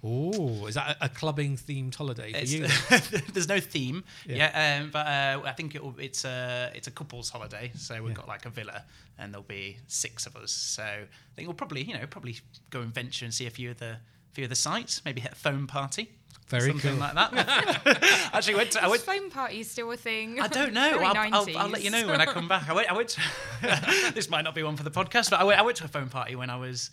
Oh, 0.02 0.66
is 0.68 0.76
that 0.76 0.96
a, 1.02 1.06
a 1.06 1.10
clubbing 1.10 1.58
themed 1.58 1.94
holiday 1.94 2.32
for 2.32 2.38
It's- 2.38 2.54
you? 2.54 3.28
there's 3.34 3.50
no 3.50 3.60
theme, 3.60 4.06
Yeah. 4.26 4.36
yeah, 4.38 4.80
um, 4.82 4.92
but 4.92 5.06
uh, 5.06 5.42
I 5.46 5.52
think 5.52 5.76
it'll, 5.76 5.94
it's 6.00 6.24
a 6.24 6.72
it's 6.74 6.88
a 6.88 6.92
couples 6.92 7.30
holiday. 7.30 7.72
So 7.76 7.96
we've 8.02 8.12
Yeah. 8.12 8.16
got 8.16 8.28
like 8.30 8.46
a 8.46 8.50
villa, 8.50 8.86
and 9.18 9.34
there'll 9.34 9.44
be 9.44 9.78
six 9.88 10.26
of 10.26 10.38
us. 10.38 10.54
So 10.54 10.84
I 10.84 11.06
think 11.36 11.48
we'll 11.50 11.54
probably 11.56 11.84
you 11.84 11.96
know 11.96 12.08
probably 12.10 12.38
go 12.70 12.80
and 12.80 12.94
venture 12.94 13.26
and 13.26 13.34
see 13.34 13.46
a 13.46 13.50
few 13.50 13.72
of 13.72 13.78
the 13.80 13.98
few 14.34 14.44
of 14.46 14.50
the 14.50 14.56
sites. 14.56 15.02
Maybe 15.06 15.22
hit 15.22 15.32
a 15.34 15.36
foam 15.36 15.68
party, 15.68 16.10
Very 16.48 16.70
something 16.72 16.92
cool. 16.92 17.00
like 17.00 17.14
that. 17.16 18.30
Actually, 18.34 18.56
went 18.56 18.72
to, 18.72 18.82
I 18.84 18.86
Is 18.86 18.92
went 18.92 19.02
foam 19.04 19.30
party 19.32 19.64
still 19.64 19.92
a 19.92 19.98
thing? 19.98 20.40
I 20.40 20.48
don't 20.48 20.74
know. 20.74 20.90
Very 20.92 21.06
I'll, 21.06 21.16
I'll, 21.34 21.58
I'll 21.58 21.70
let 21.70 21.84
you 21.84 21.90
know 21.92 22.08
when 22.08 22.22
I 22.22 22.26
come 22.26 22.48
back. 22.48 22.70
I 22.70 22.74
went. 22.74 22.92
I 22.92 22.96
went. 22.96 23.10
To, 23.10 24.12
this 24.14 24.30
might 24.30 24.44
not 24.44 24.56
be 24.56 24.64
one 24.64 24.76
for 24.78 24.84
the 24.84 24.92
podcast, 24.92 25.30
but 25.30 25.40
I 25.40 25.44
went, 25.44 25.60
I 25.60 25.64
went 25.64 25.78
to 25.78 25.86
a 25.86 25.88
phone 25.88 26.10
party 26.10 26.36
when 26.36 26.50
I 26.50 26.56
was 26.58 26.92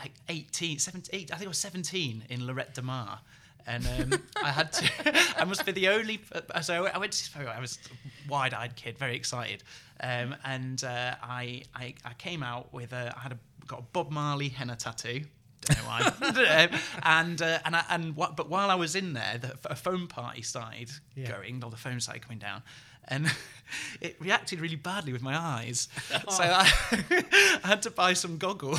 like 0.00 0.12
18, 0.28 0.78
17, 0.78 1.26
I 1.32 1.34
think 1.36 1.44
I 1.44 1.48
was 1.48 1.58
17 1.58 2.24
in 2.28 2.40
Lloret 2.42 2.72
de 2.74 2.82
Mar. 2.82 3.18
And 3.66 3.84
um, 4.12 4.22
I 4.42 4.50
had 4.50 4.72
to. 4.74 4.90
I 5.36 5.44
must 5.44 5.66
be 5.66 5.72
the 5.72 5.88
only. 5.88 6.20
uh, 6.32 6.60
So 6.60 6.74
I 6.74 6.80
went- 6.80 6.94
I 6.94 6.98
went 6.98 7.12
to 7.12 7.18
this 7.18 7.28
phone. 7.28 7.46
I 7.48 7.60
was 7.60 7.78
a 7.94 8.30
wide-eyed 8.30 8.76
kid, 8.76 8.96
very 8.96 9.14
excited, 9.16 9.62
um, 10.00 10.34
and 10.44 10.82
uh, 10.84 11.16
I, 11.22 11.62
I 11.74 11.92
I 12.04 12.14
came 12.14 12.42
out 12.42 12.72
with 12.72 12.92
a. 12.94 13.12
I 13.14 13.20
had 13.20 13.32
a, 13.32 13.38
got 13.66 13.80
a 13.80 13.82
Bob 13.92 14.10
Marley 14.10 14.48
henna 14.48 14.74
tattoo. 14.76 15.22
Don't 15.62 15.78
know 15.78 15.84
why. 15.84 16.68
Um, 16.68 16.80
and 17.02 17.42
uh, 17.42 17.58
and 17.64 17.76
I, 17.76 17.84
and 17.90 18.16
what, 18.16 18.36
but 18.36 18.48
while 18.48 18.70
I 18.70 18.74
was 18.74 18.94
in 18.94 19.12
there, 19.12 19.38
the, 19.40 19.54
a 19.70 19.74
phone 19.76 20.06
party 20.06 20.42
started 20.42 20.90
Yeah. 21.14 21.30
going. 21.32 21.62
All 21.64 21.70
the 21.70 21.76
phone 21.76 22.00
started 22.00 22.22
coming 22.22 22.38
down, 22.38 22.62
and 23.06 23.30
it 24.00 24.16
reacted 24.20 24.60
really 24.60 24.76
badly 24.76 25.12
with 25.12 25.22
my 25.22 25.36
eyes. 25.36 25.88
So 26.30 26.42
I, 26.44 26.70
I 27.64 27.66
had 27.68 27.82
to 27.82 27.90
buy 27.90 28.12
some 28.14 28.36
goggles. 28.38 28.78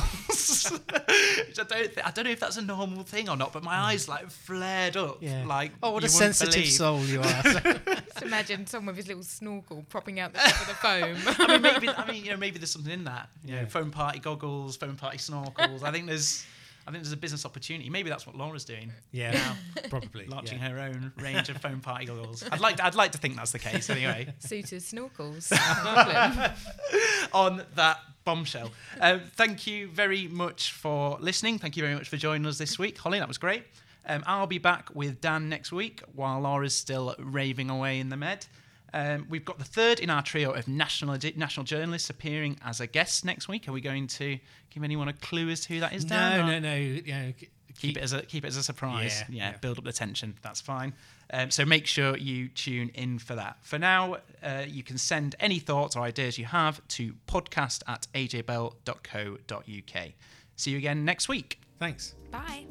Which 0.70 1.58
I 1.58 1.64
don't. 1.64 1.68
Th- 1.94 1.98
I 2.04 2.10
don't 2.12 2.24
know 2.24 2.30
if 2.30 2.40
that's 2.40 2.56
a 2.56 2.62
normal 2.62 3.02
thing 3.02 3.28
or 3.28 3.36
not. 3.36 3.52
But 3.52 3.62
my 3.62 3.74
eyes 3.76 4.08
like 4.08 4.30
flared 4.30 4.96
up. 4.96 5.18
Yeah. 5.20 5.44
Like 5.46 5.72
oh, 5.82 5.92
what 5.92 6.04
a 6.04 6.08
sensitive 6.08 6.54
believe. 6.54 6.72
soul 6.72 7.00
you 7.00 7.20
are. 7.20 7.42
Just 7.42 8.22
imagine 8.22 8.66
someone 8.66 8.94
with 8.94 8.96
his 8.96 9.08
little 9.08 9.22
snorkel 9.22 9.84
propping 9.88 10.20
out 10.20 10.32
the 10.32 10.38
top 10.38 10.60
of 10.60 10.66
the 10.68 10.74
foam. 10.74 11.16
I 11.46 11.52
mean, 11.52 11.62
maybe. 11.62 11.88
I 11.88 12.10
mean, 12.10 12.24
you 12.24 12.30
know, 12.30 12.36
maybe 12.36 12.58
there's 12.58 12.70
something 12.70 12.92
in 12.92 13.04
that. 13.04 13.28
You 13.44 13.52
know, 13.54 13.60
Yeah. 13.62 13.66
phone 13.66 13.90
party 13.90 14.18
goggles, 14.18 14.76
phone 14.76 14.96
party 14.96 15.18
snorkels. 15.18 15.82
I 15.82 15.90
think 15.92 16.06
there's. 16.06 16.44
I 16.86 16.90
think 16.90 17.02
there's 17.02 17.12
a 17.12 17.16
business 17.16 17.44
opportunity. 17.44 17.90
Maybe 17.90 18.10
that's 18.10 18.26
what 18.26 18.36
Laura's 18.36 18.64
doing. 18.64 18.92
Yeah, 19.12 19.32
now, 19.32 19.56
probably. 19.88 20.26
launching 20.26 20.58
yeah. 20.58 20.70
her 20.70 20.78
own 20.80 21.12
range 21.18 21.48
of 21.48 21.58
foam 21.58 21.80
party 21.80 22.06
goggles. 22.06 22.44
I'd 22.52 22.60
like 22.60 22.76
to, 22.76 22.86
I'd 22.86 22.94
like 22.94 23.12
to 23.12 23.18
think 23.18 23.36
that's 23.36 23.52
the 23.52 23.58
case 23.58 23.90
anyway. 23.90 24.32
Suited 24.38 24.80
snorkels. 24.80 25.52
On 27.32 27.62
that 27.74 27.98
bombshell. 28.24 28.70
Um, 29.00 29.22
thank 29.34 29.66
you 29.66 29.88
very 29.88 30.28
much 30.28 30.72
for 30.72 31.18
listening. 31.20 31.58
Thank 31.58 31.76
you 31.76 31.82
very 31.82 31.94
much 31.94 32.08
for 32.08 32.16
joining 32.16 32.46
us 32.46 32.58
this 32.58 32.78
week, 32.78 32.98
Holly. 32.98 33.18
That 33.18 33.28
was 33.28 33.38
great. 33.38 33.64
Um, 34.06 34.24
I'll 34.26 34.46
be 34.46 34.58
back 34.58 34.94
with 34.94 35.20
Dan 35.20 35.48
next 35.48 35.72
week 35.72 36.02
while 36.14 36.40
Laura's 36.40 36.74
still 36.74 37.14
raving 37.18 37.70
away 37.70 38.00
in 38.00 38.08
the 38.08 38.16
med. 38.16 38.46
Um, 38.92 39.26
we've 39.28 39.44
got 39.44 39.58
the 39.58 39.64
third 39.64 40.00
in 40.00 40.10
our 40.10 40.22
trio 40.22 40.50
of 40.52 40.66
national 40.68 41.16
national 41.36 41.64
journalists 41.64 42.10
appearing 42.10 42.58
as 42.64 42.80
a 42.80 42.86
guest 42.86 43.24
next 43.24 43.48
week. 43.48 43.68
Are 43.68 43.72
we 43.72 43.80
going 43.80 44.06
to 44.08 44.38
give 44.70 44.82
anyone 44.82 45.08
a 45.08 45.12
clue 45.12 45.48
as 45.50 45.60
to 45.62 45.74
who 45.74 45.80
that 45.80 45.92
is? 45.92 46.08
No, 46.08 46.46
no, 46.46 46.58
no. 46.58 46.74
You 46.74 47.02
know, 47.12 47.32
keep 47.78 47.96
it 47.96 48.02
as 48.02 48.12
a 48.12 48.22
keep 48.22 48.44
it 48.44 48.48
as 48.48 48.56
a 48.56 48.62
surprise. 48.62 49.24
Yeah, 49.28 49.36
Yeah, 49.44 49.50
yeah. 49.52 49.56
build 49.58 49.78
up 49.78 49.84
the 49.84 49.92
tension. 49.92 50.34
That's 50.42 50.60
fine. 50.60 50.92
Um, 51.32 51.52
so 51.52 51.64
make 51.64 51.86
sure 51.86 52.16
you 52.16 52.48
tune 52.48 52.90
in 52.94 53.20
for 53.20 53.36
that. 53.36 53.58
For 53.62 53.78
now, 53.78 54.16
uh, 54.42 54.64
you 54.66 54.82
can 54.82 54.98
send 54.98 55.36
any 55.38 55.60
thoughts 55.60 55.94
or 55.94 56.02
ideas 56.02 56.36
you 56.38 56.46
have 56.46 56.80
to 56.88 57.14
podcast 57.28 57.82
at 57.86 58.08
ajbell.co.uk. 58.14 60.08
See 60.56 60.70
you 60.72 60.76
again 60.78 61.04
next 61.04 61.28
week. 61.28 61.59
Thanks. 61.80 62.14
Bye. 62.30 62.66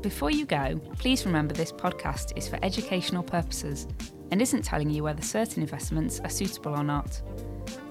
Before 0.00 0.30
you 0.30 0.44
go, 0.46 0.80
please 0.98 1.24
remember 1.24 1.54
this 1.54 1.70
podcast 1.70 2.36
is 2.36 2.48
for 2.48 2.58
educational 2.64 3.22
purposes 3.22 3.86
and 4.32 4.42
isn't 4.42 4.64
telling 4.64 4.90
you 4.90 5.04
whether 5.04 5.22
certain 5.22 5.62
investments 5.62 6.18
are 6.18 6.28
suitable 6.28 6.74
or 6.76 6.82
not. 6.82 7.22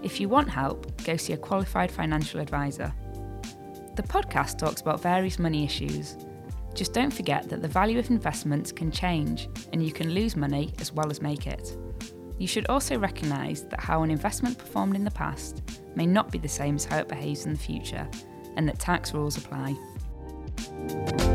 If 0.04 0.20
you 0.20 0.28
want 0.28 0.50
help, 0.50 1.04
go 1.06 1.16
see 1.16 1.32
a 1.32 1.38
qualified 1.38 1.90
financial 1.90 2.42
advisor. 2.42 2.94
The 3.96 4.04
podcast 4.04 4.58
talks 4.58 4.82
about 4.82 5.02
various 5.02 5.40
money 5.40 5.64
issues. 5.64 6.18
Just 6.74 6.94
don't 6.94 7.14
forget 7.14 7.48
that 7.48 7.62
the 7.62 7.68
value 7.70 7.98
of 7.98 8.10
investments 8.10 8.74
can 8.74 8.92
change 8.92 9.48
and 9.72 9.82
you 9.82 9.94
can 9.94 10.10
lose 10.10 10.36
money 10.36 10.74
as 10.80 10.92
well 10.92 11.10
as 11.10 11.22
make 11.22 11.48
it. 11.48 11.78
You 12.38 12.48
should 12.48 12.66
also 12.68 13.00
recognise 13.00 13.64
that 13.66 13.80
how 13.80 14.04
an 14.04 14.12
investment 14.12 14.58
performed 14.58 14.98
in 14.98 15.06
the 15.06 15.12
past 15.12 15.62
may 15.96 16.06
not 16.06 16.30
be 16.30 16.40
the 16.40 16.50
same 16.50 16.76
as 16.76 16.84
how 16.84 16.98
it 16.98 17.08
behaves 17.08 17.46
in 17.46 17.54
the 17.54 17.60
future 17.60 18.06
and 18.58 18.68
that 18.68 18.80
tax 18.80 19.14
rules 19.14 19.38
apply. 19.38 19.78
Música 20.58 21.31